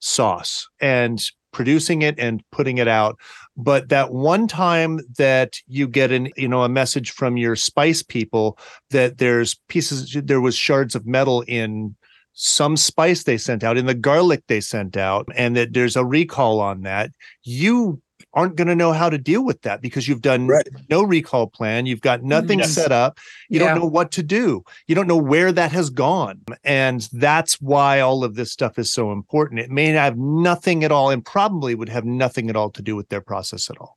[0.00, 3.18] sauce and producing it and putting it out.
[3.56, 8.02] But that one time that you get an you know a message from your spice
[8.02, 8.58] people
[8.90, 11.96] that there's pieces there was shards of metal in
[12.40, 16.04] some spice they sent out in the garlic they sent out and that there's a
[16.04, 17.10] recall on that
[17.42, 18.00] you
[18.34, 20.68] aren't going to know how to deal with that because you've done right.
[20.90, 22.28] no recall plan you've got mm-hmm.
[22.28, 22.72] nothing yes.
[22.72, 23.18] set up
[23.48, 23.68] you yeah.
[23.68, 28.00] don't know what to do you don't know where that has gone and that's why
[28.00, 31.74] all of this stuff is so important it may have nothing at all and probably
[31.74, 33.96] would have nothing at all to do with their process at all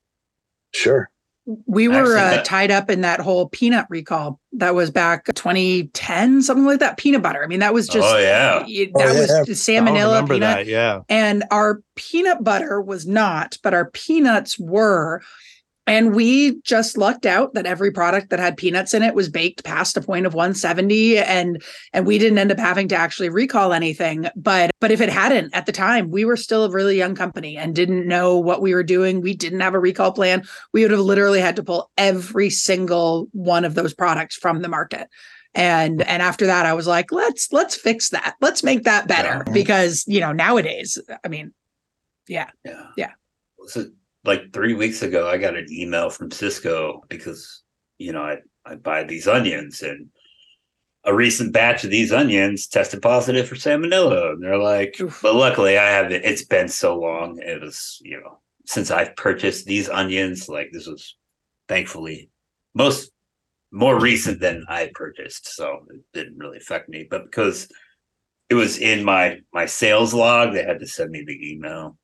[0.73, 1.09] sure
[1.65, 6.65] we were uh, tied up in that whole peanut recall that was back 2010, something
[6.65, 6.97] like that.
[6.97, 7.43] Peanut butter.
[7.43, 9.39] I mean, that was just oh yeah, that oh, yeah.
[9.47, 10.39] was salmonella peanut.
[10.39, 15.21] That, yeah, and our peanut butter was not, but our peanuts were.
[15.91, 19.65] And we just lucked out that every product that had peanuts in it was baked
[19.65, 21.61] past a point of 170 and
[21.91, 24.29] and we didn't end up having to actually recall anything.
[24.37, 27.57] But but if it hadn't at the time, we were still a really young company
[27.57, 29.19] and didn't know what we were doing.
[29.19, 30.43] We didn't have a recall plan.
[30.71, 34.69] We would have literally had to pull every single one of those products from the
[34.69, 35.09] market
[35.53, 39.43] and and after that i was like let's let's fix that let's make that better
[39.45, 39.51] yeah.
[39.51, 41.53] because you know nowadays i mean
[42.29, 43.11] yeah yeah yeah
[43.67, 43.85] so
[44.23, 47.63] like three weeks ago, I got an email from Sysco because
[47.97, 50.09] you know I I buy these onions and
[51.03, 54.33] a recent batch of these onions tested positive for salmonella.
[54.33, 55.19] And they're like, Oof.
[55.23, 56.23] but luckily I haven't.
[56.23, 57.39] It's been so long.
[57.41, 60.47] It was you know since I've purchased these onions.
[60.47, 61.15] Like this was
[61.67, 62.29] thankfully
[62.73, 63.11] most
[63.71, 67.07] more recent than I purchased, so it didn't really affect me.
[67.09, 67.71] But because
[68.49, 71.97] it was in my my sales log, they had to send me the email.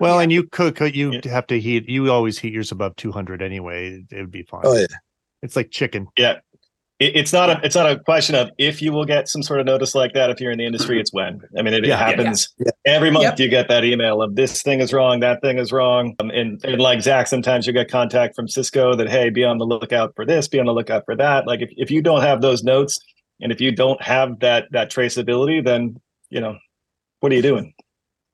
[0.00, 0.22] Well, yeah.
[0.22, 1.30] and you cook, you yeah.
[1.30, 1.88] have to heat.
[1.88, 4.04] You always heat yours above 200 anyway.
[4.10, 4.62] It would be fine.
[4.64, 4.86] Oh yeah,
[5.42, 6.06] it's like chicken.
[6.18, 6.40] Yeah,
[6.98, 9.60] it, it's not a it's not a question of if you will get some sort
[9.60, 10.30] of notice like that.
[10.30, 11.40] If you're in the industry, it's when.
[11.58, 12.54] I mean, it, yeah, it happens
[12.86, 13.24] every month.
[13.24, 13.38] Yep.
[13.38, 16.62] You get that email of this thing is wrong, that thing is wrong, um, and,
[16.64, 20.14] and like Zac, sometimes you get contact from Sysco that hey, be on the lookout
[20.16, 21.46] for this, be on the lookout for that.
[21.46, 22.98] Like if if you don't have those notes
[23.40, 26.00] and if you don't have that that traceability, then
[26.30, 26.56] you know
[27.20, 27.74] what are you doing?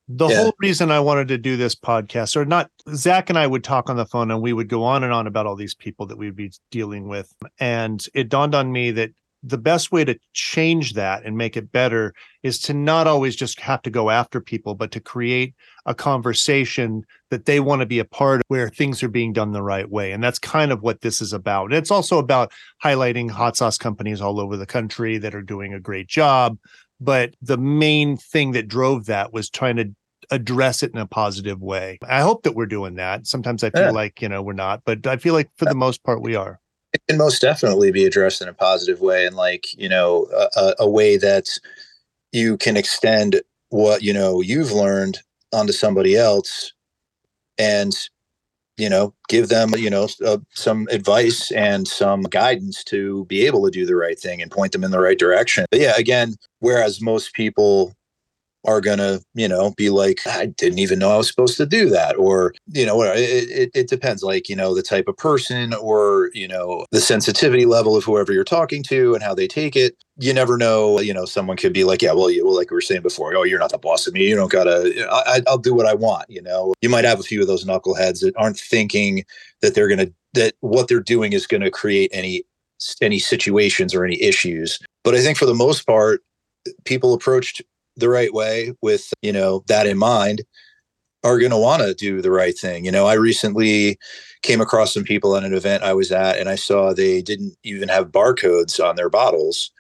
[0.09, 0.43] The yeah.
[0.43, 3.89] whole reason I wanted to do this podcast, or not, Zac and I would talk
[3.89, 6.19] on the phone and we would go on and on about all these people that
[6.19, 7.33] we'd be dealing with.
[7.61, 9.12] And it dawned on me that
[9.43, 13.59] the best way to change that and make it better is to not always just
[13.61, 15.55] have to go after people, but to create
[15.85, 19.51] a conversation that they want to be a part of where things are being done
[19.51, 20.12] the right way.
[20.12, 21.66] And that's kind of what this is about.
[21.66, 22.53] And it's also about
[22.85, 26.57] highlighting hot sauce companies all over the country that are doing a great job.
[27.03, 29.91] But the main thing that drove that was trying to
[30.31, 31.99] address it in a positive way.
[32.09, 33.27] I hope that we're doing that.
[33.27, 33.91] Sometimes I feel yeah.
[33.91, 36.61] like, you know, we're not, but I feel like for the most part we are.
[36.93, 40.27] It can most definitely be addressed in a positive way and like, you know,
[40.57, 41.49] a, a way that
[42.33, 45.19] you can extend what, you know, you've learned
[45.53, 46.73] onto somebody else
[47.59, 47.93] and
[48.83, 53.65] you know give them you know uh, some advice and some guidance to be able
[53.65, 55.65] to do the right thing and point them in the right direction.
[55.71, 57.95] But yeah again whereas most people
[58.64, 61.66] are going to, you know, be like, I didn't even know I was supposed to
[61.66, 62.16] do that.
[62.16, 66.30] Or, you know, it, it, it, depends, like, you know, the type of person or,
[66.32, 69.97] you know, the sensitivity level of whoever you're talking to and how they take it.
[70.18, 72.76] You never know, you know, someone could be like, yeah, well, you, well like we
[72.76, 74.28] were saying before, oh, you're not the boss of me.
[74.28, 76.30] You don't got to, I, I'll do what I want.
[76.30, 79.24] You know, you might have a few of those knuckleheads that aren't thinking
[79.60, 82.44] that they're going to, that what they're doing is going to create any,
[83.01, 84.78] any situations or any issues.
[85.02, 86.22] But I think for the most part,
[86.84, 87.60] people approached
[87.97, 90.43] the right way with you know that in mind
[91.24, 92.85] are going to want to do the right thing.
[92.85, 93.98] You know i recently
[94.43, 97.56] came across some people at an event i was at and i saw they didn't
[97.62, 99.70] even have barcodes on their bottles.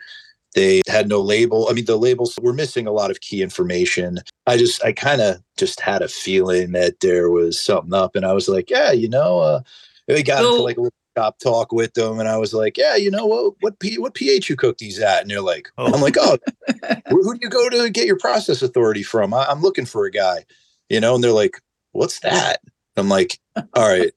[0.54, 4.18] They had no label i mean the labels were missing a lot of key information.
[4.46, 8.24] I just i kind of just had a feeling that there was something up and
[8.24, 9.60] i was like yeah you know uh
[10.08, 12.96] we got into like a little shop talk with them, and I was like, "Yeah,
[12.96, 13.54] you know what?
[13.60, 15.92] What P, what pH you cook these at?" And they're like, oh.
[15.92, 16.38] "I'm like, oh,
[17.08, 19.34] who do you go to get your process authority from?
[19.34, 20.44] I, I'm looking for a guy,
[20.88, 21.60] you know." And they're like,
[21.92, 22.60] "What's that?"
[22.96, 24.12] I'm like, "All right."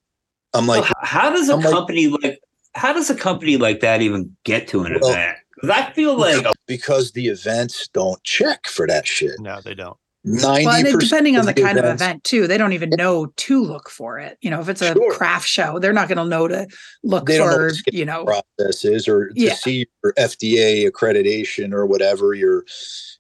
[0.53, 2.39] I'm like, Well, how does a I'm like- company like
[2.76, 5.38] how does a company like that even get to an Well- event?
[5.55, 9.39] Because I feel like because the events don't check for that shit.
[9.39, 9.97] No, they don't.
[10.27, 12.89] Ninety Well, and it- percent depending on the kind of event too, they don't even
[12.89, 14.38] know to look for it.
[14.41, 15.14] You know, if it's a Sure.
[15.14, 16.68] craft show, they're not going to know to
[17.03, 19.53] look They don't know for, you know, processes or to Yeah.
[19.53, 22.65] see your FDA accreditation or whatever your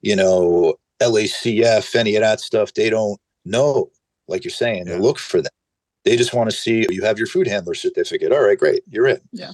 [0.01, 3.91] you know LACF any of that stuff they don't know
[4.27, 4.95] like you're saying Yeah.
[4.97, 5.51] to look for that
[6.05, 9.07] they just want to see you have your food handler certificate all right great you're
[9.07, 9.51] in Yeah.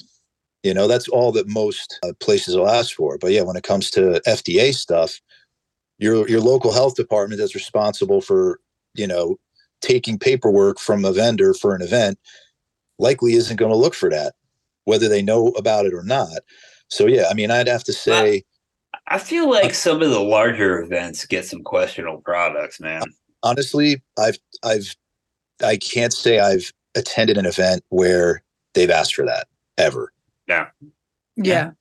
[0.64, 3.64] you know that's all that most uh, places will ask for but yeah when it
[3.64, 5.20] comes to FDA stuff
[6.02, 8.60] your your local health department that's responsible for
[8.94, 9.38] you know
[9.82, 12.20] taking paperwork from a vendor for an event
[13.00, 14.34] likely isn't going to look for that
[14.86, 16.40] whether they know about it or not
[16.90, 18.44] so yeah i mean i'd have to say
[19.08, 23.04] I feel like some of the larger events get some questionable products, man.
[23.44, 24.96] honestly i've i've
[25.64, 29.48] i can't say i've attended an event where they've asked for that
[29.78, 30.12] ever
[30.52, 30.68] yeah.
[31.36, 31.72] Yeah.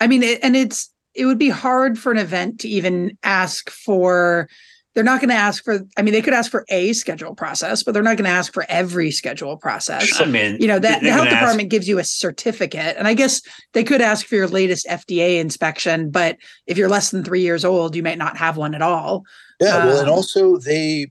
[0.00, 3.70] I mean, it, and it's, it would be hard for an event to even ask
[3.70, 4.48] for,
[4.94, 7.82] they're not going to ask for, I mean, they could ask for a schedule process,
[7.82, 10.20] but they're not going to ask for every schedule process.
[10.20, 13.08] I mean, you know that the health can ask- department gives you a certificate and
[13.08, 13.40] i guess
[13.72, 16.36] they could ask for your latest fda inspection but
[16.66, 19.24] if you're less than three years old you might not have one at all.
[19.60, 21.10] Yeah well and Um, also they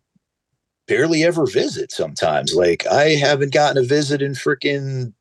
[0.88, 2.54] barely ever visit sometimes.
[2.54, 5.14] Like i haven't gotten a visit in freaking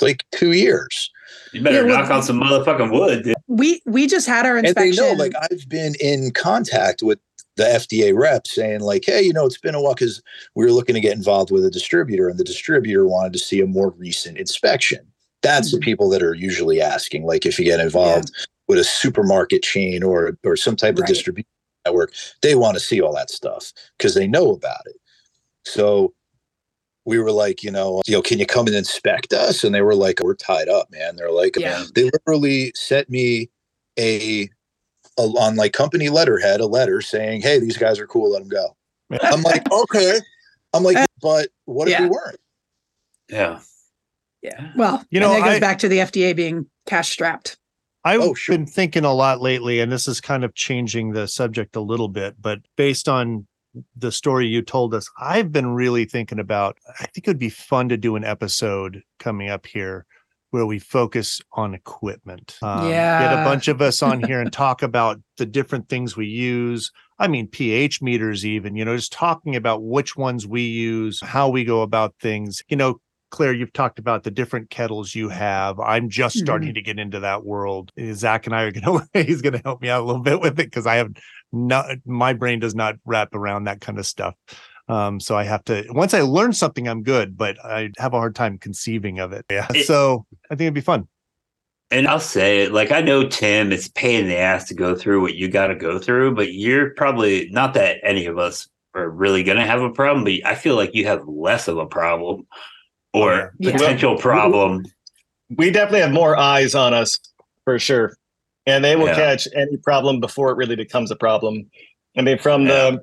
[0.00, 1.10] like two years
[1.52, 3.24] You better Yeah, well- knock on some motherfucking wood.
[3.24, 3.34] Dude.
[3.48, 7.18] we we just had our and they inspection know like i've been in contact with
[7.56, 10.20] the fda rep saying like hey you know it's been a while because
[10.56, 13.60] we were looking to get involved with a distributor and the distributor wanted to see
[13.60, 14.98] a more recent inspection
[15.42, 15.82] that's the Mhm.
[15.82, 18.32] people that are usually asking like if you get involved
[18.66, 21.46] with a supermarket chain or or some type of distribution
[21.84, 22.12] network
[22.42, 24.96] they want to see all that stuff because they know about it
[25.64, 26.12] so
[27.06, 29.64] we were like you know you know can you come and inspect us?
[29.64, 31.16] And they were like we're tied up man.
[31.16, 31.84] They're like yeah.
[31.94, 33.50] they literally sent me
[33.98, 34.48] a,
[35.18, 38.48] a on like company letterhead a letter saying hey these guys are cool let them
[38.48, 38.76] go.
[39.22, 40.18] I'm like okay.
[40.72, 42.38] I'm like uh, but what if we weren't?
[43.28, 43.60] Yeah.
[44.42, 44.72] yeah.
[44.76, 47.56] Well You you know, know that goes I- back to the fda being cash strapped.
[48.06, 48.54] I've Oh, sure.
[48.58, 52.08] been thinking a lot lately, and this is kind of changing the subject a little
[52.08, 53.46] bit, but based on
[53.96, 57.50] the story you told us, I've been really thinking about I think it would be
[57.50, 60.06] fun to do an episode coming up here
[60.50, 62.58] where we focus on equipment.
[62.62, 66.26] Um, Get a bunch of us on here and talk about the different things we
[66.26, 66.92] use.
[67.18, 71.48] I mean, pH meters, even, you know, just talking about which ones we use, how
[71.48, 72.62] we go about things.
[72.68, 73.00] You know,
[73.34, 75.80] Claire, you've talked about the different kettles you have.
[75.80, 77.90] I'm just starting to get into that world.
[78.12, 80.40] Zac and I are going to, he's going to help me out a little bit
[80.40, 81.12] with it because I have
[81.54, 84.34] not, my brain does not wrap around that kind of stuff.
[84.88, 88.18] Um, so I have to, once I learn something, I'm good, but I have a
[88.18, 89.46] hard time conceiving of it.
[89.50, 89.66] Yeah.
[89.74, 91.08] It- so I think it'd be fun.
[91.90, 94.74] And I'll say it like I know Tim, it's a pain in the ass to
[94.74, 98.36] go through what you got to go through, but you're probably not that any of
[98.38, 101.68] us are really going to have a problem, but I feel like you have less
[101.68, 102.46] of a problem
[103.12, 103.72] or Yeah.
[103.72, 104.84] potential problem.
[105.56, 107.16] we definitely have more eyes on us
[107.64, 108.16] for sure
[108.66, 109.14] and they will Yeah.
[109.14, 111.66] catch any problem before it really becomes a problem
[112.16, 112.68] i mean from Yeah.
[112.90, 113.02] the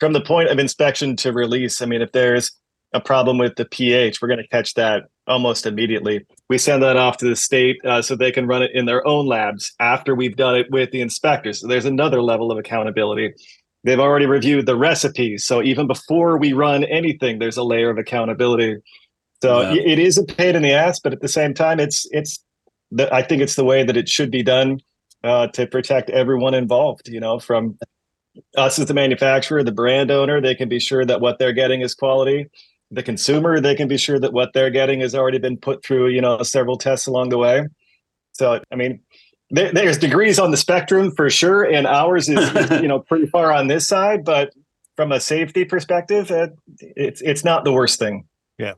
[0.00, 2.52] from the point of inspection to release i mean if there's
[2.94, 6.96] a problem with the ph we're going to catch that almost immediately we send that
[6.96, 10.14] off to the state uh, so they can run it in their own labs after
[10.14, 13.32] we've done it with the inspectors so there's another level of accountability
[13.84, 17.98] they've already reviewed the recipes so even before we run anything there's a layer of
[17.98, 18.76] accountability
[19.42, 19.74] so Yeah.
[19.92, 22.42] it is a pain in the ass, but at the same time, it's it's
[22.90, 24.80] the, I think it's the way that it should be done
[25.24, 27.08] uh, to protect everyone involved.
[27.08, 27.78] You know, from
[28.56, 31.80] us as the manufacturer, the brand owner, they can be sure that what they're getting
[31.80, 32.48] is quality.
[32.90, 36.08] The consumer, they can be sure that what they're getting has already been put through,
[36.08, 37.66] you know, several tests along the way.
[38.32, 39.00] So, I mean,
[39.50, 43.26] there, there's degrees on the spectrum for sure, and ours is, is, you know pretty
[43.26, 44.24] far on this side.
[44.24, 44.52] But
[44.96, 48.26] from a safety perspective, it, it's it's not the worst thing.
[48.58, 48.74] Yeah,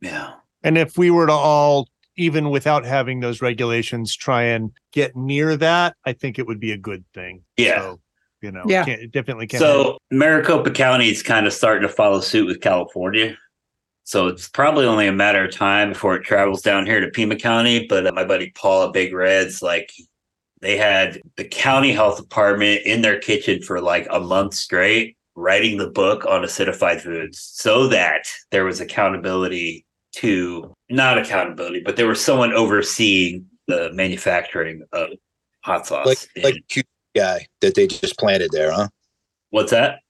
[0.00, 0.34] yeah.
[0.62, 5.56] And if we were to all, even without having those regulations, try and get near
[5.56, 7.42] that, I think it would be a good thing.
[7.56, 7.80] Yeah.
[7.80, 8.00] So,
[8.40, 8.84] you know, Yeah.
[8.84, 9.60] can't, it definitely can't.
[9.60, 13.36] So Maricopa County is kind of starting to follow suit with California.
[14.04, 17.36] So it's probably only a matter of time before it travels down here to Pima
[17.36, 17.86] County.
[17.88, 19.90] But uh, my buddy Paul at Big Reds, like
[20.60, 25.78] they had the county health department in their kitchen for like a month straight, writing
[25.78, 29.86] the book on acidified foods so that there was accountability
[30.16, 35.10] to not accountability, but there was someone overseeing the manufacturing of
[35.62, 36.06] hot sauce.
[36.06, 36.86] like in- like cute
[37.16, 38.88] guy that they just planted there huh
[39.50, 40.00] what's that?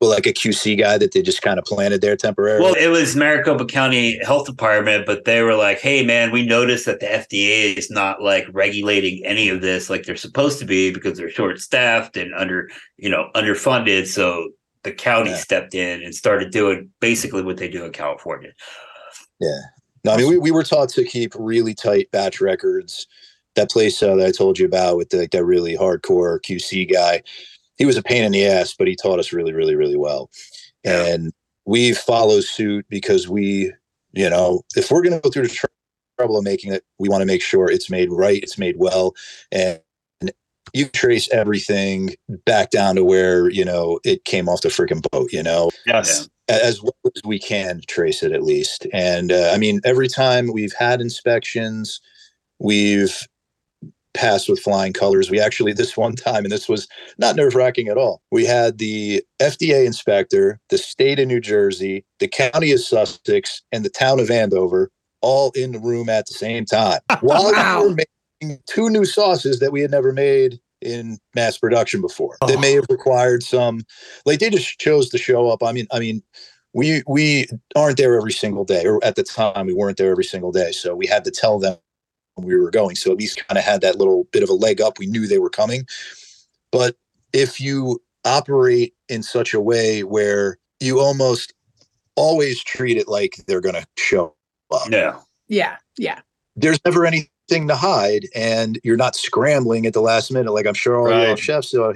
[0.00, 2.62] well, like a QC guy that they just kind of planted there temporarily.
[2.62, 6.84] Well, it was Maricopa County Health Department, but they were like, "Hey, man, we noticed
[6.84, 10.92] that the FDA is not like regulating any of this like they're supposed to be
[10.92, 12.68] because they're short staffed and under,
[12.98, 14.50] you know, underfunded." So
[14.82, 15.36] the county Yeah.
[15.38, 18.52] stepped in and started doing basically what they do in California.
[19.40, 19.60] Yeah.
[20.04, 23.06] No, I mean, we, we were taught to keep really tight batch records.
[23.56, 26.92] That place uh, that I told you about with the, like, that really hardcore QC
[26.92, 27.22] guy,
[27.76, 30.30] he was a pain in the ass, but he taught us really, really, really well.
[30.84, 31.06] Yeah.
[31.06, 31.32] And
[31.64, 33.72] we follow suit because we,
[34.12, 35.68] you know, if we're going to go through the
[36.18, 39.14] trouble of making it, we want to make sure it's made right, it's made well,
[39.50, 39.80] and
[40.76, 45.32] you trace everything back down to where you know it came off the freaking boat.
[45.32, 46.28] You know, Yes.
[46.48, 48.86] as well as we can trace it at least.
[48.92, 52.00] And uh, I mean, every time we've had inspections,
[52.60, 53.18] we've
[54.14, 55.30] passed with flying colors.
[55.30, 56.88] We actually, this one time, and this was
[57.18, 62.04] not nerve wracking at all, we had the FDA inspector, the state of New Jersey,
[62.18, 64.90] the county of Sussex, and the town of Andover
[65.20, 67.82] all in the room at the same time while Wow.
[67.82, 67.96] we were
[68.42, 72.36] making two new sauces that we had never made in mass production before.
[72.46, 72.60] they oh.
[72.60, 73.82] may have required some
[74.24, 75.62] like they just chose to show up.
[75.62, 76.22] I mean, I mean,
[76.74, 80.24] we we aren't there every single day, or at the time we weren't there every
[80.24, 80.72] single day.
[80.72, 81.76] So we had to tell them
[82.34, 82.96] when we were going.
[82.96, 84.98] So at least kind of had that little bit of a leg up.
[84.98, 85.86] We knew they were coming.
[86.70, 86.96] But
[87.32, 91.54] if you operate in such a way where you almost
[92.16, 94.34] always treat it like they're going to show
[94.72, 95.18] up, Yeah.
[95.48, 95.76] Yeah.
[95.96, 96.20] Yeah.
[96.56, 97.06] there's never
[97.50, 100.52] anything to hide, and you're not scrambling at the last minute.
[100.52, 101.38] Like I'm sure all your Right.
[101.38, 101.94] chefs uh,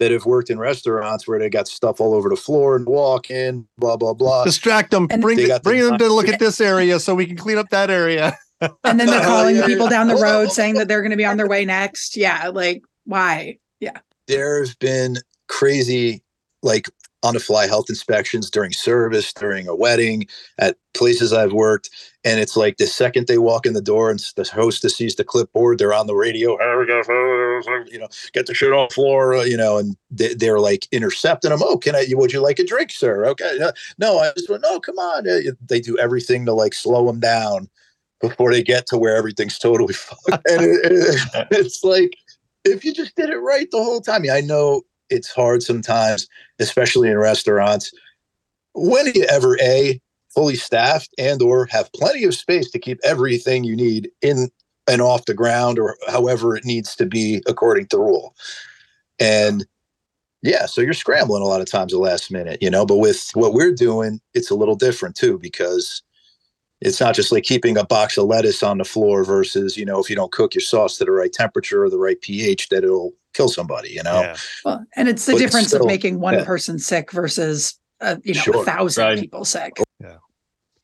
[0.00, 3.30] that have worked in restaurants where they got stuff all over the floor and walk
[3.30, 4.44] in, blah blah blah.
[4.44, 5.06] Distract them.
[5.10, 7.70] And- bring the- bring them to look at this area so we can clean up
[7.70, 8.36] that area.
[8.84, 9.66] And then they're calling the yeah.
[9.66, 12.16] people down the road saying that they're going to be on their way next.
[12.16, 12.48] Yeah.
[12.48, 13.58] Like, why?
[13.80, 13.98] Yeah.
[14.26, 16.22] There's been crazy,
[16.62, 16.88] like
[17.24, 20.26] on the fly health inspections during service, during a wedding,
[20.58, 21.90] at places I've worked.
[22.24, 25.24] And it's like the second they walk in the door and the hostess sees the
[25.24, 26.56] clipboard, they're on the radio.
[26.58, 27.02] "Here we go,
[27.90, 30.86] you know, get the shit on the floor, uh, you know, and they, they're like
[30.92, 31.60] intercepting them.
[31.62, 32.06] Oh, can I?
[32.10, 33.26] Would you like a drink, sir?
[33.26, 33.58] Okay,
[33.98, 34.62] no, I just went.
[34.62, 35.24] No, come on.
[35.66, 37.68] They do everything to like slow them down
[38.20, 40.48] before they get to where everything's totally fucked.
[40.48, 42.14] And it, it- it's like
[42.64, 44.24] if you just did it right the whole time.
[44.24, 46.28] Yeah, I know it's hard sometimes,
[46.58, 47.92] especially in restaurants.
[48.74, 50.00] When do you ever a
[50.34, 54.48] fully staffed and or have plenty of space to keep everything you need in
[54.86, 58.34] and off the ground or however it needs to be according to rule
[59.18, 59.64] and
[60.42, 63.30] yeah so you're scrambling a lot of times the last minute you know but with
[63.34, 66.02] what we're doing it's a little different too because
[66.80, 70.00] it's not just like keeping a box of lettuce on the floor versus you know
[70.00, 72.84] if you don't cook your sauce to the right temperature or the right ph that
[72.84, 74.36] it'll kill somebody you know Yeah.
[74.64, 76.44] Well, and it's the But difference still, of making one yeah.
[76.44, 79.18] person sick versus, uh, you know, a thousand right.
[79.18, 79.76] people sick.
[80.00, 80.16] Yeah.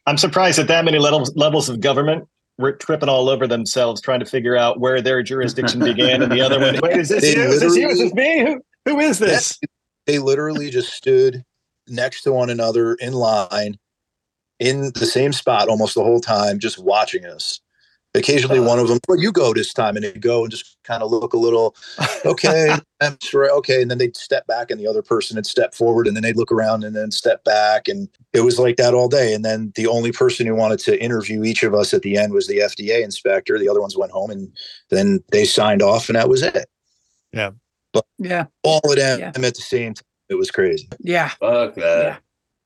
[0.06, 2.28] I'm surprised that that many levels levels of government
[2.58, 6.40] were tripping all over themselves trying to figure out where their jurisdiction began and the
[6.40, 6.78] other one.
[6.82, 7.42] Wait, is this They you?
[7.42, 7.88] Is this you?
[7.88, 8.40] Is this me?
[8.44, 9.58] Who, who is this?
[10.06, 11.44] they literally just stood
[11.88, 13.78] next to one another in line
[14.58, 17.60] in the same spot almost the whole time just watching us
[18.14, 20.76] occasionally uh, one of them well you go this time and they go and just
[20.82, 21.74] kind of look a little
[22.24, 25.74] okay i'm sure okay and then they'd step back and the other person would step
[25.74, 28.94] forward and then they'd look around and then step back and it was like that
[28.94, 32.02] all day and then the only person who wanted to interview each of us at
[32.02, 34.52] the end was the fda inspector the other ones went home and
[34.90, 36.66] then they signed off and that was it
[37.32, 37.50] Yeah,
[37.92, 38.46] but Yeah.
[38.64, 39.28] all of them Yeah.
[39.36, 41.28] at the same time it was crazy Yeah.
[41.40, 42.02] Fuck that.
[42.02, 42.16] Yeah.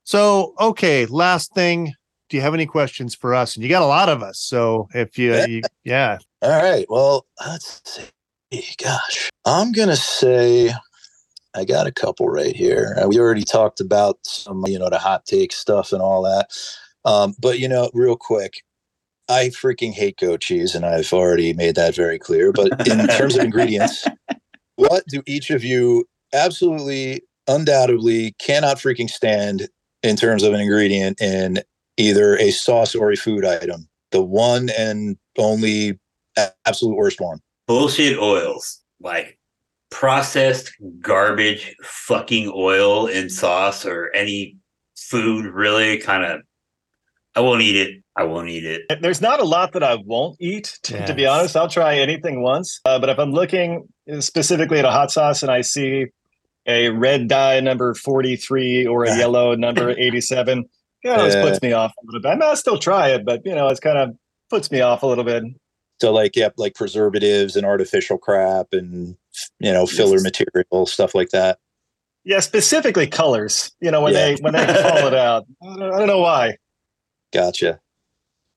[0.07, 1.95] So, okay, last thing.
[2.28, 3.55] Do you have any questions for us?
[3.56, 4.38] And you got a lot of us.
[4.38, 5.46] So if you, Yeah.
[5.46, 6.86] you yeah, All right.
[6.88, 8.64] Well, let's see.
[8.82, 10.72] Gosh, I'm gonna say
[11.55, 12.96] I got a couple right here.
[13.09, 16.51] We already talked about some, you know, the hot take stuff and all that.
[17.05, 18.62] Um, but you know, real quick,
[19.28, 22.52] I freaking hate goat cheese, and I've already made that very clear.
[22.52, 24.06] But in terms of ingredients,
[24.76, 29.68] what do each of you absolutely, undoubtedly cannot freaking stand
[30.02, 31.62] in terms of an ingredient in
[31.97, 33.89] either a sauce or a food item?
[34.11, 35.99] The one and only
[36.66, 37.41] absolute worst one.
[37.66, 38.81] Bullshit oils.
[39.01, 39.39] Like
[39.91, 44.57] processed garbage fucking oil in sauce or any
[44.97, 46.41] food really kind of
[47.37, 48.03] I won't eat it.
[48.16, 48.83] I won't eat it.
[49.01, 51.57] There's not a lot that I won't eat, to, to be honest.
[51.57, 52.81] I'll try anything once.
[52.85, 53.89] Uh, but if I'm looking
[54.21, 56.07] specifically at a hot sauce and I see
[56.66, 60.65] a red dye number 43 or a yellow number 87,
[61.05, 61.43] yeah, this Yeah.
[61.43, 62.28] puts me off a little bit.
[62.31, 64.16] I mean, I'll still try it, but, you know, it's kind of
[64.51, 65.44] puts me off a little bit.
[66.01, 69.16] So like yeah, like preservatives and artificial crap and
[69.60, 70.24] you know filler Yes.
[70.24, 71.59] material stuff like that.
[72.24, 73.70] Yeah, specifically colors.
[73.81, 74.31] You know, when Yeah.
[74.31, 75.44] they when they call it out.
[75.62, 76.56] I don't, I don't know why.
[77.32, 77.78] Gotcha.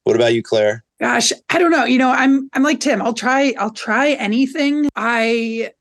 [0.03, 0.83] What about you, Claire?
[0.99, 1.85] Gosh, I don't know.
[1.85, 3.01] You know, I'm I'm like Tim.
[3.03, 4.89] I'll try I'll try anything.
[4.95, 5.71] I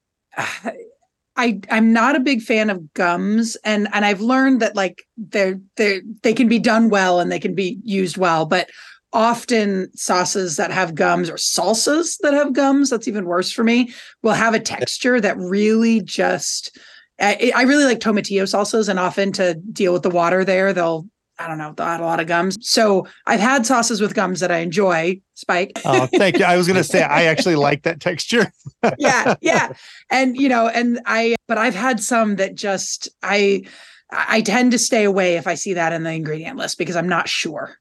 [1.37, 5.61] I I'm not a big fan of gums and and I've learned that like they're
[5.77, 8.71] they they can be done well and they can be used well, but
[9.13, 13.93] often sauces that have gums or salsas that have gums, that's even worse for me,
[14.23, 16.79] will have a texture that really just
[17.21, 21.07] I, I really like tomatillo salsas and often to deal with the water there, they'll
[21.39, 22.57] I don't know, they'll add a lot of gums.
[22.61, 25.73] So I've had sauces with gums that I enjoy, Spike.
[25.85, 26.45] Oh, thank you.
[26.45, 28.51] I was going to say I actually like that texture.
[28.99, 29.73] yeah, yeah.
[30.11, 33.65] And you know, and I but I've had some that just I
[34.11, 37.09] I tend to stay away if I see that in the ingredient list because I'm
[37.09, 37.77] not sure.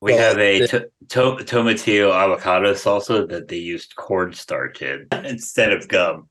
[0.00, 5.86] We have a to- to- tomatillo avocado salsa that they used cornstarch in instead of
[5.86, 6.28] gum.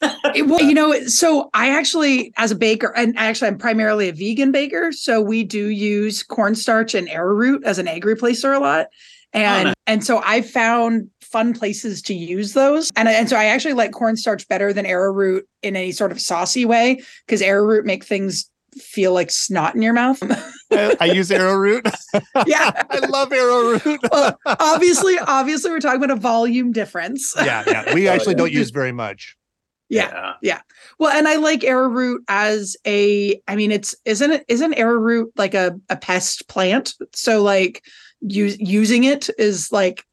[0.46, 4.50] Well, you know, so I actually, as a baker, and actually, I'm primarily a vegan
[4.50, 9.38] baker, so we do use cornstarch and arrowroot as an egg replacer a lot, oh,
[9.38, 9.74] and nice.
[9.86, 13.92] and so I found fun places to use those, and and so I actually like
[13.92, 19.12] cornstarch better than arrowroot in any sort of saucy way because arrowroot make things feel
[19.12, 20.20] like snot in your mouth.
[20.72, 21.86] I, I use arrowroot.
[22.46, 24.00] yeah, I love arrowroot.
[24.10, 27.34] well, obviously, obviously, we're talking about a volume difference.
[27.36, 27.94] yeah, yeah.
[27.94, 29.36] We actually don't use very much.
[29.94, 30.32] Yeah.
[30.42, 30.60] Yeah.
[30.98, 33.40] Well, and I like arrowroot as a.
[33.48, 36.94] I mean, it's isn't it isn't arrowroot like a a pest plant?
[37.14, 37.82] So like,
[38.20, 40.04] use using it is like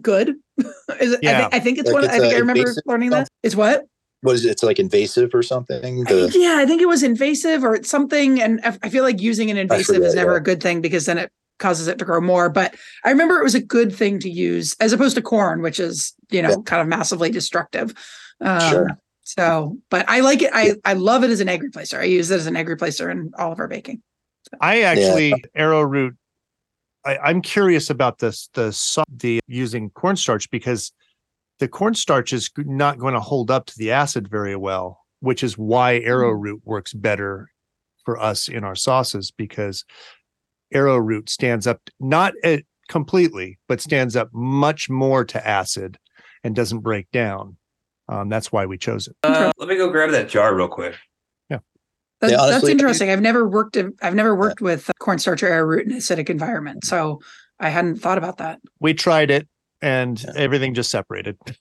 [0.00, 0.34] good.
[1.00, 1.40] is it, I, Yeah.
[1.40, 2.04] think, I think it's Like one.
[2.04, 3.28] it's I think I remember invasive learning that.
[3.42, 3.84] Is what?
[4.22, 4.50] What is it?
[4.50, 6.06] It's like invasive or something?
[6.06, 9.02] I- The, yeah, I think it was invasive or it's something, and I- I feel
[9.02, 10.36] like using an invasive is never yeah.
[10.36, 12.50] a good thing because then it causes it to grow more.
[12.50, 15.80] But I remember it was a good thing to use as opposed to corn, which
[15.80, 16.56] is you know Yeah.
[16.66, 17.94] kind of massively destructive.
[18.42, 18.98] Um, Sure.
[19.38, 20.50] So, but I like it.
[20.52, 22.00] I I love it as an egg replacer.
[22.00, 24.02] I use it as an egg replacer in all of our baking.
[24.60, 26.14] I actually arrowroot.
[27.04, 28.76] I, I'm curious about this the
[29.16, 30.92] the using cornstarch because
[31.60, 35.56] the cornstarch is not going to hold up to the acid very well, which is
[35.56, 36.70] why arrowroot mm-hmm.
[36.70, 37.50] works better
[38.04, 39.84] for us in our sauces because
[40.72, 42.32] arrowroot stands up not
[42.88, 45.98] completely, but stands up much more to acid
[46.42, 47.56] and doesn't break down.
[48.10, 49.14] Um, that's why we chose it.
[49.22, 50.96] Uh, let me go grab that jar real quick.
[52.20, 53.08] That, Yeah, that's honestly, interesting.
[53.10, 53.78] I've never worked.
[54.02, 57.20] I've never worked with cornstarch or arrowroot in acidic environment, so
[57.58, 58.60] I hadn't thought about that.
[58.78, 59.48] We tried it
[59.80, 60.32] and Yeah.
[60.36, 61.38] everything just separated.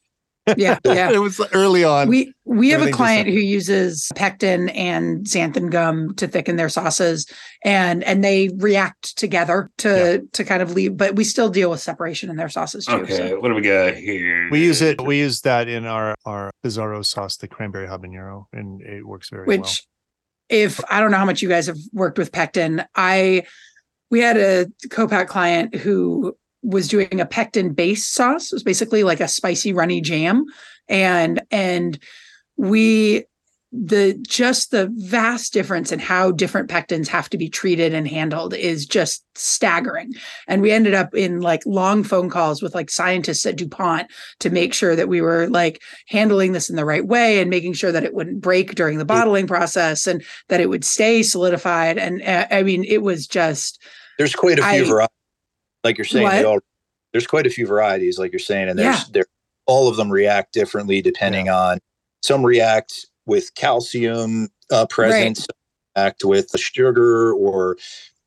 [0.57, 1.11] Yeah, yeah.
[1.11, 2.07] it was early on.
[2.07, 7.25] We we have a client who uses pectin and xanthan gum to thicken their sauces,
[7.63, 10.97] and and they react together to to kind of leave.
[10.97, 12.93] But we still deal with separation in their sauces too.
[12.93, 13.39] Okay, So.
[13.39, 14.49] what do we got here?
[14.51, 15.01] We use it.
[15.01, 19.45] We use that in our our Bizarro sauce, the cranberry habanero, and it works very
[19.45, 19.57] well.
[19.59, 19.83] which
[20.49, 23.43] if I don't know how much you guys have worked with pectin, I
[24.11, 28.51] we had a co-pack client who was doing a pectin based sauce.
[28.51, 30.45] It was basically like a spicy runny jam.
[30.87, 31.99] And and
[32.57, 33.25] we
[33.71, 38.55] the just the vast difference in how different pectins have to be treated and handled
[38.55, 40.11] is just staggering.
[40.47, 44.07] And we ended up in like long phone calls with like scientists at DuPont
[44.39, 47.73] to make sure that we were like handling this in the right way and making
[47.73, 51.99] sure that it wouldn't break during the bottling process and that it would stay solidified.
[51.99, 53.83] And uh, I mean, it was just
[54.17, 55.18] there's quite a few I- varieties.
[55.83, 56.59] Like you're saying, they all,
[57.13, 59.03] there's quite a few varieties, like you're saying, and there's Yeah.
[59.13, 59.25] there
[59.65, 61.77] all of them react differently depending on
[62.23, 65.45] some react with calcium uh, present, some
[65.95, 67.77] react with the sugar, or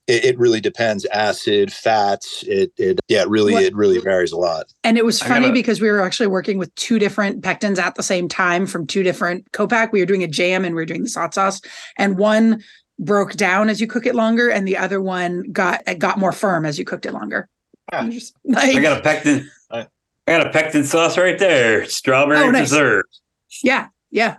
[0.06, 1.04] it, it really depends.
[1.06, 4.66] Acid, fats, it it yeah, it really What- it really varies a lot.
[4.84, 7.96] And it was funny gotta- because we were actually working with two different pectins at
[7.96, 9.92] the same time from two different co-pack.
[9.92, 11.60] We were doing a jam and we were doing the hot sauce,
[11.98, 12.62] and one
[13.04, 16.32] broke down as you cook it longer, and the other one got it got more
[16.32, 17.48] firm as you cooked it longer.
[17.92, 18.06] Ah.
[18.08, 19.50] Just like- I got a pectin.
[19.70, 19.86] I
[20.26, 21.84] got a pectin sauce right there.
[21.86, 22.70] Strawberry Oh, nice.
[22.70, 23.04] preserve.
[23.62, 24.36] yeah, yeah.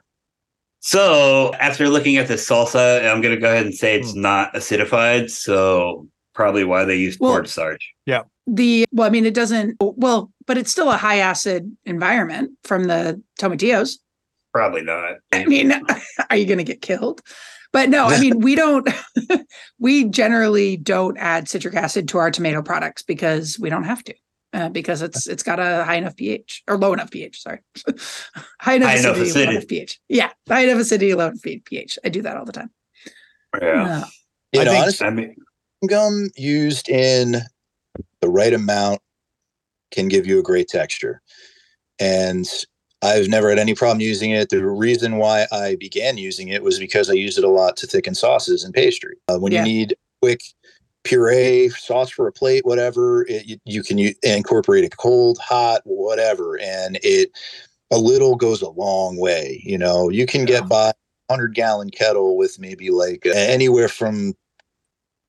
[0.79, 5.29] So after looking at the salsa, I'm gonna go ahead and say it's not acidified.
[5.29, 7.93] So probably why they use Well- cornstarch.
[8.05, 8.23] Yeah.
[8.47, 12.85] The well, I mean, it doesn't well, but it's still a high acid environment from
[12.85, 13.99] the tomatillos.
[14.53, 15.15] Probably not.
[15.31, 15.71] I mean,
[16.29, 17.21] are you going to get killed?
[17.73, 18.87] But no, I mean, we don't,
[19.79, 24.13] we generally don't add citric acid to our tomato products because we don't have to.
[24.53, 27.41] Uh, because it's it's got a high enough pH or low enough pH.
[27.41, 27.57] Sorry,
[28.61, 29.99] high enough High enough acidity, low enough pH.
[30.09, 31.97] Yeah, high enough acidity, low enough pH.
[32.05, 32.69] I do that all the time.
[33.59, 34.01] Yeah.
[34.03, 34.05] Uh,
[34.51, 35.35] You I know, think- honestly, I mean,
[35.89, 37.37] gum used in
[38.21, 39.01] the right amount
[39.91, 41.23] can give you a great texture.
[41.99, 42.45] And
[43.03, 44.49] I've never had any problem using it.
[44.49, 47.87] The reason why I began using it was because I use it a lot to
[47.87, 49.17] thicken sauces and pastry.
[49.27, 49.59] Uh, when Yeah.
[49.59, 50.41] you need quick
[51.03, 56.57] puree, sauce for a plate, whatever, it, you, you can incorporate it cold, hot, whatever,
[56.59, 57.31] and it
[57.91, 59.61] a little goes a long way.
[59.65, 60.61] You know, you can Yeah.
[60.61, 60.93] get by a
[61.33, 64.33] hundred gallon kettle with maybe like uh, anywhere from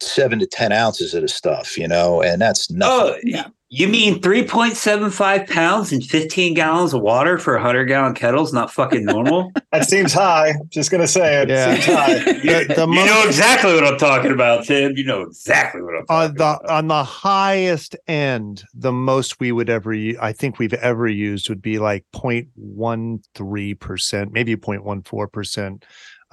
[0.01, 1.77] seven to ten ounces of the stuff.
[1.77, 3.15] You know, and that's nothing.
[3.15, 3.49] Oh, Yeah.
[3.77, 8.53] You mean 3.75 pounds and 15 gallons of water for a 100 gallon kettle is
[8.53, 9.51] Not fucking normal?
[9.73, 10.55] That seems high.
[10.69, 11.75] Just gonna say it Yeah.
[11.75, 12.15] seems high.
[12.15, 12.25] you,
[12.69, 14.97] The- the you know exactly what I'm talking about, Tim.
[14.97, 16.71] You know exactly what I'm on talking the about.
[16.71, 21.61] on the highest end, the most we would ever I think we've ever used would
[21.61, 25.85] be like 0.13 percent, maybe 0.14 percent.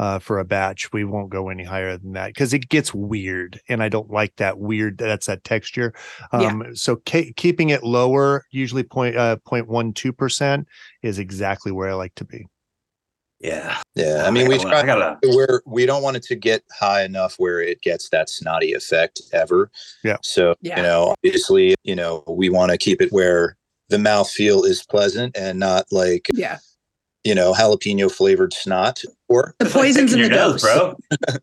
[0.01, 3.59] Uh, for a batch, we won't go any higher than that because it gets weird,
[3.69, 4.97] and I don't like that weird.
[4.97, 5.93] That's that texture.
[6.33, 6.39] Yeah.
[6.47, 10.67] Um, so ke- keeping it lower, usually point uh, 0.12 percent,
[11.03, 12.47] is exactly where I like to be.
[13.41, 13.77] yeah.
[13.93, 15.17] Yeah, I mean, we gotta- try I gotta.
[15.35, 19.21] where we don't want it to get high enough where it gets that snotty effect
[19.33, 19.69] ever.
[20.03, 20.17] Yeah.
[20.23, 20.77] So, Yeah.
[20.77, 23.55] you know, obviously, you know, we want to keep it where
[23.89, 26.57] the mouthfeel is pleasant and not like, yeah.
[27.23, 30.63] You know, jalapeno flavored snot or The It's like poison's in the your dose.
[30.63, 30.95] nose, bro.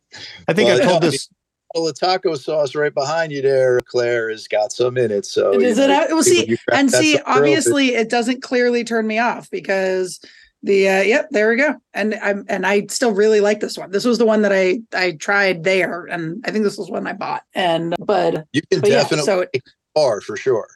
[0.48, 1.28] I think Well, I told this.
[1.74, 5.24] well, the taco sauce right behind you there, Claire, has got some in it.
[5.24, 9.06] So, you Does it know, have- well, see, and see, obviously, it doesn't clearly turn
[9.06, 10.20] me off because
[10.64, 11.76] the uh, yep, there we go.
[11.94, 13.92] And I'm and I still really like this one.
[13.92, 17.06] This was the one that I I tried there, and I think this was one
[17.06, 17.42] I bought.
[17.54, 19.62] And but you can but yeah, so it,
[19.94, 20.66] are for sure.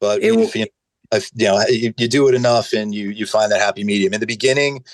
[0.00, 0.54] But It will- if
[1.14, 3.84] you, if, you know, you, you do it enough and you you find that happy
[3.84, 4.12] medium.
[4.14, 4.84] In the beginning,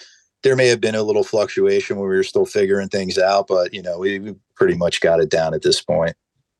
[0.42, 3.72] there may have been a little fluctuation when we were still figuring things out, but
[3.74, 6.14] you know, we, we pretty much got it down at this point.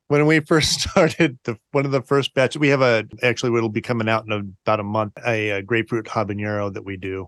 [0.07, 3.69] when we first started the one of the first batches we have a actually it'll
[3.69, 7.27] be coming out in about a month a, a grapefruit habanero that we do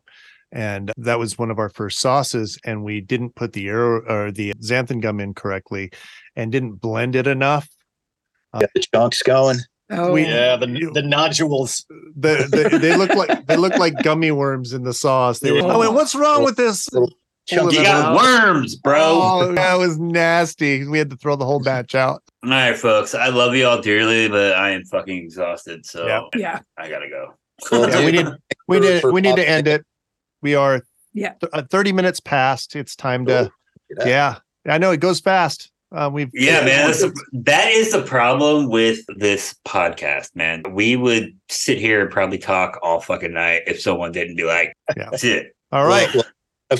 [0.51, 4.31] and that was one of our first sauces and we didn't put the arrow or
[4.31, 5.91] the xanthan gum in correctly
[6.35, 7.69] and didn't blend it enough
[8.59, 9.57] Got the chunks going.
[9.91, 11.85] Oh We- Yeah, the the nodules.
[12.15, 15.59] the, the, they look like they look like gummy worms in the sauce they were
[15.63, 16.87] oh and what's wrong with this
[17.45, 18.15] Chunky You got out.
[18.15, 19.01] worms, bro.
[19.21, 23.13] oh that was nasty we had to throw the whole batch out All right, folks.
[23.13, 25.85] I love you all dearly, but I am fucking exhausted.
[25.85, 26.21] So Yeah.
[26.35, 27.33] yeah, I gotta go.
[27.71, 28.27] Well, Yeah, we need
[28.69, 29.85] we need we need to end it
[30.41, 30.83] we are
[31.13, 31.33] Yeah.
[31.41, 33.51] th- uh, 30 minutes past it's time to
[33.99, 34.05] Yeah.
[34.05, 34.35] Yeah,
[34.73, 35.69] I know it goes fast.
[35.93, 36.87] Uh, we've Yeah, man.
[36.87, 40.63] That's the, that is the problem with this podcast, man.
[40.71, 44.75] We would sit here and probably talk all fucking night if someone didn't be like,
[44.97, 45.09] Yeah.
[45.11, 45.55] that's it.
[45.71, 46.07] all right.
[46.13, 46.23] Well,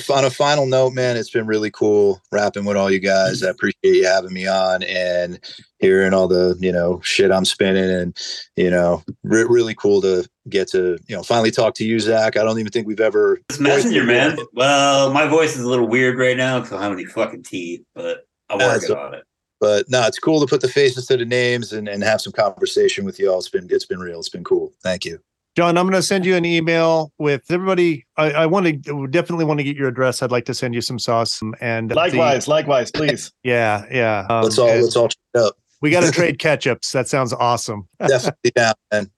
[0.08, 3.44] well, on a final note, man, it's been really cool rapping with all you guys.
[3.44, 5.38] I appreciate you having me on and
[5.78, 8.18] hearing all the, you know, shit I'm spinning and,
[8.56, 12.36] you know, re- really cool to get to, you know, finally talk to you, Zac.
[12.36, 13.38] I don't even think we've ever.
[13.50, 14.36] It's messenger, man.
[14.54, 17.44] Well, my voice is a little weird right now because I don't have any fucking
[17.44, 19.24] teeth, but I'm Yeah, working so- on it.
[19.60, 22.32] But no, it's cool to put the faces to the names and, and have some
[22.34, 23.38] conversation with y'all.
[23.38, 24.18] It's been it's been real.
[24.18, 24.74] It's been cool.
[24.82, 25.18] Thank you.
[25.56, 28.04] John, I'm going to send you an email with everybody.
[28.18, 30.20] I, I want to definitely want to get your address.
[30.20, 33.32] I'd like to send you some sauce and the- Likewise, likewise, please.
[33.44, 34.26] yeah, yeah.
[34.28, 35.54] Um, let's all and let's all check up.
[35.80, 36.90] we got to trade ketchups.
[36.92, 37.88] That sounds awesome.
[38.00, 39.10] Definitely down, man.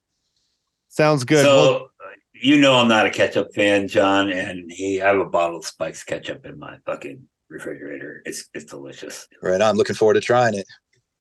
[0.89, 1.45] Sounds good.
[1.45, 1.91] So Well,
[2.35, 5.67] you know I'm not a ketchup fan, John, and he I have a bottle of
[5.67, 8.23] Spike's ketchup in my fucking refrigerator.
[8.25, 9.27] It's it's delicious.
[9.43, 9.77] Right on.
[9.77, 10.67] Looking forward to trying it.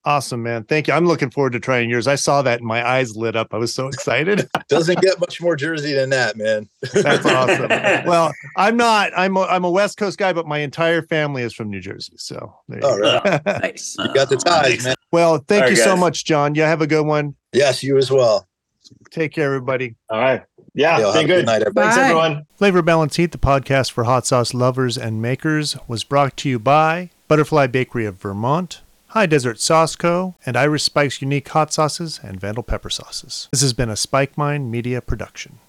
[0.06, 0.64] awesome, man.
[0.64, 0.94] Thank you.
[0.94, 2.08] I'm looking forward to trying yours.
[2.08, 3.54] I saw that and my eyes lit up.
[3.54, 4.48] I was so excited.
[4.70, 6.70] Doesn't get much more Jersey than that, man.
[6.94, 7.70] That's awesome.
[8.08, 9.12] well, I'm not.
[9.18, 12.14] I'm a, I'm a West Coast guy, but my entire family is from New Jersey.
[12.18, 13.22] So there you oh, All go.
[13.24, 13.46] right.
[13.62, 13.96] nice.
[13.98, 14.96] You got the Oh, ties, man.
[15.12, 16.54] Well, thank All you right, so much, John.
[16.56, 17.36] You have a good one.
[17.54, 18.48] Yes, you as well.
[19.10, 19.96] Take care, everybody.
[20.12, 20.44] All right.
[20.76, 21.46] Yeah, Y'all be have a good.
[21.46, 21.88] night, everybody.
[21.88, 22.46] Thanks, everyone.
[22.58, 26.60] Flavor Balance Heat, the podcast for hot sauce lovers and makers, was brought to you
[26.60, 32.20] by Butterfly Bakery of Vermont, High Desert Sauce Co., and Irish Spike's unique hot sauces
[32.22, 33.48] and Vandal pepper sauces.
[33.52, 35.60] This has been a Spike Mine Media production.